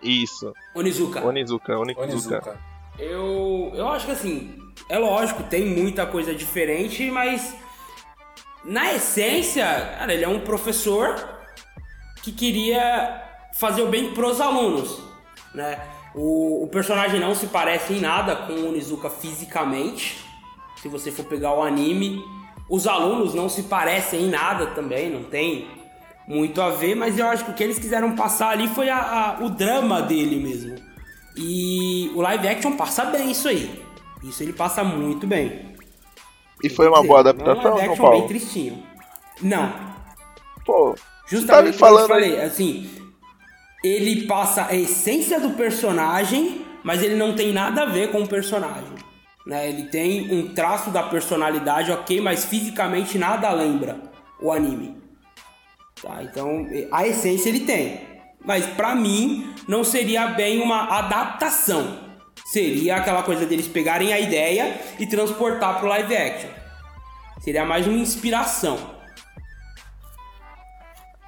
[0.03, 0.53] Isso.
[0.75, 1.25] Onizuka.
[1.25, 2.03] Onizuka, Onizuka.
[2.03, 2.61] Onizuka.
[2.99, 4.57] Eu, eu acho que assim,
[4.89, 7.55] é lógico, tem muita coisa diferente, mas
[8.65, 9.65] na essência,
[9.99, 11.15] cara, ele é um professor
[12.23, 13.23] que queria
[13.55, 14.99] fazer o bem pros alunos,
[15.55, 15.79] né?
[16.15, 20.25] O, o personagem não se parece em nada com o Onizuka fisicamente.
[20.81, 22.23] Se você for pegar o anime,
[22.69, 25.67] os alunos não se parecem em nada também, não tem
[26.27, 29.37] muito a ver, mas eu acho que o que eles quiseram passar ali foi a-
[29.41, 30.77] a- o drama dele mesmo.
[31.37, 33.84] E o live action passa bem isso aí.
[34.25, 35.75] Isso ele passa muito bem.
[36.63, 38.29] E foi uma boa É um adaptação, live João action bem Paulo?
[38.29, 38.83] tristinho.
[39.43, 39.95] Não,
[40.65, 40.95] Pô,
[41.27, 42.91] Justamente tá me como falando eu falei, assim,
[43.83, 48.29] ele passa a essência do personagem, mas ele não tem nada a ver com o
[48.29, 48.95] personagem.
[49.47, 49.69] Né?
[49.69, 54.01] Ele tem um traço da personalidade, ok, mas fisicamente nada lembra
[54.41, 54.97] o anime.
[56.03, 56.23] Tá?
[56.23, 58.01] Então, a essência ele tem.
[58.43, 62.04] Mas pra mim, não seria bem uma adaptação.
[62.55, 66.49] Seria aquela coisa deles pegarem a ideia e transportar pro live action.
[67.41, 68.79] Seria mais uma inspiração.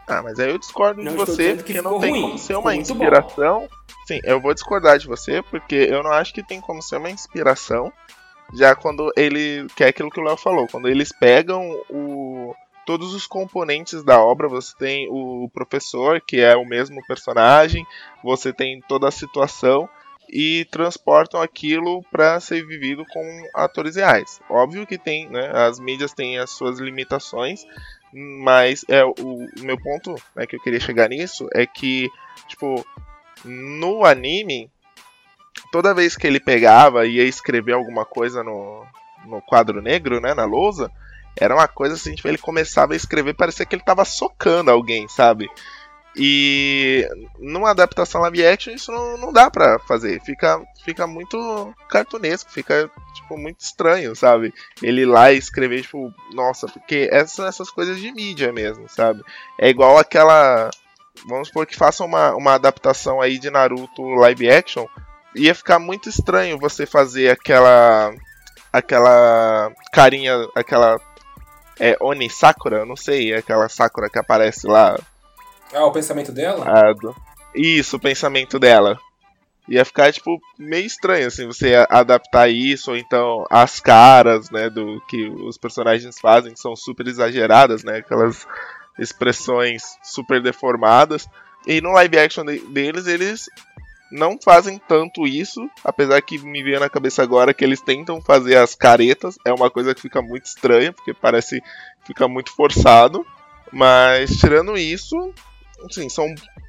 [0.06, 2.70] Ah, mas aí eu discordo Não de você, porque não tem ruim, como ser uma
[2.70, 2.80] bom.
[2.80, 3.68] inspiração.
[4.06, 7.10] Sim, eu vou discordar de você, porque eu não acho que tem como ser uma
[7.10, 7.92] inspiração.
[8.54, 9.66] Já quando ele.
[9.74, 12.54] Que é aquilo que o Léo falou, quando eles pegam o.
[12.86, 17.84] Todos os componentes da obra, você tem o professor, que é o mesmo personagem,
[18.22, 19.88] você tem toda a situação
[20.28, 24.40] e transportam aquilo para ser vivido com atores reais.
[24.48, 25.50] Óbvio que tem, né?
[25.52, 27.64] As mídias têm as suas limitações,
[28.12, 32.08] mas é o, o meu ponto né, que eu queria chegar nisso é que,
[32.48, 32.84] tipo,
[33.44, 34.70] no anime,
[35.70, 38.84] toda vez que ele pegava e ia escrever alguma coisa no,
[39.26, 40.90] no quadro negro, né, na lousa,
[41.38, 45.06] era uma coisa assim, tipo, ele começava a escrever, parecia que ele tava socando alguém,
[45.08, 45.48] sabe?
[46.18, 47.06] E
[47.38, 50.18] numa adaptação live action isso não, não dá pra fazer.
[50.22, 54.52] Fica, fica muito cartunesco, fica tipo muito estranho, sabe?
[54.82, 59.22] Ele lá escrever, tipo, nossa, porque essas, essas coisas de mídia mesmo, sabe?
[59.60, 60.70] É igual aquela.
[61.26, 64.86] Vamos supor que façam uma, uma adaptação aí de Naruto live action.
[65.34, 68.10] Ia ficar muito estranho você fazer aquela.
[68.72, 70.98] aquela carinha, aquela.
[71.78, 72.86] É Oni Sakura?
[72.86, 74.98] Não sei, aquela Sakura que aparece lá
[75.72, 76.64] Ah, o pensamento dela?
[76.68, 77.14] a do-
[77.54, 78.98] Isso, o pensamento dela.
[79.68, 85.00] Ia ficar, tipo, meio estranho, assim, você adaptar isso, ou então as caras, né, do
[85.08, 88.46] que os personagens fazem, que são super exageradas, né, aquelas
[88.96, 91.26] expressões super deformadas.
[91.66, 93.46] E no live action de- deles, eles
[94.12, 98.56] não fazem tanto isso, apesar que me veio na cabeça agora que eles tentam fazer
[98.56, 101.60] as caretas, é uma coisa que fica muito estranha, porque parece
[102.06, 103.26] fica muito forçado.
[103.72, 105.34] Mas tirando isso,
[105.84, 106.26] assim, são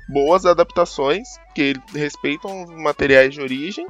[0.10, 3.86] boas adaptações que respeitam os materiais de origem,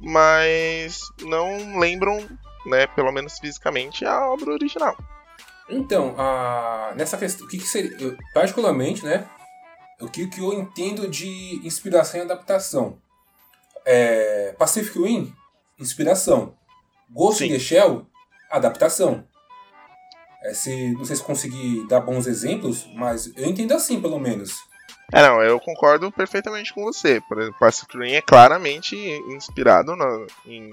[0.00, 2.26] mas não lembram,
[2.66, 4.96] né, pelo menos fisicamente, a obra original.
[5.68, 7.96] Então, a, nessa questão, o que, que seria.
[8.00, 9.28] eu, particularmente, né?
[10.00, 12.98] O que, que eu entendo de inspiração e adaptação?
[13.84, 15.34] É, Pacific Rim,
[15.78, 16.54] inspiração.
[17.10, 17.54] Ghost in Sim.
[17.54, 18.06] the Shell,
[18.50, 19.24] adaptação.
[20.44, 24.52] É, se, não sei se consegui dar bons exemplos, mas eu entendo assim, pelo menos.
[25.12, 27.20] É, não, eu concordo perfeitamente com você.
[27.22, 28.94] Por exemplo, Pacific Rim é claramente
[29.30, 30.70] inspirado na- em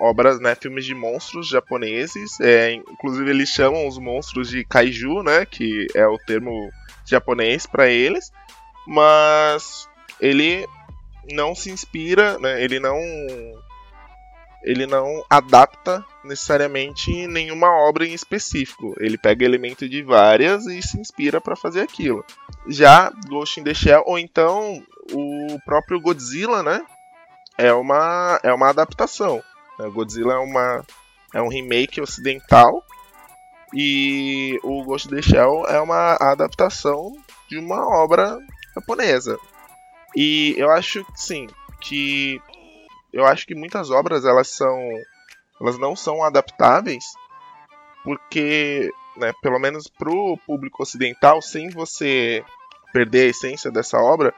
[0.00, 2.40] obras, né, filmes de monstros japoneses.
[2.40, 6.70] É, inclusive eles chamam os monstros de kaiju, né, que é o termo
[7.04, 8.32] japonês para eles.
[8.86, 9.86] Mas
[10.20, 10.66] ele
[11.30, 12.96] não se inspira, né, ele não
[14.62, 18.94] ele não adapta necessariamente nenhuma obra em específico.
[18.98, 22.24] Ele pega elemento de várias e se inspira para fazer aquilo.
[22.66, 24.82] Já Ghost in the Shell, ou então
[25.12, 26.84] o próprio Godzilla, né?
[27.56, 29.42] É uma, é uma adaptação.
[29.78, 29.88] né?
[29.88, 30.84] Godzilla é, uma,
[31.34, 32.84] é um remake ocidental
[33.74, 37.12] e o Ghost in the Shell é uma adaptação
[37.48, 38.38] de uma obra
[38.74, 39.38] japonesa.
[40.16, 41.46] E eu acho sim,
[41.80, 42.40] que
[43.12, 44.78] eu acho que muitas obras elas são
[45.60, 47.04] elas não são adaptáveis
[48.04, 52.44] porque né, pelo menos pro público ocidental sem você
[52.92, 54.32] perder a essência dessa obra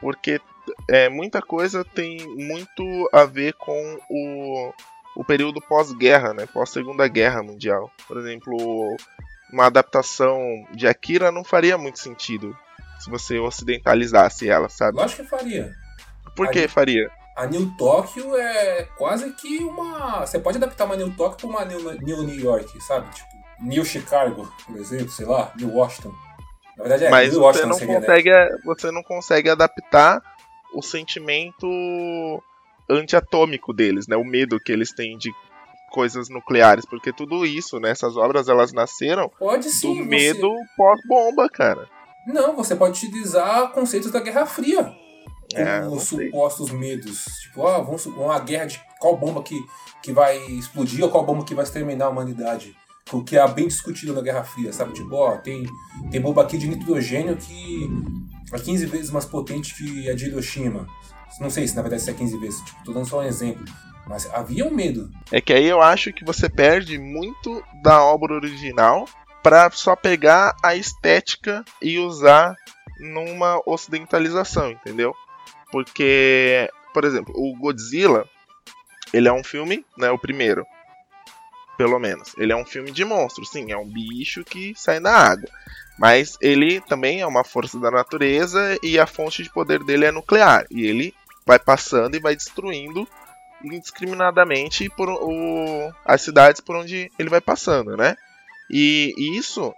[0.00, 0.40] porque
[0.88, 4.72] é, muita coisa tem muito a ver com o,
[5.16, 7.90] o período pós-guerra, né, pós Segunda Guerra Mundial.
[8.06, 8.96] Por exemplo,
[9.52, 10.38] uma adaptação
[10.72, 12.56] de Akira não faria muito sentido
[13.00, 14.98] se você ocidentalizasse ela, sabe?
[14.98, 15.74] Lógico que faria.
[16.36, 17.10] Por que faria?
[17.38, 20.26] A New Tóquio é quase que uma.
[20.26, 23.08] Você pode adaptar uma New Tóquio para uma New, New New York, sabe?
[23.14, 23.28] Tipo,
[23.60, 26.12] New Chicago, por exemplo, sei lá, New Washington.
[26.76, 28.06] Na verdade é Mas New você Washington não, seria, né?
[28.06, 28.30] consegue,
[28.64, 30.20] você não consegue adaptar
[30.74, 31.66] o sentimento
[32.90, 34.16] antiatômico deles, né?
[34.16, 35.30] O medo que eles têm de
[35.90, 37.90] coisas nucleares, porque tudo isso, né?
[37.90, 39.94] Essas obras elas nasceram Pode sim.
[39.94, 41.88] do você- medo pós-bomba, cara.
[42.26, 44.92] Não, você pode utilizar conceitos da Guerra Fria.
[45.54, 46.26] É, não sei.
[46.26, 47.24] supostos medos.
[47.42, 49.58] Tipo, ah, vamos supor uma guerra de qual bomba que,
[50.02, 52.76] que vai explodir ou qual bomba que vai exterminar a humanidade.
[53.10, 54.92] O que é bem discutido na Guerra Fria, sabe?
[54.92, 55.64] Tipo, ó, tem,
[56.10, 57.88] tem bomba aqui de nitrogênio que
[58.52, 60.86] é 15 vezes mais potente que a de Hiroshima.
[61.40, 63.64] Não sei se na verdade isso é 15 vezes, tipo, tô dando só um exemplo.
[64.06, 65.10] Mas havia um medo.
[65.30, 69.06] É que aí eu acho que você perde muito da obra original
[69.42, 72.54] pra só pegar a estética e usar
[72.98, 75.14] numa ocidentalização, entendeu?
[75.70, 78.28] Porque, por exemplo, o Godzilla,
[79.12, 80.66] ele é um filme, né, o primeiro,
[81.76, 82.34] pelo menos.
[82.36, 85.48] Ele é um filme de monstros, sim, é um bicho que sai da água.
[85.98, 90.12] Mas ele também é uma força da natureza e a fonte de poder dele é
[90.12, 90.64] nuclear.
[90.70, 91.14] E ele
[91.44, 93.06] vai passando e vai destruindo
[93.64, 98.16] indiscriminadamente por o, as cidades por onde ele vai passando, né?
[98.70, 99.74] E isso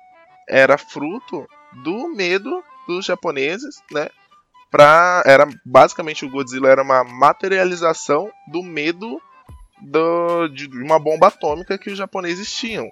[0.48, 1.46] era fruto
[1.84, 4.08] do medo dos japoneses, né?
[4.70, 9.20] Pra, era basicamente o Godzilla era uma materialização do medo
[9.80, 12.88] do, de uma bomba atômica que os japoneses tinham.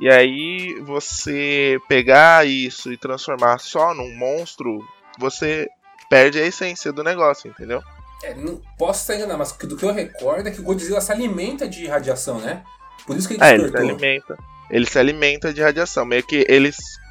[0.00, 4.78] E aí você pegar isso e transformar só num monstro,
[5.18, 5.68] você
[6.08, 7.82] perde a essência do negócio, entendeu?
[8.22, 11.12] É, não posso estar enganado, mas do que eu recordo é que o Godzilla se
[11.12, 12.62] alimenta de radiação, né?
[13.06, 14.38] Por isso que ele É, ele se alimenta.
[14.70, 16.04] Ele se alimenta de radiação.
[16.06, 16.70] Meio que ele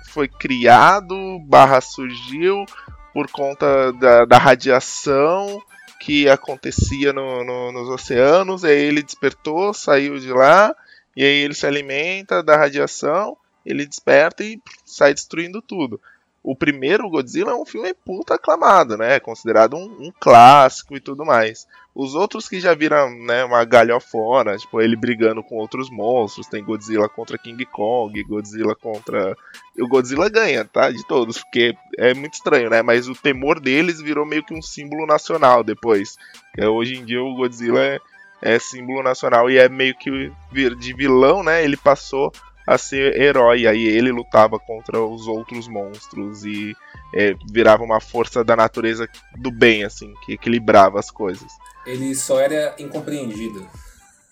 [0.09, 1.15] foi criado,
[1.47, 2.65] barra surgiu
[3.13, 5.61] por conta da, da radiação
[5.99, 8.63] que acontecia no- no- nos oceanos.
[8.63, 10.73] Aí ele despertou, saiu de lá.
[11.15, 13.35] E aí ele se alimenta da radiação.
[13.65, 15.99] Ele desperta e sai destruindo tudo.
[16.41, 19.15] O primeiro Godzilla é um filme puta aclamado, né?
[19.15, 21.67] É considerado um, um clássico e tudo mais.
[21.93, 26.63] Os outros que já viram né, uma galhofona, tipo ele brigando com outros monstros, tem
[26.63, 29.35] Godzilla contra King Kong, Godzilla contra.
[29.77, 30.89] O Godzilla ganha, tá?
[30.89, 32.81] De todos, porque é muito estranho, né?
[32.81, 36.15] Mas o temor deles virou meio que um símbolo nacional depois.
[36.57, 37.99] É, hoje em dia o Godzilla é,
[38.41, 40.31] é símbolo nacional e é meio que
[40.79, 41.65] de vilão, né?
[41.65, 42.31] Ele passou
[42.69, 43.65] a ser herói.
[43.65, 46.75] Aí ele lutava contra os outros monstros e
[47.15, 51.51] é, virava uma força da natureza do bem, assim, que equilibrava as coisas.
[51.85, 53.67] Ele só era incompreendido.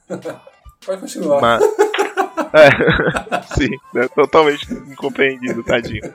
[0.85, 1.41] Pode continuar.
[1.41, 1.63] Mas.
[2.53, 2.69] É,
[3.57, 6.13] sim, é totalmente incompreendido, tadinho.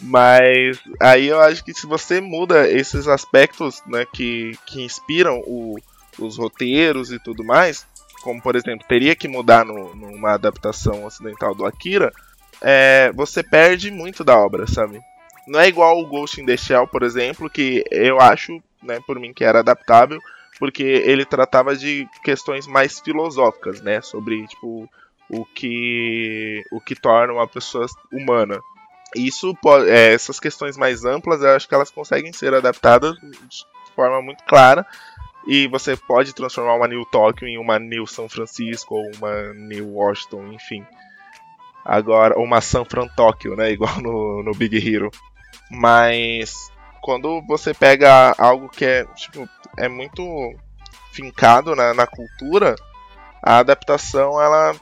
[0.00, 5.76] Mas aí eu acho que se você muda esses aspectos né, que, que inspiram o,
[6.18, 7.86] os roteiros e tudo mais,
[8.22, 12.12] como por exemplo, teria que mudar no, numa adaptação ocidental do Akira,
[12.60, 15.00] é, você perde muito da obra, sabe?
[15.46, 19.18] Não é igual o Ghost in the Shell, por exemplo, que eu acho, né, por
[19.18, 20.20] mim, que era adaptável,
[20.58, 24.88] porque ele tratava de questões mais filosóficas, né, sobre tipo
[25.30, 28.60] o que o que torna uma pessoa humana.
[29.14, 29.56] Isso
[29.86, 33.64] é, essas questões mais amplas, eu acho que elas conseguem ser adaptadas de
[33.94, 34.86] forma muito clara
[35.48, 39.94] e você pode transformar uma New Tóquio em uma New São Francisco ou uma New
[39.94, 40.84] Washington, enfim.
[41.82, 45.10] Agora, uma San Fran Tóquio, né, igual no, no Big Hero.
[45.70, 46.70] Mas
[47.00, 50.22] quando você pega algo que é, tipo, é muito
[51.12, 52.76] fincado na, na cultura,
[53.42, 54.76] a adaptação ela,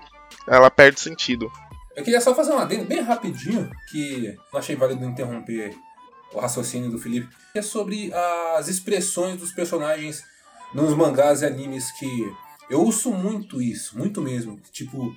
[0.49, 1.49] ela perde sentido.
[1.95, 5.77] Eu queria só fazer um adendo bem rapidinho, que não achei válido interromper
[6.33, 8.13] o raciocínio do Felipe, que é sobre
[8.57, 10.25] as expressões dos personagens
[10.77, 12.31] nos mangás e animes que
[12.69, 14.61] eu uso muito isso, muito mesmo.
[14.71, 15.17] Tipo,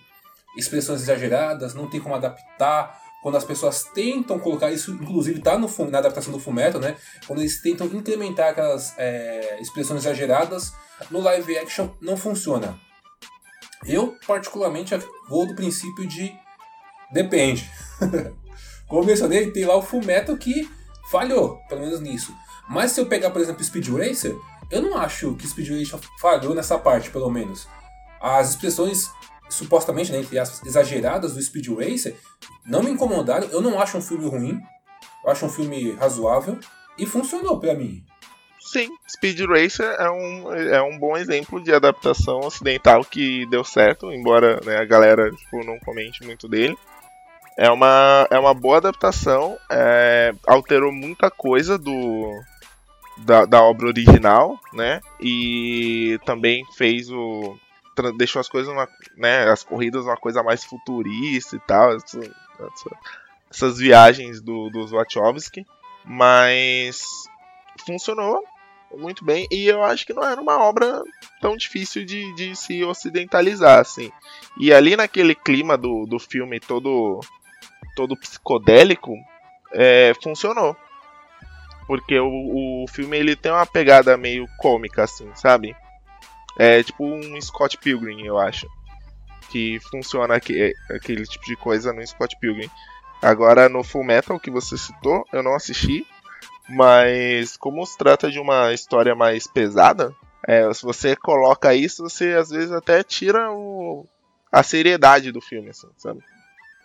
[0.58, 2.98] expressões exageradas, não tem como adaptar.
[3.22, 6.96] Quando as pessoas tentam colocar isso, inclusive tá no, na adaptação do Fumeto, né?
[7.28, 10.72] Quando eles tentam incrementar aquelas é, expressões exageradas,
[11.12, 12.80] no live action não funciona.
[13.86, 14.96] Eu, particularmente,
[15.28, 16.34] vou do princípio de
[17.12, 17.70] depende.
[18.88, 20.70] Como eu mencionei, tem lá o Fullmetal que
[21.12, 22.34] falhou, pelo menos nisso.
[22.70, 24.36] Mas se eu pegar, por exemplo, Speed Racer,
[24.72, 27.68] eu não acho que Speed Racer falhou nessa parte, pelo menos.
[28.22, 29.10] As expressões
[29.50, 32.16] supostamente, né, entre as exageradas do Speed Racer
[32.66, 33.48] não me incomodaram.
[33.50, 34.60] Eu não acho um filme ruim.
[35.24, 36.60] Eu acho um filme razoável
[36.98, 38.04] e funcionou para mim.
[38.60, 44.12] Sim, Speed Racer é um, é um bom exemplo de adaptação ocidental que deu certo,
[44.12, 46.78] embora né, a galera tipo, não comente muito dele.
[47.58, 52.32] É uma, é uma boa adaptação, é, alterou muita coisa do,
[53.26, 55.02] da, da obra original, né?
[55.20, 57.58] E também fez o.
[58.18, 59.50] deixou as coisas, uma, né?
[59.50, 61.96] As corridas uma coisa mais futurista e tal.
[61.96, 62.98] Essa, essa,
[63.50, 65.66] essas viagens do, dos Wachowski.
[66.06, 67.04] Mas
[67.86, 68.44] funcionou
[68.98, 69.48] muito bem.
[69.52, 71.04] E eu acho que não era uma obra
[71.42, 74.12] tão difícil de, de se ocidentalizar, assim.
[74.60, 77.20] E ali naquele clima do, do filme todo
[77.96, 79.14] todo psicodélico,
[79.74, 80.76] é, funcionou.
[81.90, 85.76] Porque o, o filme ele tem uma pegada meio cômica, assim, sabe?
[86.56, 88.68] É tipo um Scott Pilgrim, eu acho.
[89.50, 92.70] Que funciona aqui, aquele tipo de coisa no Scott Pilgrim.
[93.20, 96.06] Agora no Full Metal que você citou, eu não assisti.
[96.70, 100.16] Mas como se trata de uma história mais pesada,
[100.48, 104.06] é, se você coloca isso, você às vezes até tira o,
[104.52, 106.24] a seriedade do filme, assim, sabe?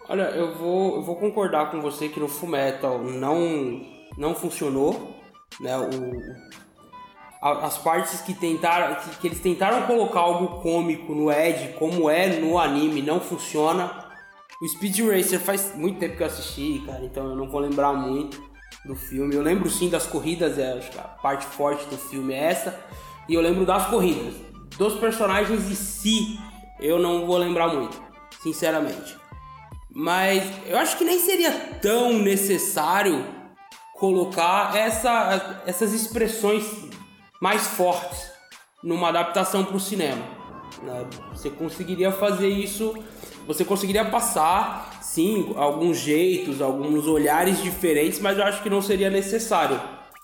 [0.08, 3.84] Olha, eu vou, eu vou concordar com você que no Fullmetal não,
[4.16, 5.14] não funcionou,
[5.60, 5.76] né?
[5.76, 6.54] O,
[7.44, 12.40] as partes que tentaram, que, que, eles tentaram colocar algo cômico no Ed, como é
[12.40, 14.02] no anime, não funciona.
[14.62, 17.92] O Speed Racer faz muito tempo que eu assisti, cara, então eu não vou lembrar
[17.92, 18.42] muito
[18.84, 19.34] do filme.
[19.34, 22.80] Eu lembro sim das corridas, é, acho que a parte forte do filme é essa.
[23.28, 24.34] E eu lembro das corridas.
[24.78, 26.38] Dos personagens em si,
[26.80, 28.00] eu não vou lembrar muito,
[28.42, 29.16] sinceramente.
[29.90, 33.24] Mas eu acho que nem seria tão necessário
[33.94, 36.64] colocar essa, essas expressões
[37.40, 38.30] mais fortes
[38.82, 40.22] numa adaptação para o cinema.
[40.82, 41.06] Né?
[41.32, 42.94] Você conseguiria fazer isso,
[43.46, 49.10] você conseguiria passar, sim, alguns jeitos, alguns olhares diferentes, mas eu acho que não seria
[49.10, 49.80] necessário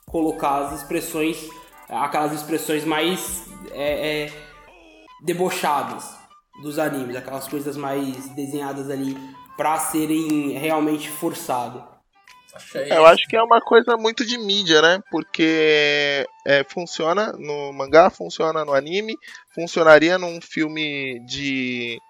[0.07, 1.49] colocar as expressões,
[1.89, 4.33] aquelas expressões mais é, é,
[5.23, 6.19] debochadas
[6.63, 9.17] dos animes, aquelas coisas mais desenhadas ali
[9.57, 12.00] para serem realmente forçado.
[12.75, 15.03] É, eu acho que é uma coisa muito de mídia, né?
[15.11, 19.17] Porque é, funciona no mangá, funciona no anime,
[19.55, 22.01] funcionaria num filme de,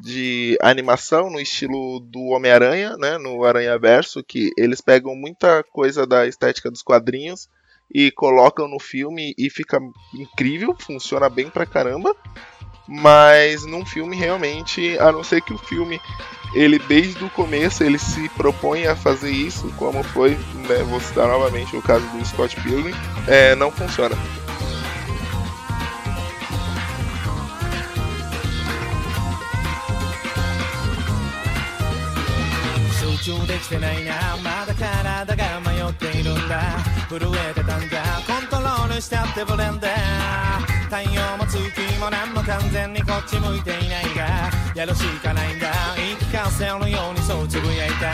[0.00, 3.18] de animação no estilo do Homem-Aranha, né?
[3.18, 7.48] No Aranha Verso, que eles pegam muita coisa da estética dos quadrinhos
[7.92, 9.78] e colocam no filme e fica
[10.14, 12.14] incrível, funciona bem pra caramba
[12.87, 16.01] Mas num filme realmente, a não ser que o filme
[16.53, 20.31] ele desde o começo ele se propõe a fazer isso, como foi,
[20.67, 22.93] né, vou citar novamente o caso do Scott Pilgrim,
[23.27, 24.17] é, não funciona.
[33.21, 41.58] 中できてないなまだ体が迷っているんだ震えてたんだコントロールしたってブレンダー 太陽も月
[41.98, 45.72] も何も完全にこっち向いていないがやるしかないんだ。
[45.96, 48.12] 言い聞かせるようにそうつぶやいた。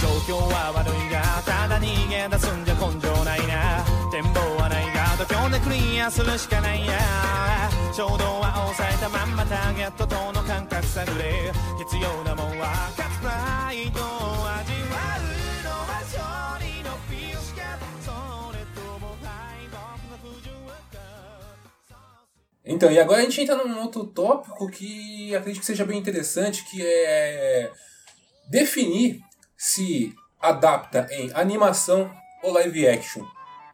[0.00, 3.84] 状況は悪いがただ逃げ出すんじゃ根性ないな。
[4.10, 6.98] 展望はないが度胸でクリアするしかないや。
[7.92, 14.23] 衝動は抑えたまんまターゲットとの感覚探れ必要なもんは勝つプライド
[22.64, 26.64] Então, e agora a gente entra num outro tópico que acredito que seja bem interessante,
[26.64, 27.70] que é
[28.48, 29.20] definir
[29.56, 32.10] se adapta em animação
[32.42, 33.24] ou live action.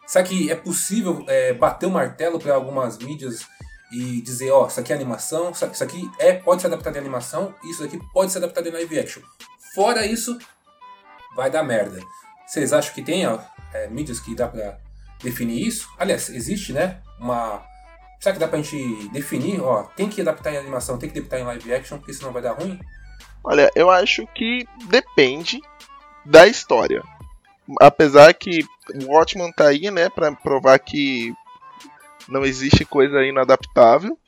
[0.06, 3.46] Será que é possível é, bater o martelo para algumas mídias
[3.92, 7.54] e dizer, ó, isso aqui é animação, isso aqui é, pode ser adaptado em animação,
[7.64, 9.22] isso aqui pode ser adaptado em live action.
[9.74, 10.36] Fora isso,
[11.34, 12.00] vai dar merda.
[12.46, 13.38] Vocês acham que tem ó,
[13.72, 14.78] é, mídias que dá pra
[15.22, 15.88] definir isso?
[15.98, 17.00] Aliás, existe, né?
[17.20, 17.64] Uma.
[18.20, 19.60] Será que dá pra gente definir?
[19.60, 22.42] Ó, tem que adaptar em animação, tem que adaptar em live action, porque senão vai
[22.42, 22.78] dar ruim?
[23.42, 25.58] Olha, eu acho que depende
[26.24, 27.02] da história.
[27.80, 28.60] Apesar que
[28.94, 31.32] o Watchman tá aí, né, pra provar que
[32.28, 34.18] não existe coisa inadaptável.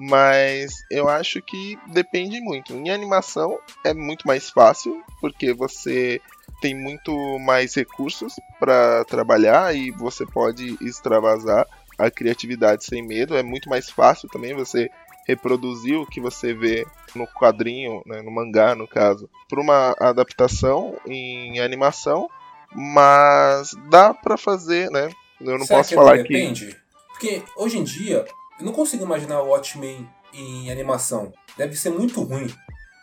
[0.00, 2.72] Mas eu acho que depende muito.
[2.72, 6.20] Em animação é muito mais fácil, porque você
[6.60, 11.66] tem muito mais recursos para trabalhar e você pode extravasar
[11.98, 13.36] a criatividade sem medo.
[13.36, 14.88] É muito mais fácil também você
[15.26, 20.96] reproduzir o que você vê no quadrinho, né, no mangá no caso, para uma adaptação
[21.06, 22.30] em animação,
[22.74, 25.10] mas dá para fazer, né?
[25.40, 26.76] Eu não Será posso que falar que depende?
[27.08, 28.24] Porque hoje em dia,
[28.58, 31.32] eu não consigo imaginar o Watchmen em animação.
[31.56, 32.48] Deve ser muito ruim.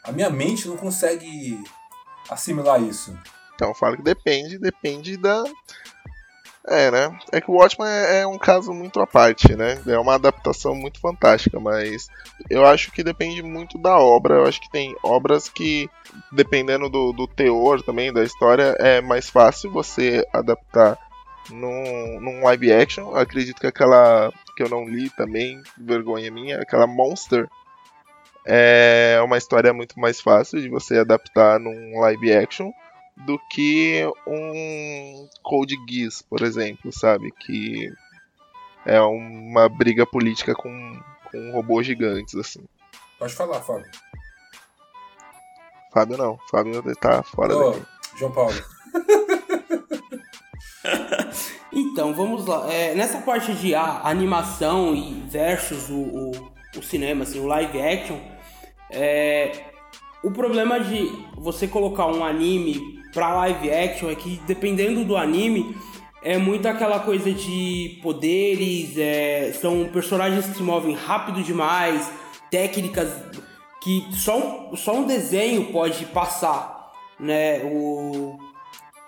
[0.04, 1.60] A minha mente não consegue
[2.30, 3.18] assimilar isso.
[3.56, 5.44] Então, eu falo que depende, depende da.
[6.68, 7.16] É, né?
[7.32, 9.80] É que o Watchmen é, é um caso muito à parte, né?
[9.86, 12.08] É uma adaptação muito fantástica, mas
[12.50, 14.36] eu acho que depende muito da obra.
[14.36, 15.88] Eu acho que tem obras que,
[16.32, 20.98] dependendo do, do teor também, da história, é mais fácil você adaptar
[21.52, 23.12] num, num live action.
[23.12, 27.48] Eu acredito que aquela que eu não li também, vergonha minha, aquela Monster,
[28.46, 32.72] é uma história muito mais fácil de você adaptar num live action
[33.18, 37.32] do que um Code Geass, por exemplo, sabe?
[37.32, 37.92] Que
[38.86, 41.00] é uma briga política com,
[41.32, 42.64] com robôs gigantes, assim.
[43.18, 43.90] Pode falar, Fábio.
[45.94, 47.86] Fábio não, Fábio tá fora Ô, daqui.
[48.18, 48.54] João Paulo.
[51.78, 52.72] Então, vamos lá.
[52.72, 56.32] É, nessa parte de a, animação e versus o, o,
[56.78, 58.18] o cinema, assim, o live action,
[58.90, 59.66] é,
[60.24, 65.76] o problema de você colocar um anime pra live action é que, dependendo do anime,
[66.22, 72.12] é muito aquela coisa de poderes, é, são personagens que se movem rápido demais,
[72.52, 73.10] técnicas
[73.82, 77.64] que só um, só um desenho pode passar, né?
[77.64, 78.38] O,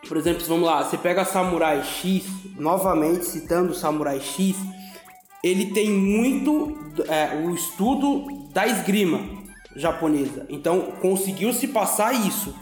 [0.07, 2.23] por exemplo, vamos lá, você pega Samurai X,
[2.55, 4.55] novamente citando Samurai X,
[5.43, 6.77] ele tem muito
[7.09, 9.19] é, o estudo da esgrima
[9.75, 10.45] japonesa.
[10.49, 12.53] Então conseguiu se passar isso.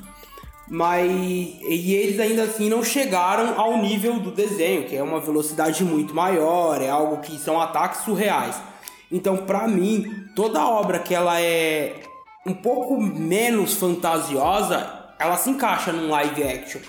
[0.68, 5.84] Mas e eles ainda assim não chegaram ao nível do desenho, que é uma velocidade
[5.84, 8.56] muito maior, é algo que são ataques surreais.
[9.12, 12.02] Então, pra mim, toda obra que ela é
[12.46, 16.82] um pouco menos fantasiosa, ela se encaixa num live action.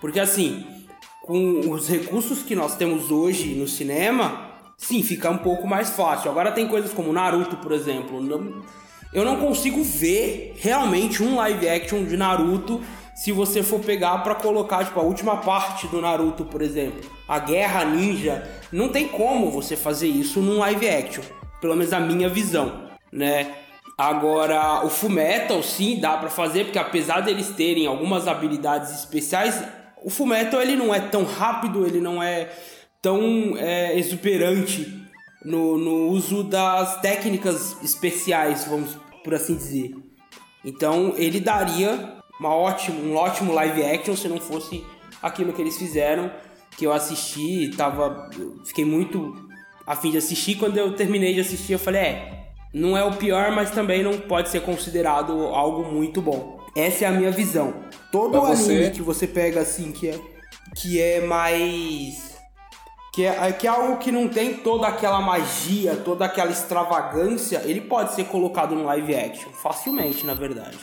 [0.00, 0.66] Porque assim,
[1.22, 6.30] com os recursos que nós temos hoje no cinema, sim, fica um pouco mais fácil.
[6.30, 8.22] Agora tem coisas como Naruto, por exemplo.
[9.12, 12.82] Eu não consigo ver realmente um live action de Naruto
[13.14, 17.38] se você for pegar pra colocar tipo a última parte do Naruto, por exemplo, a
[17.38, 21.22] Guerra Ninja, não tem como você fazer isso num live action,
[21.60, 23.54] pelo menos a minha visão, né?
[23.96, 29.62] Agora, o Fullmetal sim dá pra fazer, porque apesar deles terem algumas habilidades especiais,
[30.02, 32.50] o Fullmetal ele não é tão rápido, ele não é
[33.00, 34.92] tão é, exuberante
[35.44, 39.94] no, no uso das técnicas especiais, vamos por assim dizer.
[40.64, 44.84] Então ele daria uma ótimo, um ótimo live action se não fosse
[45.22, 46.30] aquilo que eles fizeram,
[46.76, 49.34] que eu assisti, tava, eu fiquei muito
[49.86, 50.56] a fim de assistir.
[50.56, 54.18] Quando eu terminei de assistir, eu falei, é, não é o pior, mas também não
[54.18, 56.58] pode ser considerado algo muito bom.
[56.76, 57.72] Essa é a minha visão.
[58.10, 60.18] Todo Pra você- anime que você pega assim, que é,
[60.76, 62.34] que é mais
[63.14, 67.80] que é, que é algo que não tem toda aquela magia, toda aquela extravagância, ele
[67.82, 70.76] pode ser colocado no live action, facilmente, na verdade.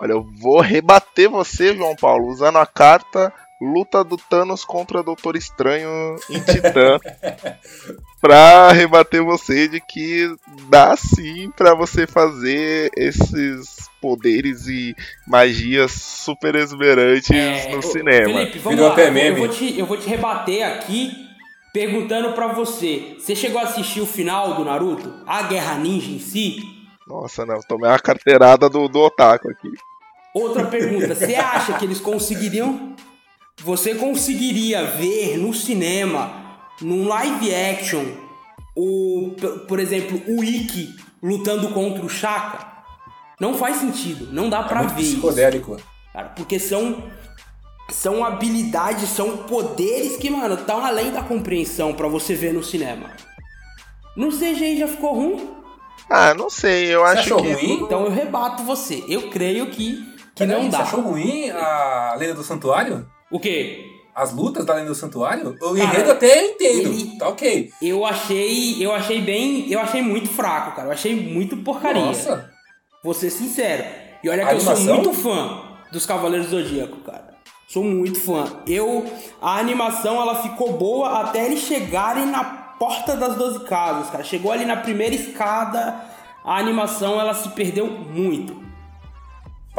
[0.00, 5.02] Olha, eu vou rebater você, João Paulo, usando a carta luta do Thanos contra o
[5.02, 6.98] Doutor Estranho em Titã.
[8.20, 10.34] pra rebater você de que
[10.68, 14.94] dá sim pra você fazer esses poderes e
[15.26, 18.24] magias super exuberantes É, no ô, cinema.
[18.40, 18.92] Felipe, vamos Virou lá.
[18.94, 19.28] até eu- meme.
[19.28, 21.12] Eu vou, te, eu vou te rebater aqui
[21.72, 23.16] perguntando pra você.
[23.18, 25.22] Você chegou a assistir o final do Naruto?
[25.26, 26.56] A Guerra Ninja em si?
[27.06, 29.68] Nossa, não, tomei uma carteirada do, do Otaku aqui.
[30.34, 31.14] Outra pergunta.
[31.14, 32.94] Você acha que eles conseguiriam...
[33.62, 36.32] Você conseguiria ver no cinema,
[36.80, 38.04] num live action,
[38.74, 39.34] o,
[39.68, 40.88] por exemplo, o Ikki
[41.22, 42.66] lutando contra o Shaka?
[43.38, 44.32] Não faz sentido.
[44.32, 45.12] Não dá É pra muito ver isso.
[45.12, 45.76] psicodélico.
[46.12, 47.04] Cara, porque são
[47.90, 53.10] são habilidades, são poderes que, mano, estão além da compreensão pra você ver no cinema.
[54.16, 55.50] No CGI já ficou ruim?
[56.08, 57.52] Ah, não sei, eu Você acho achou que.
[57.52, 57.72] ruim?
[57.82, 59.04] Então eu rebato você.
[59.08, 60.09] Eu creio que,
[60.46, 60.78] que não Você dá.
[60.80, 63.06] achou ruim a Lenda do Santuário?
[63.30, 63.86] O quê?
[64.14, 65.50] As lutas da Lenda do Santuário?
[65.62, 66.92] O Cara, enredo até eu entendo.
[66.92, 67.70] ele- Tá ok.
[67.80, 70.88] Eu achei, eu achei bem, eu achei muito fraco, cara.
[70.88, 72.02] Eu achei muito porcaria.
[72.04, 72.50] Nossa.
[73.02, 73.84] Vou ser sincero.
[74.22, 75.62] E olha que eu sou muito fã
[75.92, 77.30] dos Cavaleiros do Zodíaco, cara.
[77.68, 78.44] Sou muito fã.
[78.66, 79.04] Eu
[79.40, 84.24] a animação ela ficou boa até eles chegarem na porta das 12 casas, cara.
[84.24, 85.94] Chegou ali na primeira escada,
[86.44, 88.60] a animação ela se perdeu muito.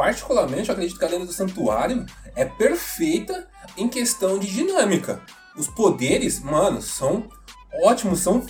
[0.02, 2.04] Particularmente, eu acredito que a Lenda do Santuário
[2.34, 3.46] é perfeita
[3.76, 5.22] em questão de dinâmica.
[5.56, 7.28] Os poderes, mano, são
[7.84, 8.44] ótimos, são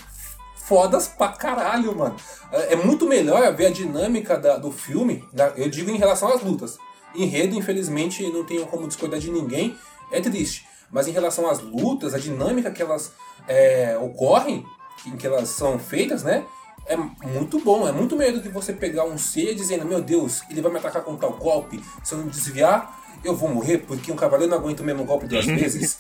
[0.57, 2.17] fodas pra caralho, mano.
[2.51, 6.33] É é muito melhor ver a dinâmica da- do filme, da- eu digo em relação
[6.33, 6.79] às lutas.
[7.15, 9.77] Enredo, infelizmente, não tenho como discordar de ninguém,
[10.11, 10.67] é triste.
[10.91, 13.13] Mas em relação às lutas, a dinâmica que elas
[13.47, 14.65] é, ocorrem,
[15.05, 16.47] em que elas são feitas, né?
[16.87, 20.43] É muito bom, é muito melhor do que você pegar um ser dizendo, meu Deus,
[20.51, 24.11] ele vai me atacar com tal golpe, se eu não desviar, eu vou morrer, porque
[24.11, 25.99] um cavaleiro não aguenta o mesmo golpe duas vezes.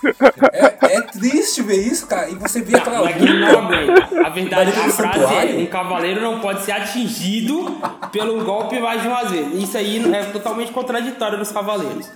[0.53, 4.27] é, é triste ver isso, cara, e você vê aquela é ele não aguenta.
[4.27, 7.79] A verdade da do frase é: um cavaleiro não pode ser atingido
[8.11, 9.63] pelo golpe mais de uma vez.
[9.63, 12.11] Isso aí é totalmente contraditório dos cavaleiros.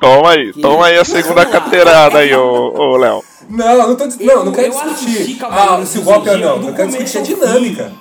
[0.00, 3.22] Toma aí, toma aí a Mas segunda carteirada aí, ô, ô Léo.
[3.48, 6.02] Não, não, tô, dis- não, Eu- não quero eu assisti discutir Cavaleiros ah, se o
[6.02, 7.92] golpe é ou não, eu quero discutir a dinâmica.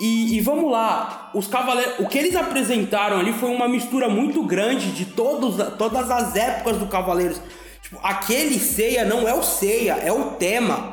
[0.00, 4.42] E, e vamos lá, os cavaleiros, o que eles apresentaram ali foi uma mistura muito
[4.42, 7.40] grande de todos, todas as épocas do Cavaleiros.
[7.80, 10.92] Tipo, aquele ceia não é o ceia, é o tema.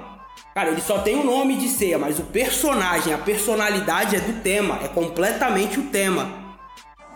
[0.54, 4.42] Cara, ele só tem o nome de ceia, mas o personagem, a personalidade é do
[4.42, 6.30] tema, é completamente o tema.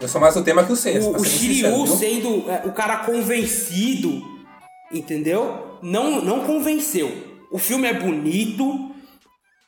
[0.01, 2.97] Eu sou mais o tema que o Seiya, O, o Shiryu sendo é, o cara
[2.97, 4.21] convencido,
[4.97, 5.77] entendeu?
[5.81, 7.11] Não, não convenceu.
[7.51, 8.91] O filme é bonito,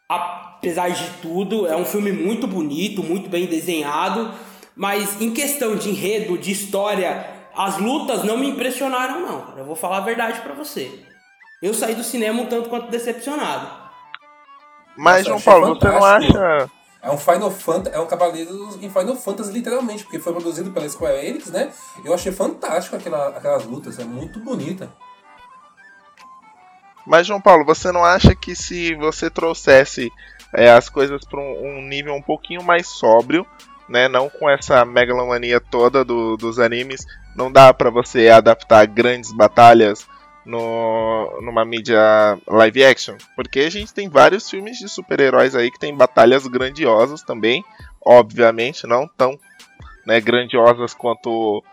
[0.10, 4.32] apesar de tudo, é um filme muito bonito, muito bem desenhado,
[4.76, 7.26] mas em questão de enredo, de história,
[7.56, 9.58] as lutas não me impressionaram não.
[9.58, 11.04] Eu vou falar a verdade pra você.
[11.62, 13.68] Eu saí do cinema um tanto quanto decepcionado.
[14.96, 16.70] Mas, Nossa, João Paulo, você não acha.
[17.02, 20.90] É um Final Fantasy, é um Cavaleiros em Final Fantasy, literalmente, porque foi produzido pela
[20.90, 21.72] Square Enix, né?
[22.04, 24.90] Eu achei fantástico aquela, aquelas lutas, é muito bonita.
[27.08, 30.12] Mas, João Paulo, você não acha que se você trouxesse
[30.54, 33.46] é, as coisas para um, um nível um pouquinho mais sóbrio,
[33.88, 34.08] né?
[34.08, 37.06] Não com essa megalomania toda do- dos animes,
[37.36, 40.06] não dá pra você adaptar grandes batalhas
[40.46, 42.00] no, numa mídia
[42.48, 43.16] live action?
[43.36, 47.64] Porque a gente tem vários filmes de super-heróis aí que tem batalhas grandiosas também,
[48.06, 49.40] obviamente, não tão
[50.06, 51.64] né, grandiosas quanto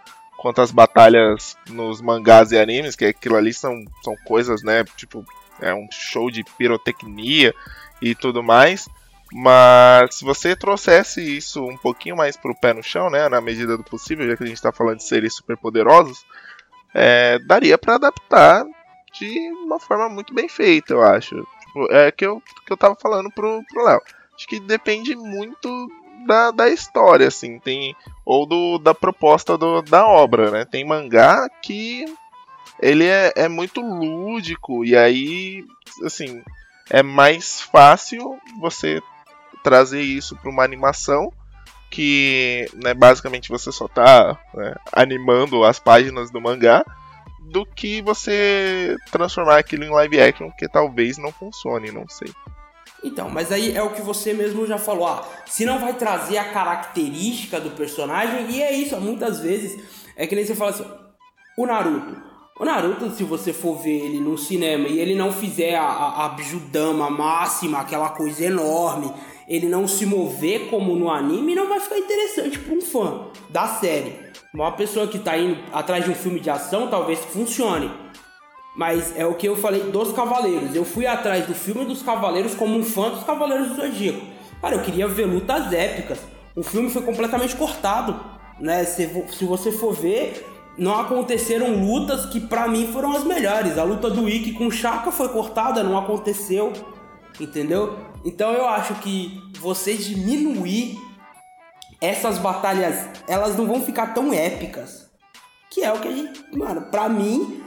[0.45, 5.25] quanto as batalhas nos mangás e animes, que aquilo ali são, são coisas, né, tipo,
[5.59, 7.55] é um show de pirotecnia
[8.03, 8.87] e tudo mais.
[9.33, 13.75] Mas se você trouxesse isso um pouquinho mais pro pé no chão, né, na medida
[13.79, 16.27] do possível, já que a gente tá falando de seres super poderosos,
[16.93, 18.67] é, daria para adaptar
[19.19, 21.37] de uma forma muito bem feita, eu acho.
[21.37, 24.03] Tipo, é que eu, que eu tava falando pro Léo.
[24.37, 25.89] Acho que depende muito
[26.27, 27.95] da, da história, assim, tem
[28.25, 30.65] ou do, da proposta do, da obra, né?
[30.65, 32.05] Tem mangá que
[32.81, 35.65] ele é, é muito lúdico e aí,
[36.05, 36.43] assim,
[36.91, 39.01] é mais fácil você
[39.63, 41.33] trazer isso para uma animação
[41.91, 46.85] que, né, basicamente você só tá né, animando as páginas do mangá
[47.41, 52.33] do que você transformar aquilo em live action que talvez não funcione, não sei.
[53.05, 55.07] Então, mas aí é o que você mesmo já falou.
[55.07, 59.79] Ah, se não vai trazer a característica do personagem, e é isso, muitas vezes
[60.17, 60.87] é que nem você fala assim:
[61.57, 62.35] o Naruto.
[62.59, 66.25] O Naruto, se você for ver ele no cinema e ele não fizer a, a,
[66.25, 69.13] a bijudama máxima, aquela coisa enorme,
[69.49, 73.67] ele não se mover como no anime, não vai ficar interessante para um fã da
[73.67, 74.17] série.
[74.55, 77.91] Uma pessoa que tá indo atrás de um filme de ação talvez funcione.
[78.77, 80.75] Mas é o que eu falei dos Cavaleiros.
[80.75, 84.27] Eu fui atrás do filme dos Cavaleiros como um fã dos Cavaleiros do Zodíaco.
[84.61, 86.19] Cara, eu queria ver lutas épicas.
[86.57, 88.19] O filme foi completamente cortado,
[88.59, 88.85] né?
[88.85, 90.45] Se, se você for ver,
[90.77, 93.79] não aconteceram lutas que pra mim foram as melhores.
[93.79, 96.73] A luta do Ikki com o Shaka foi cortada, não aconteceu.
[97.41, 97.99] Entendeu?
[98.25, 100.99] Então eu acho que você diminuir
[102.01, 105.11] essas batalhas, elas não vão ficar tão épicas.
[105.71, 106.45] Que é o que a gente.
[106.57, 107.64] Mano, pra mim,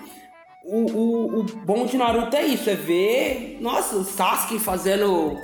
[0.67, 5.35] o, o, o bom de Naruto é isso, é ver, nossa, o Sasuke fazendo.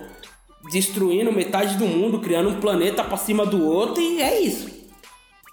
[0.72, 4.72] destruindo metade do mundo, criando um planeta pra cima do outro, e é isso.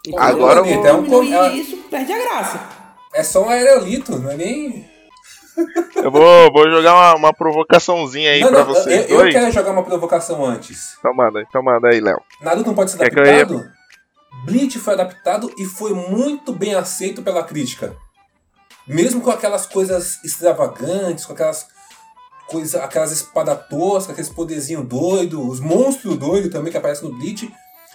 [0.06, 2.60] Então, Agora eu o- é um co- é- isso perde a graça.
[3.12, 4.88] É só um aerolito, não é nem.
[5.96, 9.50] Eu vou, vou jogar uma, uma provocaçãozinha aí não, pra não, vocês eu, eu quero
[9.50, 10.94] jogar uma provocação antes.
[10.98, 12.20] Então manda, então manda aí, Léo.
[12.40, 13.70] Naruto não pode ser É que eu ia- adaptado?
[14.46, 17.94] Bleach foi adaptado e foi muito bem aceito pela crítica.
[18.86, 21.68] Mesmo com aquelas coisas extravagantes, com aquelas
[22.48, 27.52] coisas, aquelas espadas toscas, aqueles poderzinhos doidos, os monstros doidos também que aparecem no Bleach.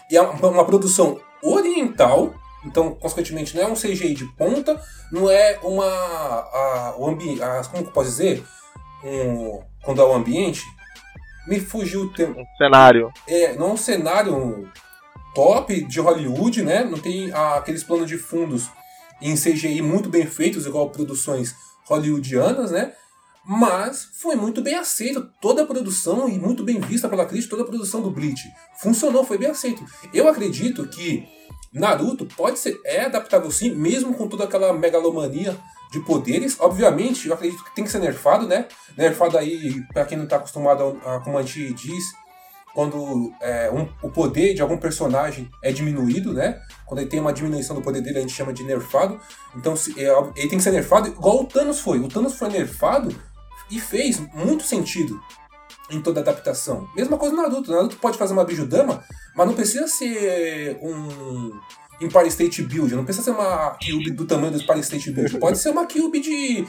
[0.10, 2.34] E é uma, uma produção oriental,
[2.66, 4.82] então, consequentemente, não é um CGI de ponta,
[5.12, 5.86] não é uma.
[5.86, 8.44] A, o ambi, a, como que eu posso dizer?
[9.03, 10.64] Um, quando é o ambiente.
[11.48, 13.12] Me fugiu o termo Um cenário.
[13.28, 14.68] é, não é um cenário
[15.36, 16.84] top de Hollywood, né?
[16.84, 18.68] Não tem ah, aqueles planos de fundos
[19.22, 21.54] em CGI muito bem feitos, igual produções
[21.86, 22.94] hollywoodianas, né?
[23.48, 27.64] Mas foi muito bem aceito toda a produção e muito bem vista pela crítica toda
[27.64, 28.42] a produção do Bleach.
[28.82, 29.86] Funcionou, foi bem aceito.
[30.14, 31.24] Eu acredito que
[31.72, 35.56] Naruto pode ser é adaptável sim, mesmo com toda aquela megalomania
[35.92, 36.58] de poderes.
[36.60, 38.68] Obviamente, eu acredito que tem que ser nerfado, né?
[38.98, 42.04] Nerfado aí, pra quem não tá acostumado, a- como a gente diz,
[42.76, 46.60] quando é, um- o poder de algum personagem é diminuído, né?
[46.86, 49.18] Quando ele tem uma diminuição do poder dele, a gente chama de nerfado.
[49.56, 52.00] Então se- é, ele tem que ser nerfado igual o Thanos foi.
[52.00, 53.16] O Thanos foi nerfado
[53.72, 55.20] e fez muito sentido
[55.90, 56.86] em toda a adaptação.
[56.96, 57.72] Mesma coisa no Naruto.
[57.72, 59.02] O Naruto pode fazer uma Bijudama,
[59.36, 61.52] mas não precisa ser um
[62.02, 62.94] Empire State Build.
[62.94, 65.40] Não precisa ser uma cube do tamanho do Empire State Build.
[65.40, 66.68] Pode ser uma cube de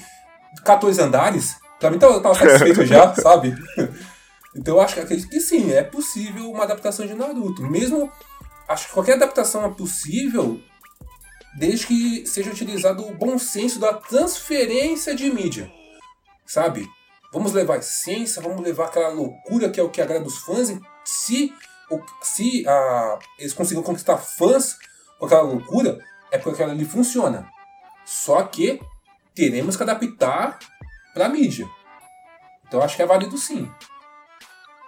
[0.65, 1.57] 14 andares.
[1.81, 3.55] Pra mim tava, tava satisfeito já, sabe?
[4.57, 7.62] Então eu acho que acredito que sim, é possível uma adaptação de Naruto.
[7.62, 8.11] Mesmo
[8.66, 10.61] acho que qualquer adaptação é possível
[11.57, 15.70] desde que seja utilizado o bom senso da transferência de mídia.
[16.47, 16.87] Sabe?
[17.33, 20.73] Vamos levar a essência, vamos levar aquela loucura que é o que agrada os fãs.
[21.05, 21.53] Se,
[22.23, 24.77] se ah, eles conseguiram conquistar fãs
[25.19, 25.99] com aquela loucura,
[26.31, 27.47] é porque aquela ali funciona.
[28.05, 28.81] Só que
[29.35, 30.59] teremos que adaptar
[31.12, 31.69] para mídia.
[32.66, 33.70] Então acho que é válido sim.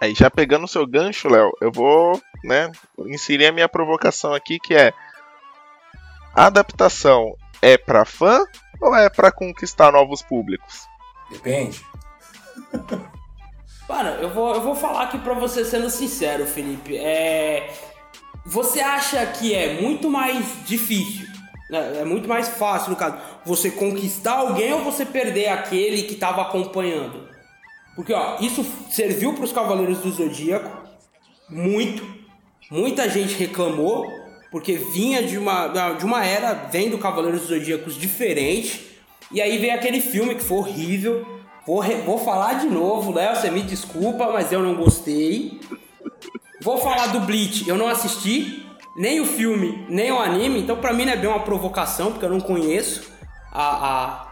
[0.01, 4.57] Aí já pegando o seu gancho, Léo, eu vou, né, inserir a minha provocação aqui,
[4.57, 4.93] que é
[6.33, 8.45] a adaptação é pra fã
[8.81, 10.87] ou é pra conquistar novos públicos?
[11.29, 11.85] Depende.
[13.87, 16.95] Cara, eu vou, eu vou falar aqui pra você sendo sincero, Felipe.
[16.95, 17.73] É.
[18.45, 21.27] Você acha que é muito mais difícil,
[21.69, 22.01] né?
[22.01, 26.43] é muito mais fácil, no caso, você conquistar alguém ou você perder aquele que tava
[26.43, 27.28] acompanhando?
[27.99, 30.69] Porque, ó, isso serviu pros Cavaleiros do Zodíaco
[31.49, 32.01] muito.
[32.71, 34.05] Muita gente reclamou,
[34.49, 38.87] porque vinha de uma, de uma era, vendo Cavaleiros dos Zodíacos diferente.
[39.33, 41.27] E aí veio aquele filme que foi horrível.
[41.67, 45.59] Vou, vou falar de novo, Léo, você me desculpa, mas eu não gostei.
[46.61, 48.65] Vou falar do Bleach, eu não assisti
[48.95, 52.23] nem o filme, nem o anime, então pra mim não é bem uma provocação, porque
[52.23, 53.11] eu não conheço
[53.51, 54.28] a, a-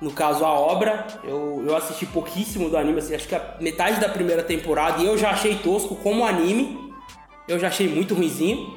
[0.00, 1.06] no caso a obra.
[1.24, 5.06] Eu, eu assisti pouquíssimo do anime, assim, acho que a metade da primeira temporada, e
[5.06, 6.92] eu já achei tosco como anime.
[7.48, 8.74] Eu já achei muito ruinzinho.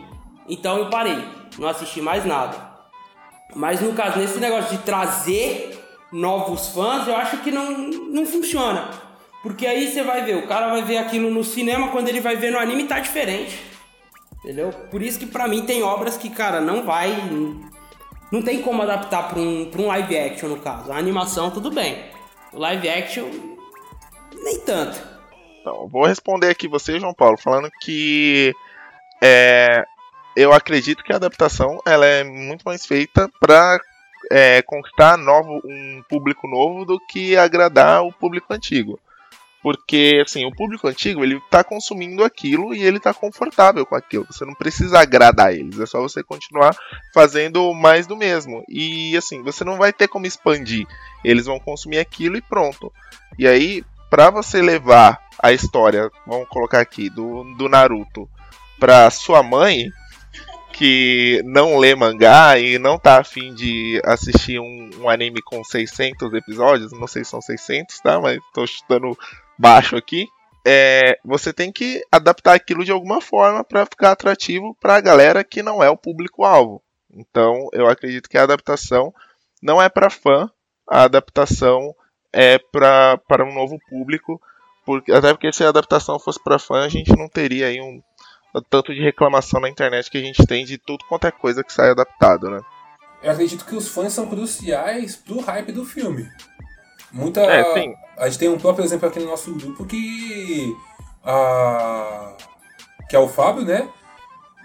[0.48, 1.24] Então eu parei,
[1.58, 2.70] não assisti mais nada.
[3.56, 5.80] Mas no caso, nesse negócio de trazer
[6.12, 8.90] novos fãs, eu acho que não, não funciona.
[9.42, 12.36] Porque aí você vai ver, o cara vai ver aquilo no cinema, quando ele vai
[12.36, 13.60] ver no anime tá diferente.
[14.44, 14.72] Entendeu?
[14.92, 17.10] Por isso que pra mim tem obras que, cara, não vai.
[18.32, 20.92] Não tem como adaptar pra um, pra um live action, no caso.
[20.92, 22.06] A animação, tudo bem.
[22.54, 23.30] O live action,
[24.44, 25.02] nem tanto.
[25.62, 28.54] Então, vou responder aqui você, João Paulo, falando que
[29.22, 29.84] é,
[30.36, 33.80] eu acredito que a adaptação ela é muito mais feita para
[34.68, 39.00] conquistar novo, um público novo do que agradar o público antigo.
[39.62, 44.26] Porque, assim, o público antigo, ele tá consumindo aquilo e ele tá confortável com aquilo.
[44.30, 46.76] Você não precisa agradar eles, é só você continuar
[47.14, 48.64] fazendo mais do mesmo.
[48.70, 50.88] E, assim, você não vai ter como expandir.
[51.24, 52.92] Eles vão consumir aquilo e pronto.
[53.38, 58.30] E aí, pra você levar a história, vamos colocar aqui, do, do Naruto
[58.80, 59.92] pra sua mãe,
[60.72, 66.34] que não lê mangá e não tá afim de assistir um, um, anime com 600
[66.34, 68.20] episódios, não sei se são 600, tá?
[68.20, 69.18] Mas tô chutando
[69.60, 70.26] baixo aqui.
[70.66, 75.44] É, você tem que adaptar aquilo de alguma forma para ficar atrativo para a galera
[75.44, 76.82] que não é o público-alvo.
[77.14, 79.14] Então, eu acredito que a adaptação
[79.62, 80.50] não é para fã,
[80.88, 81.94] a adaptação
[82.32, 84.40] é para um novo público,
[84.86, 88.02] porque, até porque se a adaptação fosse para fã, a gente não teria aí um
[88.70, 91.74] tanto de reclamação na internet que a gente tem de tudo quanto é coisa que
[91.74, 92.62] sai adaptado, né?
[93.22, 96.30] Eu acredito que os fãs são cruciais pro hype do filme.
[97.12, 97.42] Muita.
[97.42, 97.96] É, sim.
[98.18, 100.76] A gente tem um próprio exemplo aqui no nosso grupo que.
[101.24, 102.34] A,
[103.10, 103.88] que é o Fábio, né?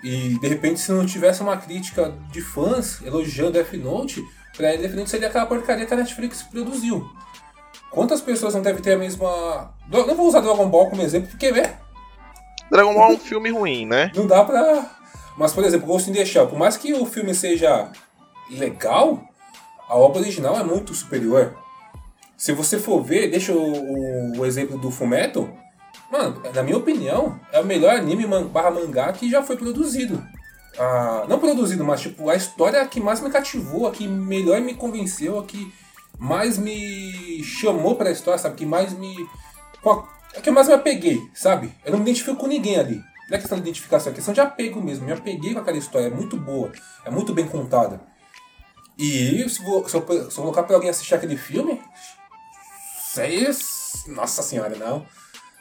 [0.02, 4.22] E de repente, se não tivesse uma crítica de fãs elogiando Death Note,
[4.56, 7.08] pra ele Death Note seria aquela porcaria que a Netflix produziu.
[7.90, 9.72] Quantas pessoas não devem ter a mesma.
[9.88, 11.78] Não vou usar Dragon Ball como exemplo, porque, né?
[12.70, 14.10] Dragon Ball é um filme ruim, né?
[14.14, 14.90] Não dá pra.
[15.38, 17.90] Mas, por exemplo, Ghost in the Shell, por mais que o filme seja
[18.50, 19.22] legal,
[19.88, 21.56] a obra original é muito superior.
[22.36, 25.50] Se você for ver, deixa o, o exemplo do Fumeto,
[26.10, 30.22] mano, na minha opinião, é o melhor anime barra mangá que já foi produzido.
[30.78, 34.74] Ah, não produzido, mas tipo, a história que mais me cativou, a que melhor me
[34.74, 35.72] convenceu, a que
[36.18, 38.56] mais me chamou pra história, sabe?
[38.56, 39.14] Que mais me.
[40.36, 41.72] A que eu mais me apeguei, sabe?
[41.84, 42.96] Eu não me identifico com ninguém ali.
[43.28, 45.06] Não é questão de identificação, é questão de apego mesmo.
[45.06, 46.72] Me apeguei com aquela história, é muito boa,
[47.04, 48.00] é muito bem contada.
[48.98, 51.80] E se, vou, se, eu, se eu colocar pra alguém assistir aquele filme,
[53.14, 54.04] vocês.
[54.08, 55.06] Nossa senhora, não.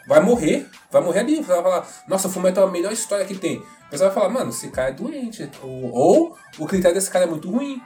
[0.08, 1.42] Vai morrer, vai morrer ali.
[1.42, 3.58] Vai falar, nossa, o Fullmetal é a melhor história que tem.
[3.58, 5.50] O pessoal vai falar, mano, esse cara é doente.
[5.62, 7.82] Ou, ou o critério desse cara é muito ruim.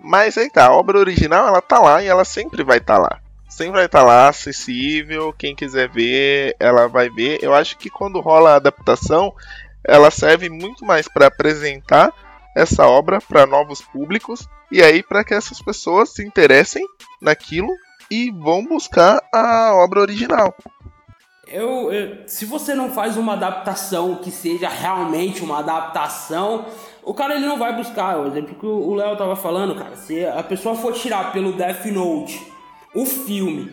[0.00, 3.00] Mas aí tá, a obra original ela tá lá e ela sempre vai estar tá
[3.00, 3.20] lá.
[3.48, 5.32] Sempre vai estar tá lá, acessível.
[5.36, 7.38] Quem quiser ver, ela vai ver.
[7.42, 9.34] Eu acho que quando rola a adaptação,
[9.84, 12.12] ela serve muito mais para apresentar
[12.56, 16.84] essa obra para novos públicos e aí para que essas pessoas se interessem
[17.20, 17.70] naquilo
[18.10, 20.54] e vão buscar a obra original.
[21.46, 26.66] Eu, eu, se você não faz uma adaptação que seja realmente uma adaptação,
[27.02, 28.18] o cara ele não vai buscar.
[28.18, 31.86] O exemplo que o Léo tava falando, cara, se a pessoa for tirar pelo Death
[31.86, 32.40] Note
[32.94, 33.70] o filme,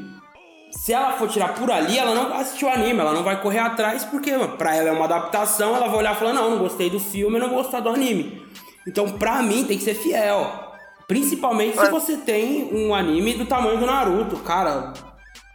[0.72, 3.42] se ela for tirar por ali, ela não vai assistir o anime, ela não vai
[3.42, 6.58] correr atrás, porque pra ela é uma adaptação, ela vai olhar e falar, não, não
[6.60, 8.44] gostei do filme, não vou gostar do anime.
[8.88, 10.67] Então, pra mim, tem que ser fiel.
[11.08, 14.94] Principalmente se você tem um anime do tamanho do Naruto, cara.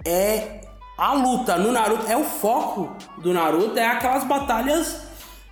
[0.04, 0.62] É
[0.96, 5.06] a luta no Naruto, é o foco do Naruto, é aquelas batalhas,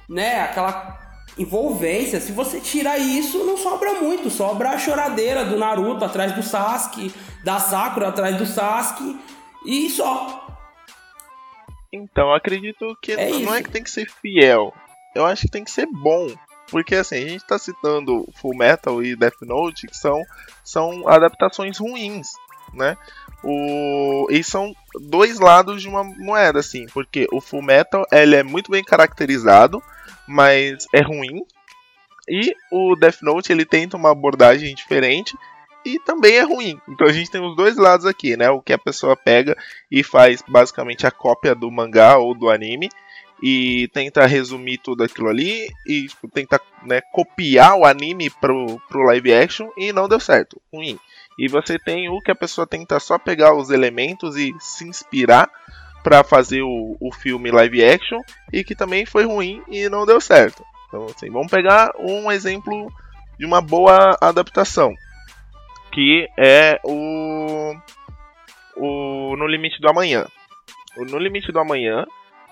[0.09, 0.41] né?
[0.41, 0.99] Aquela
[1.39, 2.21] envolvência.
[2.21, 4.31] Se você tirar isso, não sobra muito.
[4.31, 7.13] Sobra a choradeira do Naruto atrás do Sasuke,
[7.45, 9.21] da Sakura atrás do Sasuke
[9.67, 10.47] e só.
[11.93, 14.73] Então, acredito que é não, não é que tem que ser fiel.
[15.15, 16.29] Eu acho que tem que ser bom.
[16.71, 20.23] Porque assim, a gente tá citando Full Metal e Death Note, que são,
[20.65, 22.29] são adaptações ruins,
[22.73, 22.97] né?
[23.43, 24.27] O...
[24.31, 28.71] E são dois lados de uma moeda, assim, porque o Full Metal ele é muito
[28.71, 29.83] bem caracterizado,
[30.27, 31.43] mas é ruim.
[32.29, 35.37] E o Death Note ele tenta uma abordagem diferente
[35.85, 36.81] e também é ruim.
[36.89, 38.51] Então a gente tem os dois lados aqui, né?
[38.51, 39.57] O que a pessoa pega
[39.91, 42.89] e faz basicamente a cópia do mangá ou do anime
[43.43, 49.05] e tenta resumir tudo aquilo ali e tipo, tenta né, copiar o anime pro, pro
[49.05, 50.61] live action e não deu certo.
[50.73, 50.99] Ruim.
[51.39, 55.51] E você tem o que a pessoa tenta só pegar os elementos e se inspirar
[56.03, 58.21] para fazer o, o filme live action
[58.53, 60.63] e que também foi ruim e não deu certo.
[60.89, 62.93] Então, assim, vamos pegar um exemplo
[63.39, 64.93] de uma boa adaptação,
[65.93, 67.75] que é o,
[68.77, 70.27] o No Limite do Amanhã.
[70.99, 72.05] O No Limite do Amanhã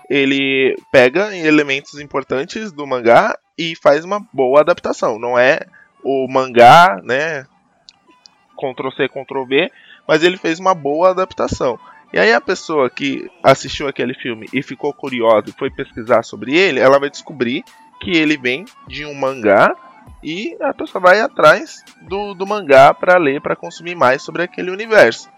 [0.09, 5.19] ele pega elementos importantes do mangá e faz uma boa adaptação.
[5.19, 5.59] Não é
[6.03, 7.45] o mangá, né?
[8.57, 9.71] Ctrl C, Ctrl V,
[10.07, 11.79] mas ele fez uma boa adaptação.
[12.11, 16.57] E aí a pessoa que assistiu aquele filme e ficou curiosa e foi pesquisar sobre
[16.57, 17.63] ele, ela vai descobrir
[18.01, 19.75] que ele vem de um mangá
[20.23, 24.71] e a pessoa vai atrás do, do mangá para ler, para consumir mais sobre aquele
[24.71, 25.29] universo.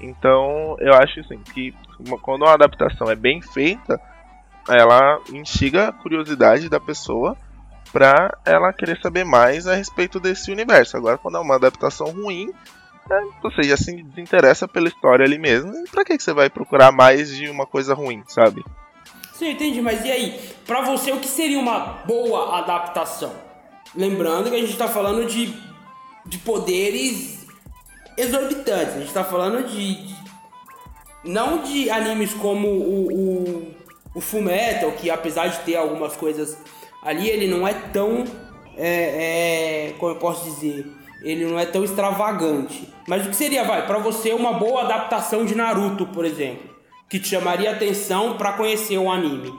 [0.00, 1.74] Então eu acho assim que
[2.20, 3.98] quando uma adaptação é bem feita,
[4.68, 7.36] ela instiga a curiosidade da pessoa
[7.92, 10.96] para ela querer saber mais a respeito desse universo.
[10.96, 12.52] Agora, quando é uma adaptação ruim,
[13.10, 15.72] é, você já se interessa pela história ali mesmo.
[15.72, 18.64] E pra que, que você vai procurar mais de uma coisa ruim, sabe?
[19.32, 19.80] Sim, entendi.
[19.80, 20.40] Mas e aí?
[20.66, 23.32] Pra você, o que seria uma boa adaptação?
[23.94, 25.54] Lembrando que a gente tá falando de,
[26.26, 27.46] de poderes
[28.16, 28.96] exorbitantes.
[28.96, 30.16] A gente tá falando de, de
[31.24, 33.77] não de animes como o, o
[34.14, 36.58] o Fullmetal, que apesar de ter algumas coisas
[37.02, 38.24] ali, ele não é tão
[38.78, 40.86] é, é, como eu posso dizer,
[41.22, 42.88] ele não é tão extravagante.
[43.08, 46.70] Mas o que seria, vai, pra você uma boa adaptação de Naruto, por exemplo,
[47.08, 49.52] que te chamaria atenção pra conhecer o anime?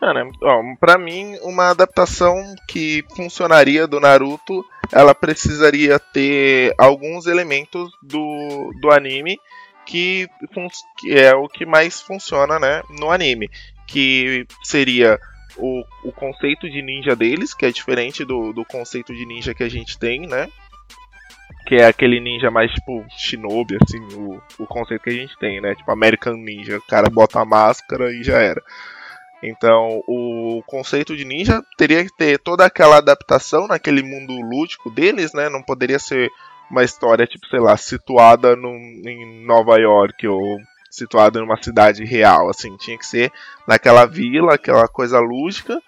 [0.00, 7.88] Cara, ó, pra mim, uma adaptação que funcionaria do Naruto, ela precisaria ter alguns elementos
[8.02, 9.38] do, do anime
[9.86, 10.28] que,
[10.98, 13.50] que é o que mais funciona né, no anime.
[13.86, 15.18] Que seria
[15.56, 19.62] o, o conceito de ninja deles, que é diferente do, do conceito de ninja que
[19.62, 20.48] a gente tem, né?
[21.66, 25.60] Que é aquele ninja mais tipo shinobi, assim, o, o conceito que a gente tem,
[25.60, 25.74] né?
[25.74, 28.62] Tipo American Ninja, o cara bota a máscara e já era.
[29.42, 35.32] Então, o conceito de ninja teria que ter toda aquela adaptação naquele mundo lúdico deles,
[35.32, 35.48] né?
[35.48, 36.30] Não poderia ser
[36.72, 40.58] uma história, tipo, sei lá, situada num, em Nova York ou
[40.90, 42.74] situada numa cidade real, assim.
[42.78, 43.30] Tinha que ser
[43.68, 45.78] naquela vila, aquela coisa lúdica.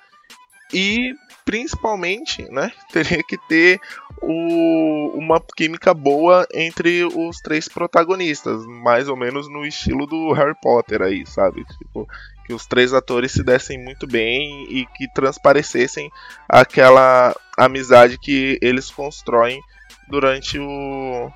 [0.72, 2.70] E, principalmente, né?
[2.92, 3.80] Teria que ter
[4.20, 8.66] o, uma química boa entre os três protagonistas.
[8.66, 11.64] Mais ou menos no estilo do Harry Potter aí, sabe?
[11.64, 12.06] Tipo,
[12.44, 16.10] que os três atores se dessem muito bem e que transparecessem
[16.46, 19.62] aquela amizade que eles constroem
[20.08, 21.30] durante o,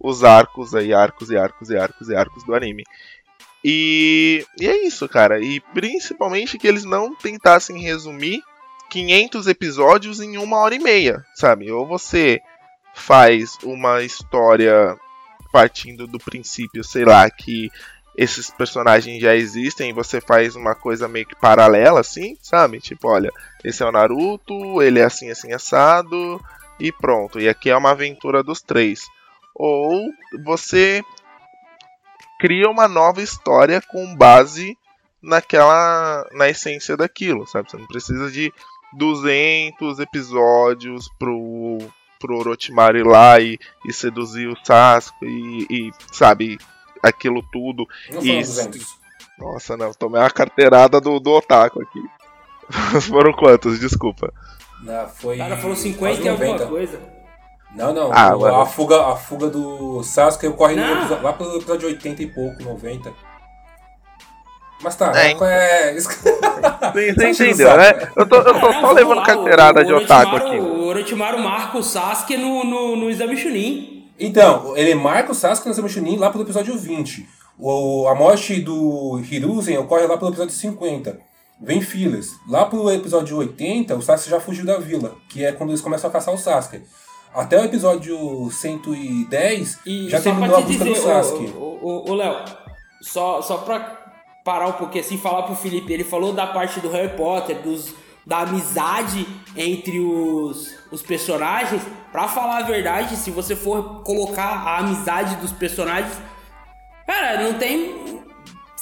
[0.00, 2.84] os arcos aí, arcos e arcos e arcos e arcos do anime.
[3.64, 5.40] E, e é isso, cara.
[5.40, 8.42] E principalmente que eles não tentassem resumir
[8.90, 11.72] 500 episódios em uma hora e meia, sabe?
[11.72, 12.40] Ou você
[12.94, 14.96] faz uma história
[15.50, 17.70] partindo do princípio, sei lá, que
[18.16, 22.80] esses personagens já existem e você faz uma coisa meio que paralela, assim, sabe?
[22.80, 23.30] Tipo, olha,
[23.64, 26.40] esse é o Naruto, ele é assim, assim, assado,
[26.78, 27.40] e pronto.
[27.40, 29.00] E aqui é uma aventura dos três.
[29.54, 30.10] Ou
[30.44, 31.02] você
[32.40, 34.76] cria uma nova história com base
[35.22, 37.70] naquela na essência daquilo, sabe?
[37.70, 38.52] Você não precisa de
[38.92, 41.78] 200 episódios pro
[42.18, 46.58] pro Orochimaru ir lá e, e seduzir o Sasuke e, e, sabe,
[47.02, 47.86] aquilo tudo.
[48.10, 49.04] Não e, foram 200.
[49.38, 52.00] Nossa, não, tomei uma carteirada do, do Otaku aqui.
[53.08, 53.78] Foram quantos?
[53.78, 54.32] Desculpa.
[54.84, 55.38] Não, foi.
[55.38, 56.66] Cara falou quase 50 e alguma 90.
[56.66, 57.00] coisa.
[57.74, 58.10] Não, não.
[58.12, 62.62] Ah, a, fuga, a fuga do Sasuke ocorre no lá pelo episódio 80 e pouco,
[62.62, 63.12] 90.
[64.82, 66.00] Mas tá, É, é, é...
[66.00, 68.12] Você Tá entendeu, saco, né?
[68.16, 70.56] Eu tô, eu tô só levando lá, carteirada o- de o otaku aqui.
[70.56, 74.10] O Orochimaru marca o Sasuke no, no, no exame Chunin.
[74.20, 77.26] Então, ele marca o Sasuke no Exame Chunin lá pelo episódio 20.
[77.58, 81.18] O, a morte do Hiruzen ocorre lá pelo episódio 50.
[81.64, 82.32] Vem filas.
[82.48, 86.08] Lá pro episódio 80, o Sasuke já fugiu da vila, que é quando eles começam
[86.10, 86.82] a caçar o Sasuke.
[87.34, 91.52] Até o episódio 110, E já terminou a busca dizer, do Sasuke.
[91.56, 92.44] ô, Léo,
[93.02, 93.80] só, só pra
[94.44, 97.94] parar um pouquinho assim, falar pro Felipe, ele falou da parte do Harry Potter, dos,
[98.26, 99.26] da amizade
[99.56, 101.82] entre os, os personagens.
[102.12, 106.12] Pra falar a verdade, se você for colocar a amizade dos personagens,
[107.06, 108.22] cara, não tem.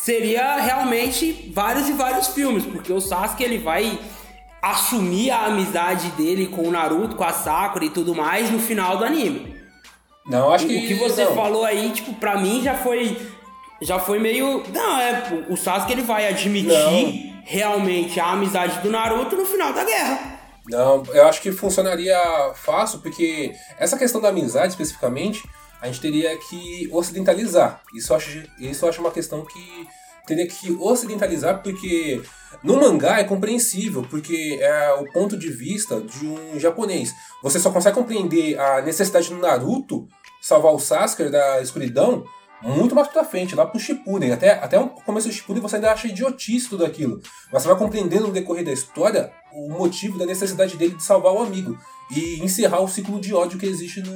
[0.04, 3.98] Seria realmente vários e vários filmes, porque o Sasuke ele vai
[4.60, 8.96] assumir a amizade dele com o Naruto, com a Sakura e tudo mais no final
[8.96, 9.56] do anime.
[10.26, 10.76] Não, acho O- que.
[10.76, 11.34] o que você não.
[11.34, 13.16] falou aí, tipo, pra mim já foi.
[13.80, 14.62] Já foi meio.
[14.72, 15.44] Não, é.
[15.48, 20.40] O Sasuke ele vai admitir realmente a amizade do Naruto no final da guerra.
[20.68, 22.16] Não, eu acho que funcionaria
[22.54, 25.42] fácil, porque essa questão da amizade especificamente,
[25.82, 27.82] a gente teria que ocidentalizar.
[27.92, 29.88] Isso eu acho, isso eu acho uma questão que
[30.24, 32.22] teria que ocidentalizar, porque
[32.62, 37.12] no mangá é compreensível, porque é o ponto de vista de um japonês.
[37.42, 40.06] Você só consegue compreender a necessidade do Naruto
[40.40, 42.24] salvar o Sasuke da escuridão
[42.62, 44.30] muito mais pra frente, lá pro Shippuden.
[44.30, 47.20] Até, até o começo do Shippuden você ainda acha idiotice tudo aquilo.
[47.52, 51.32] Mas você vai compreendendo no decorrer da história o motivo da necessidade dele de salvar
[51.32, 51.76] o amigo.
[52.14, 54.12] E encerrar o ciclo de ódio que existe no,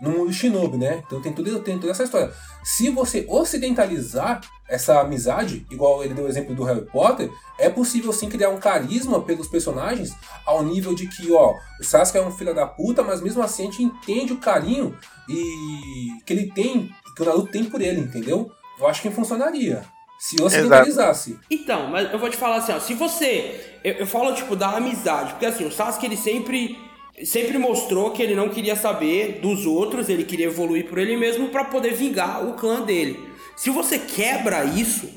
[0.00, 1.02] no Shinobi, né?
[1.06, 2.32] Então tem, tudo, tem toda essa história.
[2.64, 8.12] Se você ocidentalizar essa amizade, igual ele deu o exemplo do Harry Potter, é possível
[8.12, 10.12] sim criar um carisma pelos personagens
[10.46, 13.62] ao nível de que, ó, o Sasuke é um filho da puta, mas mesmo assim
[13.62, 14.96] a gente entende o carinho
[15.28, 18.50] e que ele tem, que o Naruto tem por ele, entendeu?
[18.78, 19.82] Eu acho que funcionaria.
[20.18, 21.38] Se ocidentalizasse.
[21.50, 23.78] Então, mas eu vou te falar assim, ó, se você.
[23.82, 26.78] Eu, eu falo, tipo, da amizade, porque assim, o Sasuke ele sempre.
[27.24, 31.48] Sempre mostrou que ele não queria saber dos outros, ele queria evoluir por ele mesmo
[31.48, 33.28] pra poder vingar o clã dele.
[33.56, 35.08] Se você quebra isso,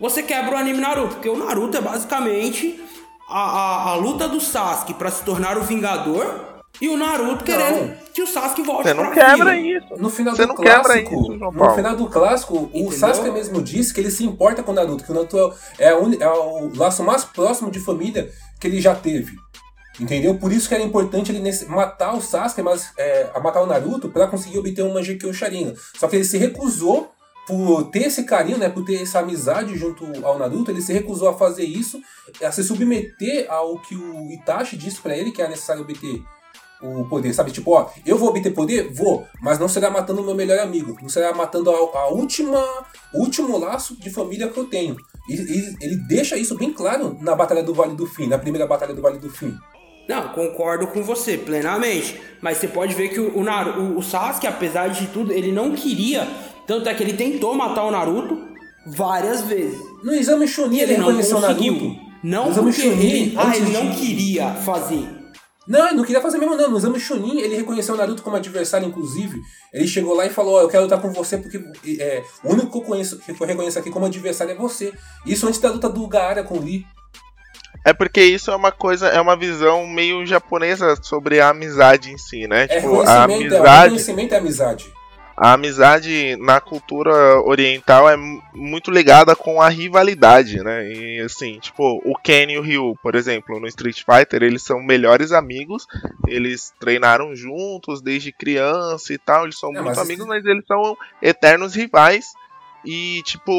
[0.00, 2.80] você quebra o anime Naruto, porque o Naruto é basicamente
[3.28, 6.24] a, a, a luta do Sasuke pra se tornar o Vingador
[6.80, 9.56] E o Naruto querendo que o Sasuke volte Você não pra quebra vila.
[9.56, 9.94] isso.
[9.96, 12.92] No final Você do não quebra clássico, isso, no final do clássico, o Entendeu?
[12.92, 15.38] Sasuke mesmo disse que ele se importa com o Naruto, que o Naruto
[15.78, 18.30] é, é, a uni- é o laço mais próximo de família
[18.60, 19.32] que ele já teve.
[19.98, 20.36] Entendeu?
[20.36, 24.26] Por isso que era importante ele matar o Sasuke, mas é, matar o Naruto pra
[24.26, 25.74] conseguir obter um Mangekyou Sharingan.
[25.96, 27.12] Só que ele se recusou
[27.46, 31.28] por ter esse carinho, né, por ter essa amizade junto ao Naruto, ele se recusou
[31.28, 32.00] a fazer isso,
[32.42, 36.22] a se submeter ao que o Itachi disse pra ele que é necessário obter
[36.82, 37.50] o poder, sabe?
[37.50, 38.92] Tipo, ó, eu vou obter poder?
[38.92, 42.62] Vou, mas não será matando o meu melhor amigo, não será matando a, a última,
[43.14, 44.96] último laço de família que eu tenho.
[45.28, 48.66] E, e ele deixa isso bem claro na Batalha do Vale do Fim, na primeira
[48.66, 49.56] Batalha do Vale do Fim.
[50.08, 52.20] Não, concordo com você plenamente.
[52.40, 55.72] Mas você pode ver que o, o, o- o Sasuke, apesar de tudo, ele não
[55.72, 56.28] queria.
[56.66, 58.38] Tanto é que ele tentou matar o Naruto
[58.86, 59.78] várias vezes.
[60.02, 61.72] No exame Chunin ele, Ele não reconheceu o conseguiu.
[61.74, 62.00] Naruto.
[62.22, 65.08] Não no exame porque ele, ah, ele não queria fazer.
[65.66, 66.70] Não, ele não queria fazer mesmo não.
[66.70, 69.38] No exame Chunin, ele reconheceu o Naruto como adversário, inclusive.
[69.72, 71.58] Ele chegou lá e falou, ó, eu quero lutar com você porque
[71.98, 74.92] é, o único que eu conheço, que eu reconheço aqui como adversário é você.
[75.26, 76.84] Isso antes da luta do Gaara com o Lee.
[77.84, 82.16] É porque isso é uma coisa, é uma visão meio japonesa sobre a amizade em
[82.18, 82.64] si, né?
[82.64, 84.92] É tipo, a é, amizade, reconhecimento é amizade.
[85.36, 87.12] a amizade na cultura
[87.42, 90.90] oriental é mu- muito ligada com a rivalidade, né?
[90.92, 94.80] E assim, tipo, o Ken e o Ryu, por exemplo, no Street Fighter, eles são
[94.82, 95.86] melhores amigos,
[96.26, 100.64] eles treinaram juntos desde criança e tal, eles são É, muito mas amigos, mas eles
[100.66, 102.26] são eternos rivais.
[102.84, 103.50] E, tipo,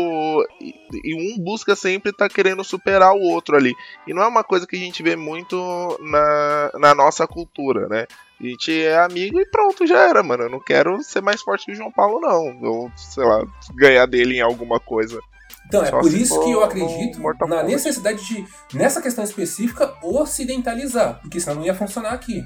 [0.61, 0.73] e,
[1.03, 3.73] e um busca sempre estar querendo superar o outro ali.
[4.07, 5.57] E não é uma coisa que a gente vê muito
[6.02, 8.06] na, na nossa cultura, né?
[8.39, 10.43] A gente é amigo e pronto, já era, mano.
[10.43, 12.61] Eu não quero ser mais forte que o João Paulo, não.
[12.61, 13.43] Ou, sei lá,
[13.73, 15.19] ganhar dele em alguma coisa.
[15.68, 17.65] Então, é Só por se isso for que eu acredito na Kombat.
[17.65, 21.19] necessidade de, nessa questão específica, ocidentalizar.
[21.22, 22.45] Porque senão não ia funcionar aqui.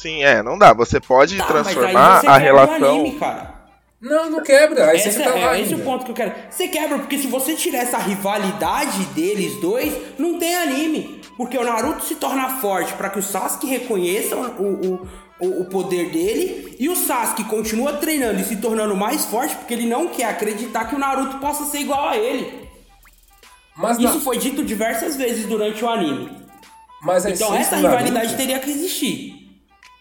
[0.00, 0.72] Sim, é, não dá.
[0.72, 2.74] Você pode Tá, mas aí transformar você a relação.
[3.00, 3.57] anime, cara.
[4.00, 4.90] Não, não quebra.
[4.90, 5.82] A Esse essência é, tá lá é esse ainda.
[5.82, 6.32] o ponto que eu quero.
[6.50, 11.20] Você quebra, porque se você tirar essa rivalidade deles dois, não tem anime.
[11.36, 14.40] Porque o Naruto se torna forte pra que o Sasuke reconheça o,
[15.00, 15.08] o,
[15.40, 16.76] o, o poder dele.
[16.78, 20.84] E o Sasuke continua treinando e se tornando mais forte porque ele não quer acreditar
[20.86, 22.68] que o Naruto possa ser igual a ele.
[23.76, 26.30] Mas, Isso foi dito diversas vezes durante o anime.
[27.02, 29.37] mas a Então essa rivalidade Naruto- teria que existir.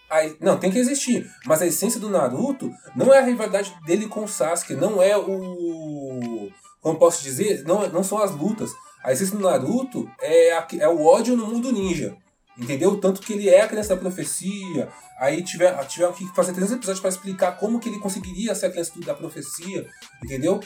[0.09, 1.29] A- não, tem que existir.
[1.45, 4.73] Mas a essência do Naruto não é a rivalidade dele com o Sasuke.
[4.75, 6.49] Não é o.
[6.81, 7.63] Como posso dizer?
[7.65, 8.71] Não, não são as lutas.
[9.03, 12.15] A essência do Naruto é, a- é o ódio no mundo ninja.
[12.59, 12.97] Entendeu?
[12.99, 14.89] Tanto que ele é a criança da profecia.
[15.19, 18.71] Aí tiver, tiveram que fazer três episódios para explicar como que ele conseguiria ser a
[18.71, 19.85] criança da profecia.
[20.23, 20.59] Entendeu?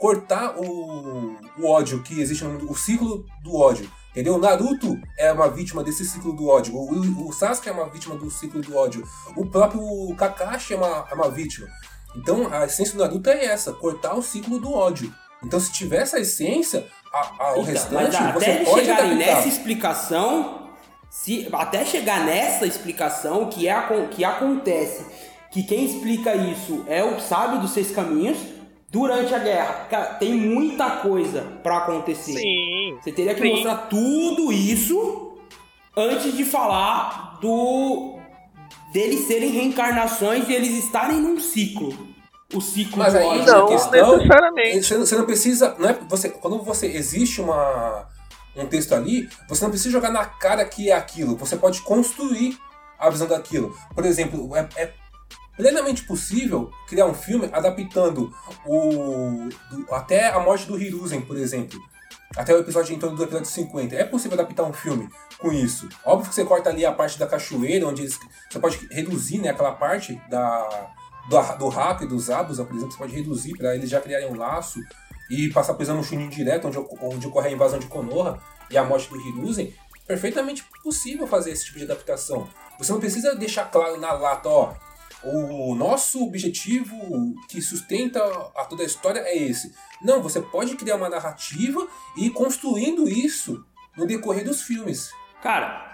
[0.00, 3.88] Cortar o, o ódio que existe no mundo, o ciclo do ódio.
[4.10, 4.34] Entendeu?
[4.34, 6.74] O Naruto é uma vítima desse ciclo do ódio.
[6.74, 9.06] O, o, Sasuke é uma vítima do ciclo do ódio.
[9.36, 9.82] O próprio
[10.16, 11.68] Kakashi é uma, é uma vítima.
[12.16, 15.12] Então a essência do Naruto é essa: cortar o ciclo do ódio.
[15.44, 18.80] Então, se tiver essa essência, a, a, o Então, restante mas até você eles pode
[18.80, 19.34] chegarem adaptar.
[19.34, 20.68] nessa explicação,
[21.10, 25.06] se, até chegar nessa explicação que, é, que acontece,
[25.50, 28.38] que quem explica isso é o sábio dos seis caminhos,
[28.90, 29.86] durante a guerra.
[29.90, 32.38] Cara, tem muita coisa pra acontecer.
[32.38, 32.98] Sim.
[33.00, 33.50] Você teria que sim.
[33.50, 35.38] mostrar tudo isso
[35.96, 38.18] antes de falar do
[38.92, 42.16] deles serem reencarnações e eles estarem num ciclo.
[42.54, 43.44] O ciclo Mas aí.
[43.44, 44.82] Não, a questão, necessariamente.
[44.82, 48.06] Você não, você não precisa, não é você, quando você existe uma
[48.56, 51.36] um texto ali, você não precisa jogar na cara que é aquilo.
[51.36, 52.58] Você pode construir
[52.98, 53.76] a visão daquilo.
[53.94, 54.92] Por exemplo, é, é
[55.58, 58.32] plenamente possível criar um filme adaptando
[58.64, 61.78] o do- até a morte do Hiruzen, por exemplo.
[62.36, 63.94] Até o episódio em torno do episódio 50.
[63.96, 65.08] É possível adaptar um filme
[65.38, 65.88] com isso.
[66.04, 68.18] Óbvio que você corta ali a parte da cachoeira, onde eles,
[68.48, 70.62] você pode reduzir né, aquela parte da,
[71.28, 74.36] do, do e dos Abusa, por exemplo, você pode reduzir para eles já criarem um
[74.36, 74.78] laço
[75.30, 78.40] e passar pisando um Chunin direto, onde, onde ocorre a invasão de Konoha
[78.70, 79.74] e a morte do Hiruzen.
[80.06, 82.48] Perfeitamente possível fazer esse tipo de adaptação.
[82.78, 84.74] Você não precisa deixar claro na lata, ó.
[85.24, 86.94] O nosso objetivo
[87.48, 88.22] que sustenta
[88.56, 89.74] a toda a história é esse.
[90.00, 91.86] Não, você pode criar uma narrativa
[92.16, 93.64] e ir construindo isso
[93.96, 95.10] no decorrer dos filmes.
[95.42, 95.84] Cara,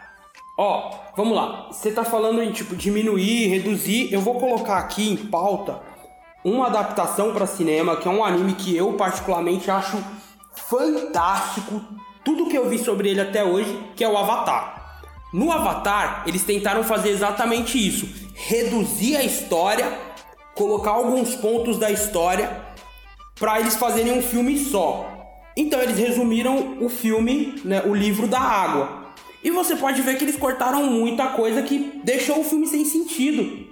[0.58, 1.68] ó, vamos lá.
[1.68, 4.12] Você tá falando em tipo diminuir, reduzir.
[4.12, 5.80] Eu vou colocar aqui em pauta
[6.44, 9.96] uma adaptação pra cinema, que é um anime que eu particularmente acho
[10.54, 11.82] fantástico.
[12.22, 15.00] Tudo que eu vi sobre ele até hoje, que é o Avatar.
[15.32, 19.86] No Avatar, eles tentaram fazer exatamente isso: reduzir a história,
[20.54, 22.62] colocar alguns pontos da história
[23.38, 25.10] para eles fazerem um filme só.
[25.56, 29.04] Então eles resumiram o filme, né, o livro da água.
[29.42, 33.64] E você pode ver que eles cortaram muita coisa que deixou o filme sem sentido.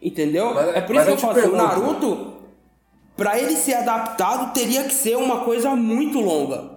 [0.00, 0.54] Entendeu?
[0.54, 1.56] Mas- é por isso que eu eu falo assim, o.
[1.56, 2.36] Naruto,
[3.16, 6.76] pra ele ser adaptado, teria que ser uma coisa muito longa.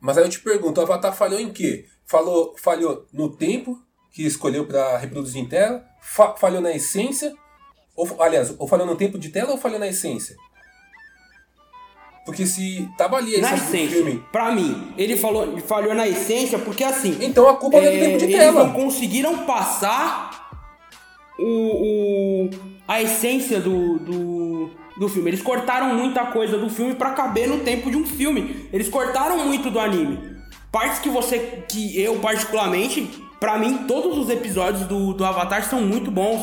[0.00, 1.86] Mas aí eu te pergunto, o Avatar falhou em quê?
[2.06, 3.78] Falou, falhou no tempo
[4.12, 5.84] que escolheu pra reproduzir em tela?
[6.00, 7.32] Fa- falhou na essência?
[7.96, 10.36] Ou, aliás, ou falhou no tempo de tela ou falhou na essência?
[12.24, 14.22] Porque se tava ali a Na essência filme...
[14.30, 17.18] pra mim, ele falou, falhou na essência porque assim.
[17.20, 18.64] Então a culpa é do tempo de eles tela.
[18.64, 20.30] não conseguiram passar
[21.38, 21.44] o,
[22.46, 22.50] o-
[22.86, 25.30] a essência do, do, do filme.
[25.30, 28.68] Eles cortaram muita coisa do filme pra caber no tempo de um filme.
[28.72, 30.30] Eles cortaram muito do anime.
[30.70, 31.64] Partes que você.
[31.68, 33.10] que eu, particularmente,
[33.42, 36.40] pra mim, todos os episódios do, do Avatar são muito bons.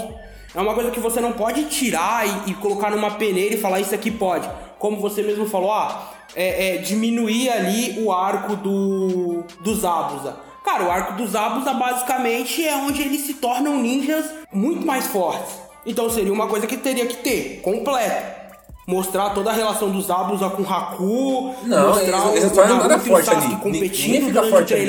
[0.53, 3.79] É uma coisa que você não pode tirar e, e colocar numa peneira e falar
[3.79, 4.49] isso aqui pode.
[4.77, 10.35] Como você mesmo falou, ah, é, é, diminuir ali o arco do, do Zabuza.
[10.65, 15.53] Cara, o arco do Zabuza basicamente é onde eles se tornam ninjas muito mais fortes.
[15.85, 18.37] Então seria uma coisa que teria que ter, completa.
[18.85, 22.77] Mostrar toda a relação dos Zabuza com Haku, Não, mostrar eles- eles não o tornam
[22.77, 23.39] nada o forte ali.
[23.41, 24.85] Ninguém competindo fica durante forte o ali.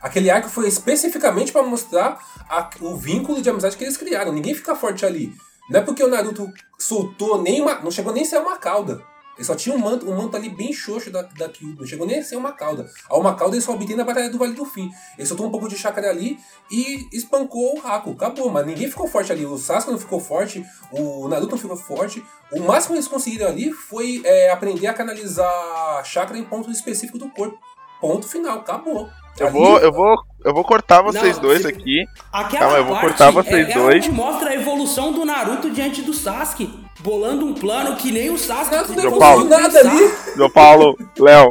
[0.00, 2.18] Aquele arco foi especificamente pra mostrar
[2.48, 4.32] a- o vínculo de amizade que eles criaram.
[4.32, 5.32] Ninguém fica forte ali.
[5.70, 6.48] Não é porque o Naruto
[6.78, 7.80] soltou nem uma.
[7.80, 9.02] Não chegou nem a ser uma cauda.
[9.36, 11.50] Ele só tinha um manto, um manto ali bem xoxo da, da.
[11.60, 12.88] Não chegou nem a ser uma cauda.
[13.10, 14.90] A uma cauda ele só obtém na Batalha do Vale do Fim.
[15.18, 16.38] Ele soltou um pouco de chakra ali
[16.70, 18.12] e espancou o Haku.
[18.12, 19.44] Acabou, mas ninguém ficou forte ali.
[19.44, 22.24] O Sasuke não ficou forte, o Naruto não ficou forte.
[22.52, 27.20] O máximo que eles conseguiram ali foi é, aprender a canalizar chakra em pontos específicos
[27.20, 27.58] do corpo.
[28.00, 29.10] Ponto final, acabou.
[29.38, 32.06] Eu vou, eu vou, eu vou cortar vocês Não, dois se- aqui.
[32.32, 34.06] Aquela Calma, eu vou cortar vocês é, dois.
[34.06, 36.72] É mostra a evolução do Naruto diante do Sasuke.
[37.00, 39.44] Bolando um plano que nem o Sasuke Naruto não conseguiu Paulo.
[39.48, 40.10] nada ali.
[40.36, 41.50] João Paulo, Léo,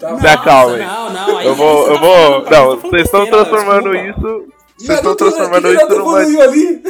[0.00, 0.78] Tá se acalmem.
[0.86, 2.42] Não, não, aí Eu vou, eu tá vou.
[2.42, 4.18] tá Não, falando vocês estão transformando desculpa.
[4.18, 4.52] isso.
[4.78, 5.98] Vocês estão transformando isso numa.
[6.22, 6.82] evoluiu ali?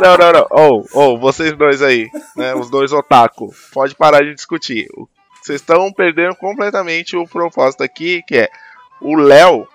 [0.00, 0.46] Não, não, não.
[0.50, 2.54] Ou, ou, vocês dois aí, né?
[2.54, 3.50] Os dois otaku.
[3.72, 4.88] Pode parar de discutir.
[5.42, 8.48] Vocês estão perdendo completamente o propósito aqui, que é
[9.02, 9.66] o Léo.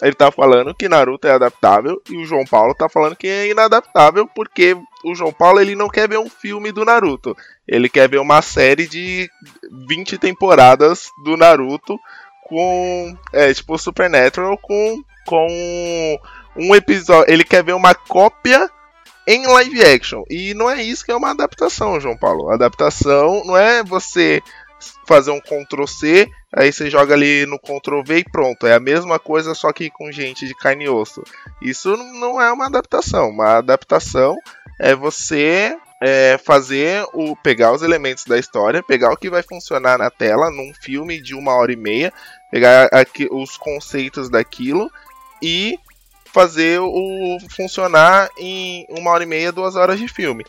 [0.00, 3.48] Ele tá falando que Naruto é adaptável e o João Paulo tá falando que é
[3.48, 7.36] inadaptável porque o João Paulo ele não quer ver um filme do Naruto.
[7.66, 9.28] Ele quer ver uma série de
[9.88, 11.98] 20 temporadas do Naruto
[12.48, 16.18] com é tipo Supernatural com com
[16.56, 18.70] um episódio, ele quer ver uma cópia
[19.26, 20.22] em live action.
[20.30, 22.50] E não é isso que é uma adaptação, João Paulo.
[22.50, 24.42] Adaptação não é você
[25.06, 28.66] fazer um Ctrl C, aí você joga ali no Ctrl V e pronto.
[28.66, 31.22] É a mesma coisa, só que com gente de carne e osso.
[31.60, 33.30] Isso não é uma adaptação.
[33.30, 34.36] Uma adaptação
[34.78, 39.98] é você é, fazer o pegar os elementos da história, pegar o que vai funcionar
[39.98, 42.12] na tela num filme de uma hora e meia,
[42.50, 44.90] pegar aqui, os conceitos daquilo
[45.42, 45.78] e
[46.32, 50.44] fazer o funcionar em uma hora e meia, duas horas de filme.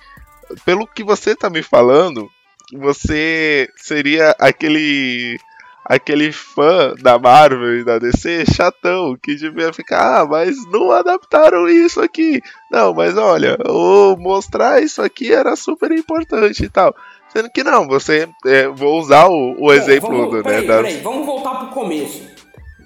[0.65, 2.29] Pelo que você tá me falando,
[2.73, 5.39] você seria aquele
[5.89, 11.67] aquele fã da Marvel e da DC chatão que devia ficar, ah, mas não adaptaram
[11.67, 12.39] isso aqui.
[12.71, 16.95] Não, mas olha, o mostrar isso aqui era super importante e tal.
[17.29, 20.67] Sendo que não, você é, vou usar o, o Bom, exemplo vamos, do, né, peraí,
[20.67, 22.21] das- peraí, vamos voltar pro começo.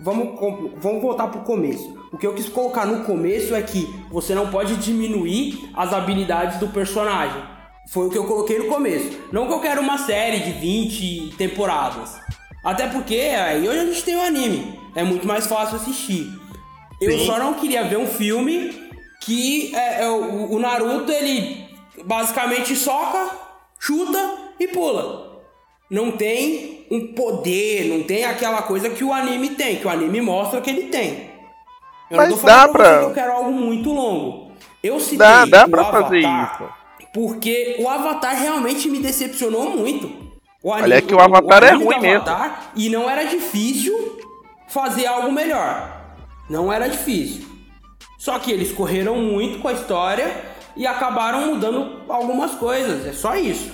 [0.01, 0.39] Vamos,
[0.81, 1.97] vamos voltar pro começo.
[2.11, 6.59] O que eu quis colocar no começo é que você não pode diminuir as habilidades
[6.59, 7.41] do personagem.
[7.89, 9.17] Foi o que eu coloquei no começo.
[9.31, 12.17] Não que eu quero uma série de 20 temporadas.
[12.63, 14.79] Até porque aí hoje a gente tem o anime.
[14.95, 16.31] É muito mais fácil assistir.
[17.01, 17.25] Eu Sim.
[17.25, 18.89] só não queria ver um filme
[19.21, 21.67] que é, é, o, o Naruto ele
[22.05, 23.31] basicamente soca,
[23.79, 25.33] chuta e pula
[25.93, 30.21] não tem um poder, não tem aquela coisa que o anime tem, que o anime
[30.21, 31.29] mostra que ele tem.
[32.09, 34.51] Eu Mas não tô falando dá pra que eu quero algo muito longo.
[34.81, 36.79] Eu citei Dá, dá pra fazer Avatar
[37.13, 40.22] porque o Avatar realmente me decepcionou muito.
[40.63, 42.21] O Olha que o Avatar é anime do ruim mesmo.
[42.29, 44.17] Avatar, E não era difícil
[44.69, 45.91] fazer algo melhor.
[46.49, 47.45] Não era difícil.
[48.17, 50.33] Só que eles correram muito com a história
[50.75, 53.05] e acabaram mudando algumas coisas.
[53.05, 53.71] É só isso.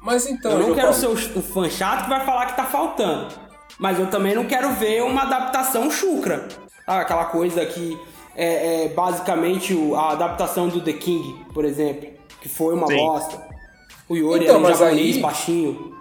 [0.00, 2.46] Mas então, Eu não João quero Paulo, ser o, o fã chato que vai falar
[2.46, 3.28] que tá faltando.
[3.78, 6.48] Mas eu também não quero ver uma adaptação chucra.
[6.86, 7.98] Sabe, aquela coisa que
[8.34, 12.08] é, é basicamente o- a adaptação do The King, por exemplo.
[12.40, 12.96] Que foi uma Sim.
[12.96, 13.40] bosta.
[14.08, 15.91] O Yori Então, era um japonês aí- baixinho,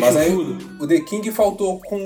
[0.00, 1.98] Mas aí o The King faltou com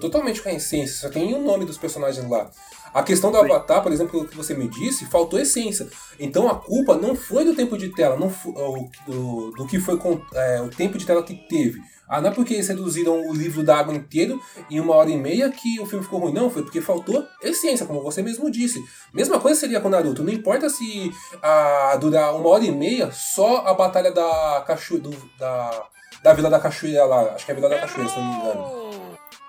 [0.00, 2.50] totalmente com a essência, só tem o nome dos personagens lá.
[2.92, 5.88] A questão do Avatar, por exemplo, que você me disse, faltou essência.
[6.18, 9.80] Então a culpa não foi do tempo de tela, não foi, o, do, do que
[9.80, 9.98] foi
[10.34, 11.80] é, o tempo de tela que teve.
[12.08, 14.40] Ah, não é porque eles reduziram o livro da água inteiro
[14.70, 16.32] em uma hora e meia que o filme ficou ruim.
[16.32, 18.80] Não, foi porque faltou essência, como você mesmo disse.
[19.12, 20.22] Mesma coisa seria com Naruto.
[20.22, 21.10] Não importa se
[21.42, 25.10] ah, durar uma hora e meia só a batalha da cachoeira.
[25.38, 25.88] Da,
[26.24, 27.34] da Vila da Cachoeira lá.
[27.34, 28.84] Acho que é a Vila da Cachoeira, se não me engano.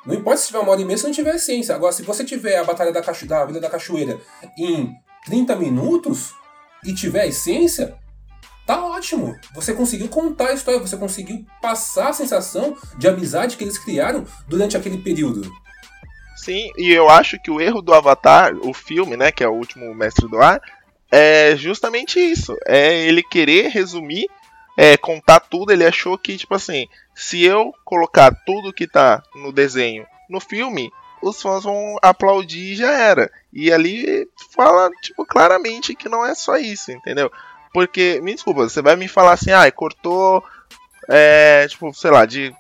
[0.05, 1.73] Não importa se tiver uma hora e meia se não tiver essência.
[1.73, 4.19] Agora, se você tiver a Batalha da, Cacho da Vila da Cachoeira
[4.57, 4.93] em
[5.25, 6.35] 30 minutos
[6.83, 7.95] e tiver essência,
[8.67, 9.35] tá ótimo.
[9.55, 14.25] Você conseguiu contar a história, você conseguiu passar a sensação de amizade que eles criaram
[14.45, 15.49] durante aquele período.
[16.35, 19.53] Sim, e eu acho que o erro do Avatar, o filme, né, que é o
[19.53, 20.61] último Mestre do Ar,
[21.09, 22.55] é justamente isso.
[22.67, 24.27] É ele querer resumir,
[24.77, 25.71] é, contar tudo.
[25.71, 30.91] Ele achou que, tipo assim, se eu colocar tudo que tá no desenho no filme,
[31.21, 33.31] os fãs vão aplaudir e já era.
[33.53, 37.31] E ali fala, tipo, claramente que não é só isso, entendeu?
[37.73, 40.43] Porque, me desculpa, você vai me falar assim, ah, cortou,
[41.09, 42.53] é, tipo, sei lá, de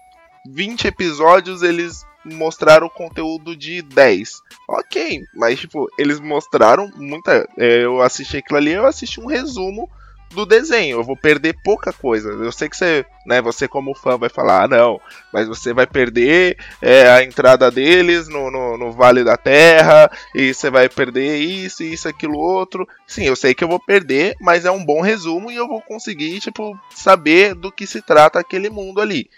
[0.47, 4.41] 20 episódios eles mostraram conteúdo de 10.
[4.67, 7.47] Ok, mas tipo, eles mostraram muita.
[7.57, 9.89] é, Eu assisti aquilo ali, eu assisti um resumo
[10.35, 10.97] do desenho.
[10.97, 12.29] Eu vou perder pouca coisa.
[12.29, 15.01] Eu sei que você, né, você como fã vai falar, ah, não,
[15.33, 20.53] mas você vai perder é, a entrada deles no, no, no Vale da Terra, e
[20.53, 22.87] você vai perder isso, isso, aquilo, outro.
[23.07, 25.81] Sim, eu sei que eu vou perder, mas é um bom resumo e eu vou
[25.81, 29.29] conseguir, tipo, saber do que se trata aquele mundo ali.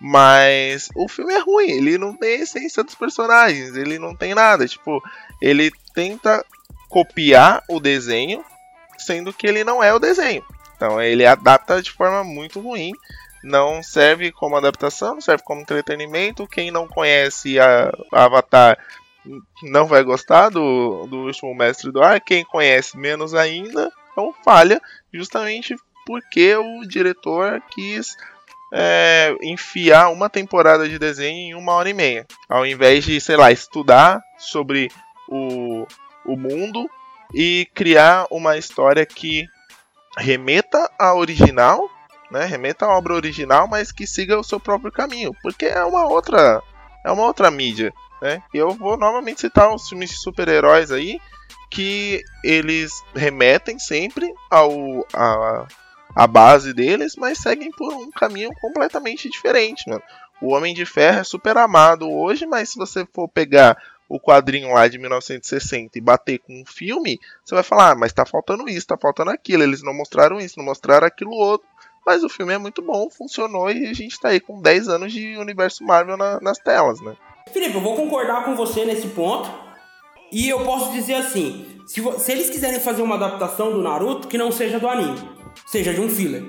[0.00, 4.66] Mas o filme é ruim, ele não tem essência dos personagens, ele não tem nada.
[4.66, 5.02] Tipo,
[5.40, 6.44] ele tenta
[6.88, 8.44] copiar o desenho,
[9.04, 10.44] sendo que ele não é o desenho.
[10.76, 12.92] Então ele adapta de forma muito ruim.
[13.42, 16.46] Não serve como adaptação, não serve como entretenimento.
[16.46, 18.78] Quem não conhece a, Avatar
[19.62, 22.20] não vai gostar do, do último Mestre do Ar.
[22.20, 24.80] Quem conhece menos ainda, então falha,
[25.12, 25.76] justamente
[26.06, 28.16] porque o diretor quis
[28.72, 32.26] é, enfiar uma temporada de desenho em uma hora e meia.
[32.48, 34.90] Ao invés de, sei lá, estudar sobre
[35.28, 35.86] o,
[36.26, 36.88] o mundo
[37.34, 39.46] e criar uma história que
[40.16, 41.90] remeta à original,
[42.30, 42.44] né?
[42.44, 46.62] Remeta à obra original, mas que siga o seu próprio caminho, porque é uma outra,
[47.04, 47.92] é uma outra mídia,
[48.22, 48.42] né?
[48.54, 51.18] Eu vou novamente citar os filmes de super-heróis aí
[51.70, 55.66] que eles remetem sempre ao a,
[56.14, 60.02] a base deles, mas seguem por um caminho completamente diferente, mano.
[60.40, 63.76] O Homem de Ferro é super amado hoje, mas se você for pegar
[64.08, 68.12] o quadrinho lá de 1960 e bater com um filme, você vai falar, ah, mas
[68.12, 71.66] tá faltando isso, tá faltando aquilo, eles não mostraram isso, não mostraram aquilo outro.
[72.06, 75.10] Mas o filme é muito bom, funcionou e a gente tá aí com 10 anos
[75.12, 77.16] de universo Marvel na- nas telas, né?
[77.50, 79.50] Felipe, eu vou concordar com você nesse ponto.
[80.30, 84.36] E eu posso dizer assim: se, se eles quiserem fazer uma adaptação do Naruto, que
[84.36, 85.16] não seja do anime,
[85.66, 86.42] seja de um filler,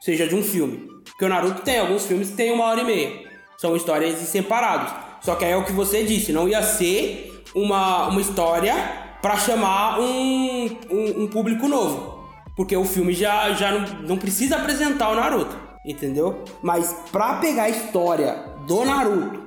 [0.00, 0.88] seja de um filme.
[1.04, 3.30] Porque o Naruto tem alguns filmes que tem uma hora e meia.
[3.58, 4.92] São histórias separados.
[5.24, 8.74] Só que aí é o que você disse, não ia ser uma, uma história
[9.22, 12.22] pra chamar um, um, um público novo.
[12.54, 16.44] Porque o filme já, já não, não precisa apresentar o Naruto, entendeu?
[16.62, 18.34] Mas pra pegar a história
[18.66, 19.42] do Naruto,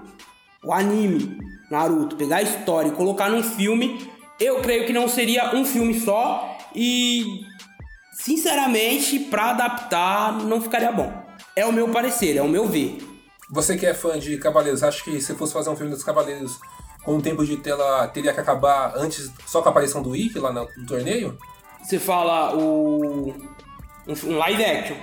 [0.64, 1.38] o anime
[1.70, 4.10] Naruto, pegar a história e colocar num filme,
[4.40, 7.46] eu creio que não seria um filme só e
[8.14, 11.14] sinceramente, pra adaptar não ficaria bom.
[11.56, 12.98] É o meu parecer, é o meu ver.
[13.50, 16.60] Você que é fã de Cavaleiros, acha que se fosse fazer um filme dos Cavaleiros
[17.04, 20.40] com um tempo de tela, teria que acabar antes, só com a aparição do Ikki
[20.40, 21.38] lá no, no torneio?
[21.82, 23.34] Você fala o
[24.08, 24.98] um, live action.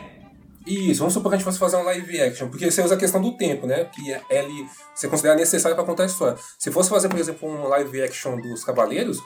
[0.67, 2.99] Isso, vamos supor que a gente fosse fazer um live action, porque você usa a
[2.99, 3.85] questão do tempo, né?
[3.85, 6.37] Que é- ele você considera necessário para contar a história.
[6.59, 9.19] Se fosse fazer, por exemplo, um live action dos Cavaleiros,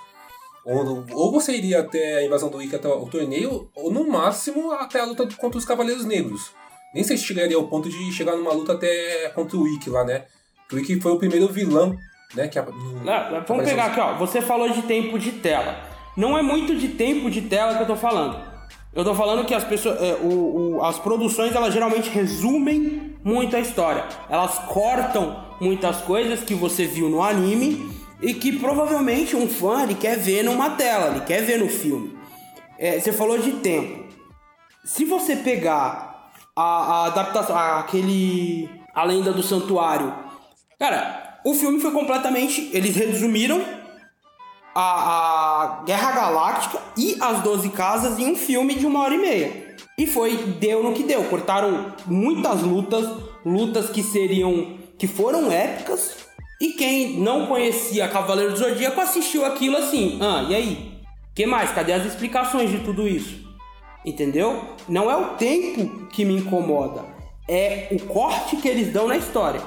[0.65, 4.73] ou, ou você iria até a invasão do Ikki até o torneio, ou no máximo
[4.73, 6.53] até a luta contra os Cavaleiros Negros.
[6.95, 10.05] Nem sei se chegaria ao ponto de chegar numa luta até contra o Ikki lá,
[10.05, 10.25] né?
[10.73, 11.97] O Ikki foi o primeiro vilão,
[12.35, 12.49] né?
[12.49, 14.15] Que, no- Ah, Vamos pegar aqui, ó.
[14.19, 15.77] Você falou de tempo de tela.
[16.17, 18.39] Não é muito de tempo de tela que eu tô falando.
[18.95, 23.55] Eu tô falando que as pessoas, é, o- o- as produções elas geralmente resumem muito
[23.55, 24.05] a história.
[24.29, 27.89] Elas cortam muitas coisas que você viu no anime
[28.21, 32.17] e que provavelmente um fã ele quer ver numa tela, ele quer ver no filme.
[32.79, 34.05] É, você falou de tempo.
[34.85, 36.08] Se você pegar
[36.61, 36.63] a,
[37.03, 40.13] a adaptação, a- aquele a lenda do santuário,
[40.79, 43.63] cara, o filme foi completamente, eles resumiram
[44.75, 49.19] a, a Guerra Galáctica e as 12 Casas em um filme de uma hora e
[49.19, 49.77] meia.
[49.97, 51.25] E foi, deu no que deu.
[51.25, 53.09] Cortaram muitas lutas,
[53.45, 56.17] lutas que seriam, que foram épicas,
[56.61, 60.19] E quem não conhecia Cavaleiro do Zodíaco assistiu aquilo assim.
[60.21, 60.99] Ah, e aí?
[61.35, 61.71] que mais?
[61.71, 63.48] Cadê as explicações de tudo isso?
[64.05, 64.63] Entendeu?
[64.89, 67.05] Não é o tempo que me incomoda,
[67.49, 69.61] é o corte que eles dão na história.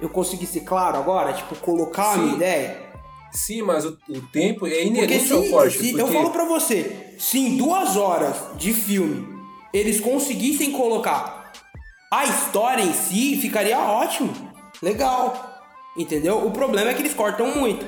[0.00, 1.32] Eu consegui ser claro agora?
[1.32, 2.36] Tipo, colocar a minha Sim.
[2.36, 2.82] ideia?
[3.32, 5.78] Sim, mas o, o tempo é inerente ao corte.
[5.78, 6.00] se- porque...
[6.02, 9.26] eu falo pra você, se em duas horas de filme
[9.72, 11.52] eles conseguissem colocar
[12.12, 14.32] a história em si, ficaria ótimo.
[14.80, 15.52] Legal.
[15.96, 16.46] Entendeu?
[16.46, 17.84] O problema é que eles cortam muito.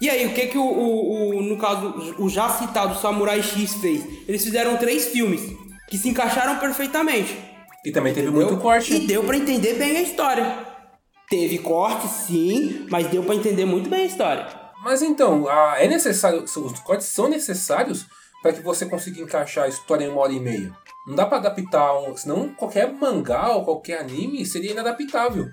[0.00, 3.74] E aí, o que que o, o- o- no caso, o já citado Samurai X
[3.74, 4.04] fez?
[4.28, 5.40] Eles fizeram três filmes
[5.88, 7.36] que se encaixaram perfeitamente.
[7.84, 8.48] E também teve Entendeu?
[8.48, 8.94] muito corte.
[8.94, 10.66] E deu pra entender bem a história.
[11.28, 14.46] Teve corte, sim, mas deu pra entender muito bem a história.
[14.84, 16.44] Mas então, a- é necessário.
[16.44, 18.06] Os cortes são necessários
[18.42, 20.72] para que você consiga encaixar a história em uma hora e meia.
[21.06, 22.16] Não dá pra adaptar um.
[22.16, 25.46] Senão qualquer mangá ou qualquer anime seria inadaptável.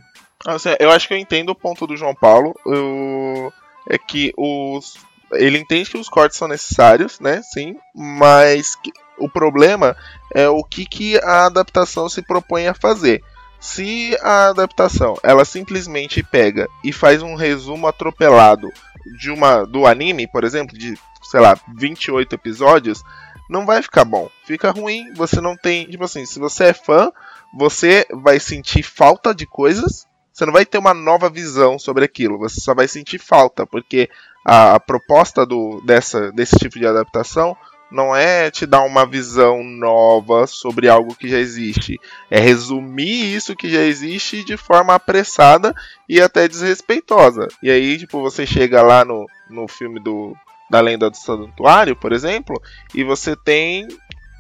[0.46, 2.54] Assim, eu acho que eu entendo o ponto do João Paulo.
[2.66, 3.52] Eu-
[3.90, 4.96] É que os.
[5.34, 7.42] Ele entende que os cortes são necessários, né?
[7.44, 7.76] Sim.
[7.94, 9.96] Mas que- o problema
[10.34, 13.24] é o que, que a adaptação se propõe a fazer.
[13.60, 18.70] Se a adaptação ela simplesmente pega e faz um resumo atropelado
[19.18, 23.04] de uma do anime, por exemplo, de sei lá 28 episódios,
[23.50, 24.30] não vai ficar bom.
[24.46, 25.12] Fica ruim.
[25.14, 27.12] Você não tem, tipo assim, se você é fã,
[27.54, 30.06] você vai sentir falta de coisas
[30.36, 34.10] você não vai ter uma nova visão sobre aquilo, você só vai sentir falta, porque
[34.44, 37.56] a, a proposta do, dessa, desse tipo de adaptação
[37.90, 41.98] não é te dar uma visão nova sobre algo que já existe,
[42.30, 45.74] é resumir isso que já existe de forma apressada
[46.10, 47.48] e até desrespeitosa.
[47.64, 50.36] E aí, tipo, você chega lá no, no filme do,
[50.70, 52.62] da Lenda do Santuário, por exemplo,
[52.94, 53.88] e você tem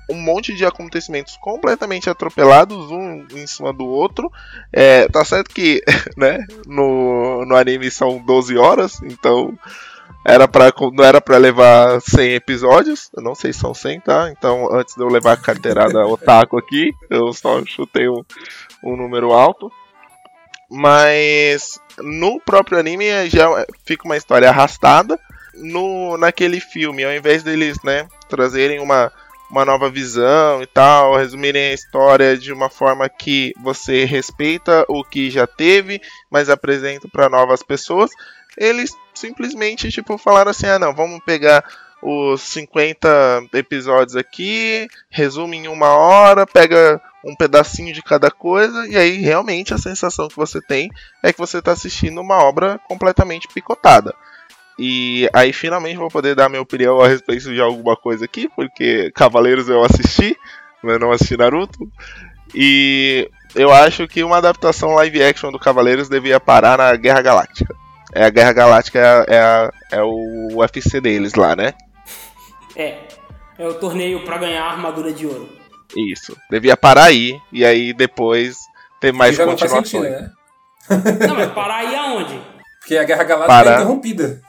[0.09, 4.31] um monte de acontecimentos completamente atropelados, um em cima do outro.
[4.71, 5.81] É, tá certo que,
[6.15, 9.57] né, no, no anime são 12 horas, então
[10.25, 14.29] era pra, não era pra levar 100 episódios, eu não sei se são 100, tá?
[14.31, 18.23] Então, antes de eu levar a carteirada otaku aqui, eu só chutei um,
[18.83, 19.71] um número alto.
[20.67, 23.47] Mas no próprio anime já
[23.85, 25.19] fica uma história arrastada.
[25.53, 29.11] No, naquele filme, ao invés deles, né, trazerem uma,
[29.55, 35.01] uma nova visão e tal, resumirem a história de uma forma que você respeita o
[35.01, 38.11] que já teve, mas apresenta para novas pessoas,
[38.57, 41.63] eles simplesmente tipo falaram assim: "Ah, não, vamos pegar
[42.01, 43.07] os 50
[43.53, 49.73] episódios aqui, resume em uma hora, pega um pedacinho de cada coisa e aí realmente
[49.73, 50.91] a sensação que você tem
[51.23, 54.13] é que você está assistindo uma obra completamente picotada.
[54.77, 59.09] E aí finalmente vou poder dar minha opinião a respeito de alguma coisa aqui, porque
[59.15, 60.35] Cavaleiros eu assisti,
[60.83, 61.89] mas não assisti Naruto.
[62.53, 67.73] E eu acho que uma adaptação live action do Cavaleiros devia parar na Guerra Galáctica.
[68.13, 71.73] É a Guerra Galáctica é, a- é, a- é o UFC deles lá, né?
[72.75, 72.99] É,
[73.57, 75.49] é o torneio pra ganhar a armadura de ouro.
[75.95, 76.35] Isso.
[76.49, 78.57] Devia parar aí e aí depois
[78.99, 79.87] ter mais já não continuações.
[79.89, 80.31] sentido, né?
[81.27, 82.39] Não, mas parar aí aonde?
[82.79, 83.71] Porque a Guerra Galáctica Para.
[83.71, 84.41] é interrompida.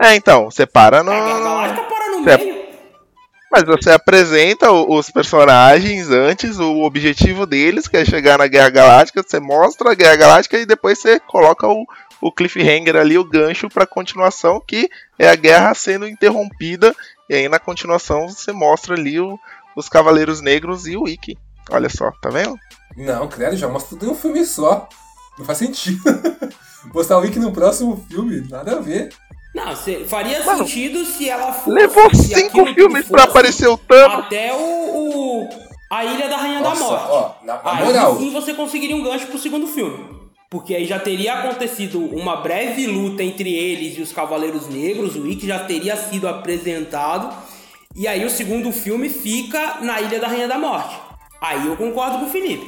[0.00, 1.10] É, então, você para no.
[1.10, 2.58] A Guerra Galáctica para no Você- meio.
[3.50, 9.22] Mas você apresenta os personagens antes, o objetivo deles, que é chegar na Guerra Galáctica,
[9.26, 11.86] você mostra a Guerra Galáctica e depois você coloca o,
[12.20, 16.94] o cliffhanger ali, o gancho pra continuação, que é a guerra sendo interrompida,
[17.26, 19.38] e aí na continuação você mostra ali o-
[19.74, 21.38] os Cavaleiros Negros e o Ikki.
[21.70, 22.54] Olha só, tá vendo?
[22.98, 24.86] Não, credo, já mostra tudo em um filme só.
[25.38, 26.02] Não faz sentido.
[26.92, 29.08] Mostrar o Wiki no próximo filme, nada a ver.
[29.64, 31.70] Não, faria Mano, sentido se ela fosse.
[31.76, 34.18] Levou cinco filmes tudo pra fosse aparecer o Thanos.
[34.26, 35.48] Até o, o-
[35.90, 37.06] A Ilha da Rainha Nossa, da Morte.
[37.10, 40.16] ó, na, na aí moral, sim você conseguiria um gancho pro segundo filme.
[40.50, 45.26] Porque aí já teria acontecido uma breve luta entre eles e os Cavaleiros Negros, o
[45.26, 47.34] Ikki já teria sido apresentado.
[47.94, 50.96] E aí o segundo filme fica na Ilha da Rainha da Morte.
[51.40, 52.66] Aí eu concordo com o Felipe.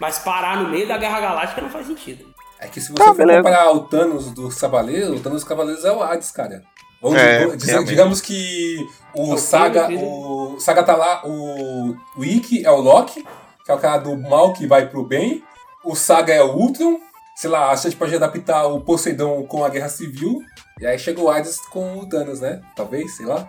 [0.00, 2.33] Mas parar no meio da Guerra Galáctica não faz sentido.
[2.64, 3.42] É que se você Tá, for beleza.
[3.42, 6.62] comparar o Thanos dos Cavaleiros, o Thanos dos Cavaleiros é o Hades, cara.
[7.02, 8.78] Vamos É, dizer- digamos que
[9.14, 13.22] o É Saga, o Saga tá lá, o, o Ikki é o Loki,
[13.64, 15.42] que é o cara do mal que vai pro bem.
[15.84, 16.98] O Saga é o Ultron.
[17.36, 20.40] Sei lá, a gente pode adaptar o Poseidon com a Guerra Civil.
[20.80, 22.60] E aí chega o Hades com o Thanos, né?
[22.76, 23.48] Talvez, sei lá.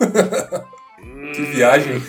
[1.34, 2.02] que viagem.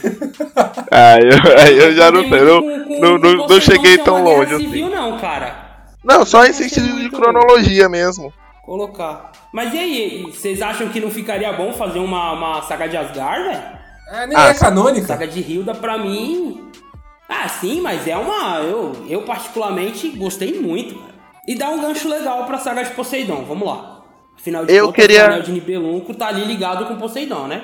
[0.90, 2.62] Ah, eu, eu já não sei, não,
[3.00, 4.64] não, não, não cheguei tão uma guerra longe assim.
[4.66, 5.71] civil, não, cara.
[6.04, 8.34] Não, só em sentido de cronologia mesmo.
[8.64, 9.32] Colocar.
[9.54, 13.44] Mas e aí, vocês acham que não ficaria bom fazer uma, uma saga de Asgard,
[13.44, 13.64] velho?
[14.12, 15.08] É, nem Ah, é canônica.
[15.08, 16.70] Saga de Hilda, pra mim.
[17.30, 18.60] Ah, sim, mas é uma.
[18.60, 21.12] Eu, eu particularmente gostei muito, cara.
[21.48, 24.02] E dá um gancho legal pra saga de Poseidon, vamos lá.
[24.38, 25.56] Afinal de Eu contas, queria- o anel de Poseidon, vamos lá.
[25.56, 27.62] Afinal de Eu contas, queria- o anel de Nibelunco tá ali ligado com Poseidon, né?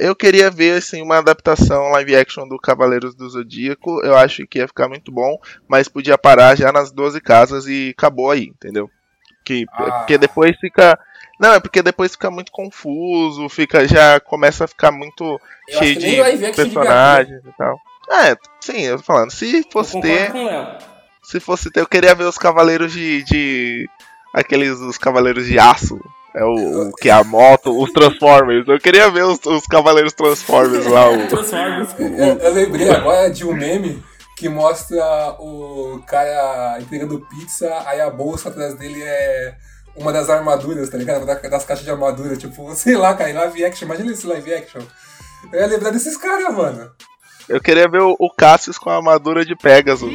[0.00, 4.00] Eu queria ver assim uma adaptação live action do Cavaleiros do Zodíaco.
[4.02, 7.94] Eu acho que ia ficar muito bom, mas podia parar já nas 12 casas e
[7.96, 8.90] acabou aí, entendeu?
[9.44, 9.98] Que Ah.
[9.98, 10.98] porque depois fica
[11.38, 15.98] Não, é porque depois fica muito confuso, fica já começa a ficar muito Eu cheio
[15.98, 17.78] de personagens e tal.
[18.10, 20.32] É, sim, eu tô falando, se fosse ter,
[21.22, 23.88] se fosse ter, eu queria ver os cavaleiros de, de
[24.34, 25.98] aqueles os cavaleiros de aço.
[26.34, 28.66] É o, o que é a moto, os Transformers.
[28.68, 31.10] Eu queria ver os, os cavaleiros Transformers lá.
[31.10, 31.94] o- Transformers.
[31.98, 34.02] Eu, eu lembrei agora de um meme
[34.36, 34.96] que mostra
[35.40, 39.54] o cara entregando pizza, aí a bolsa atrás dele é
[39.96, 41.26] uma das armaduras, tá ligado?
[41.26, 44.80] Da- Das caixas de armadura, tipo, sei lá, cara, live action, imagina esse live action.
[45.52, 46.90] Eu ia lembrar desses caras, mano.
[47.48, 50.12] Eu queria ver o, o Cassius com a armadura de Pegasus.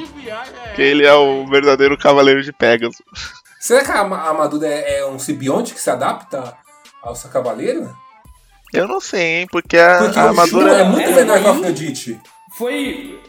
[0.76, 3.02] Que ele é o verdadeiro cavaleiro de Pegasus.
[3.66, 6.56] Será que a a armadura é, é um simbionte que se adapta
[7.02, 7.92] ao seu cavaleiro?
[8.72, 10.70] Eu não sei, hein, porque a, Porque a o armadura.
[10.70, 12.22] Shun é muito essa menor que o daí- Afrodite.
[12.58, 13.20] Foi.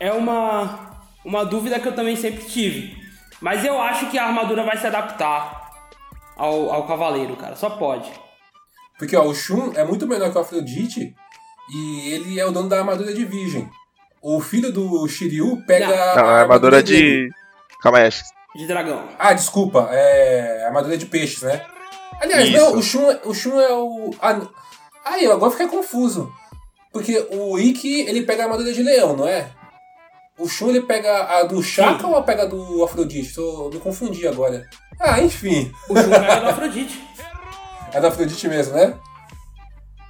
[0.00, 0.90] É uma.
[1.24, 2.96] Uma dúvida que eu também sempre tive.
[3.40, 5.70] Mas eu acho que a armadura vai se adaptar
[6.36, 7.54] ao, ao cavaleiro, cara.
[7.54, 8.10] Só pode.
[8.98, 11.14] Porque ó, o Shun é muito menor que o Afrodite
[11.72, 13.68] e ele é o dono da armadura de virgem.
[14.22, 15.86] O filho do Shiryu pega
[16.16, 17.28] Não, a armadura dele.
[17.28, 17.30] de.
[17.82, 19.08] Calma aí, acho que- De dragão.
[19.18, 21.64] Ah, desculpa, é armadura de peixes, né?
[22.20, 22.56] Aliás, Isso.
[22.58, 24.10] não, o Shun, é- o Shun é o.
[24.20, 26.32] Ah, eu agora fiquei confuso.
[26.92, 29.48] Porque o Ikki, ele pega a armadura de leão, não é?
[30.38, 33.34] O Shun, ele pega a do Shaka ou a pega do Afrodite?
[33.34, 34.68] Tô, me confundi agora.
[35.00, 35.72] Ah, enfim.
[35.88, 37.02] O Shun pega do Afrodite.
[37.94, 38.98] É do Afrodite mesmo, né?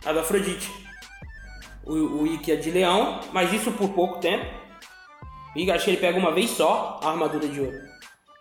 [0.04, 0.70] A do Afrodite.
[1.84, 4.44] O, o Ikki é de leão, mas isso por pouco tempo.
[5.56, 7.91] E acho que ele pega uma vez só a armadura de ouro.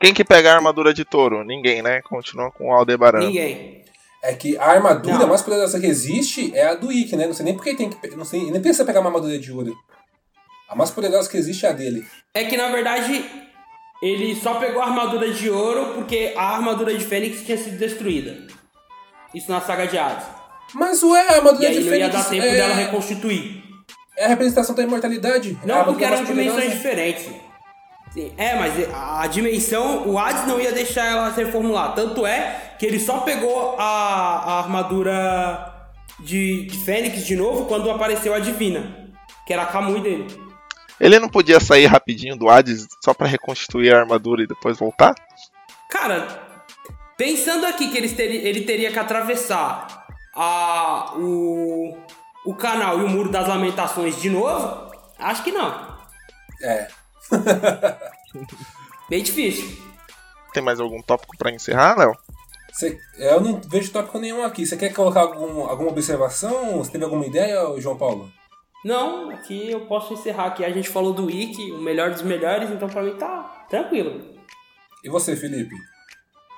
[0.02, 1.44] Quem que pega a armadura de touro?
[1.44, 2.02] Ninguém, né?
[2.02, 3.20] Continua com o Aldebaran.
[3.20, 3.84] Ninguém.
[4.24, 5.28] É que a armadura Não.
[5.28, 7.26] mais poderosa que existe é a do Ikki, né?
[7.28, 8.16] Não sei nem porque tem que.
[8.16, 9.76] Não sei, nem precisa pegar uma armadura de ouro.
[10.70, 12.06] A mais poderosa que existe é a dele.
[12.34, 13.26] É que na verdade
[14.02, 18.36] ele só pegou a armadura de ouro porque a armadura de Fênix tinha sido destruída.
[19.34, 20.26] Isso na saga de Hades.
[20.74, 23.64] Mas ué, a armadura E aí de não ia Fênix dar tempo é, dela reconstituir.
[24.18, 25.58] é a representação da imortalidade.
[25.64, 27.28] É Não, armadura porque eram dimensões diferentes.
[28.12, 31.96] Sim, é, mas a dimensão, o Hades não ia deixar ela se reformular.
[31.96, 35.74] Tanto é que ele só pegou a, a armadura
[36.20, 39.10] de, de Fênix de novo quando apareceu a Divina,
[39.48, 40.28] que era a Kamui dele.
[41.00, 45.16] Ele não podia sair rapidinho do Hades só pra reconstituir a armadura e depois voltar?
[45.90, 46.28] Cara,
[47.18, 50.06] pensando aqui que eles teri- ele teria que atravessar
[50.36, 51.98] a, o,
[52.46, 55.96] o canal e o muro das lamentações de novo, acho que não.
[56.62, 56.88] É.
[59.10, 59.78] Bem difícil.
[60.54, 62.14] Tem mais algum tópico pra encerrar, Léo?
[62.74, 64.66] Cê- eu não vejo tópico nenhum aqui.
[64.66, 66.78] Você quer colocar algum, alguma observação?
[66.78, 68.32] Você teve alguma ideia, João Paulo?
[68.84, 70.66] Não, aqui eu posso encerrar aqui.
[70.66, 74.36] A gente falou do Wiki, o melhor dos melhores, então pra mim tá tranquilo.
[75.04, 75.76] E você, Felipe?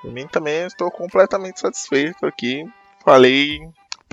[0.01, 2.63] Por mim também estou completamente satisfeito aqui.
[3.03, 3.59] Falei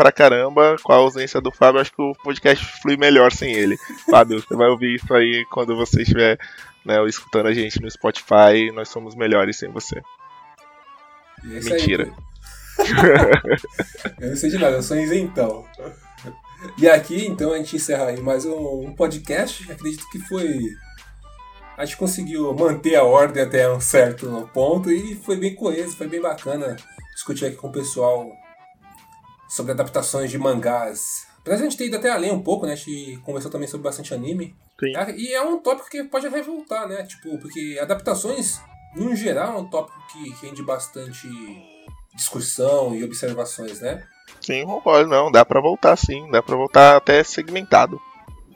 [0.01, 1.79] pra caramba com a ausência do Fábio.
[1.79, 3.77] Acho que o podcast flui melhor sem ele.
[4.11, 6.39] Fábio, você vai ouvir isso aí quando você estiver
[6.87, 8.73] né, escutando a gente no Spotify.
[8.73, 9.99] Nós somos melhores sem você.
[9.99, 12.07] É aí, Mentira.
[12.07, 12.15] pô.
[14.23, 15.67] eu não sei de nada, eu sou isentão.
[16.79, 19.71] E aqui, então, a gente encerra aí mais um, um podcast.
[19.71, 20.61] Acredito que foi.
[21.77, 26.09] A gente conseguiu manter a ordem até um certo ponto e foi bem coeso, foi
[26.09, 26.75] bem bacana
[27.15, 28.31] discutir aqui com o pessoal
[29.51, 31.27] sobre adaptações de mangás.
[31.41, 32.73] Apesar de a gente ter ido até além um pouco, né?
[32.73, 34.55] A gente conversou também sobre bastante anime.
[34.79, 34.95] Sim.
[34.97, 37.03] Ah, E é um tópico que pode revoltar, né?
[37.03, 38.61] Tipo, porque adaptações,
[38.95, 41.29] no geral, é um tópico que rende bastante
[42.15, 44.07] discussão e observações, né?
[44.41, 45.31] Sim, concordo, não.
[45.31, 46.31] Dá pra voltar sim.
[46.31, 48.01] Dá pra voltar até segmentado.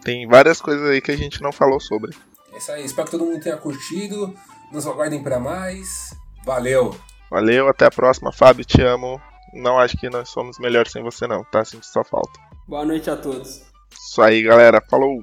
[0.03, 2.15] Tem várias coisas aí que a gente não falou sobre.
[2.53, 2.85] É isso aí.
[2.85, 4.35] Espero que todo mundo tenha curtido.
[4.71, 6.15] Nos aguardem pra mais.
[6.45, 6.95] Valeu!
[7.31, 8.31] Valeu, até a próxima.
[8.31, 9.21] Fábio, te amo.
[9.55, 11.65] Não acho que nós somos melhores sem você, não, tá?
[11.65, 12.41] Sinto só falta.
[12.67, 13.63] Boa noite a todos.
[13.93, 14.83] Isso aí, galera.
[14.91, 15.23] Falou!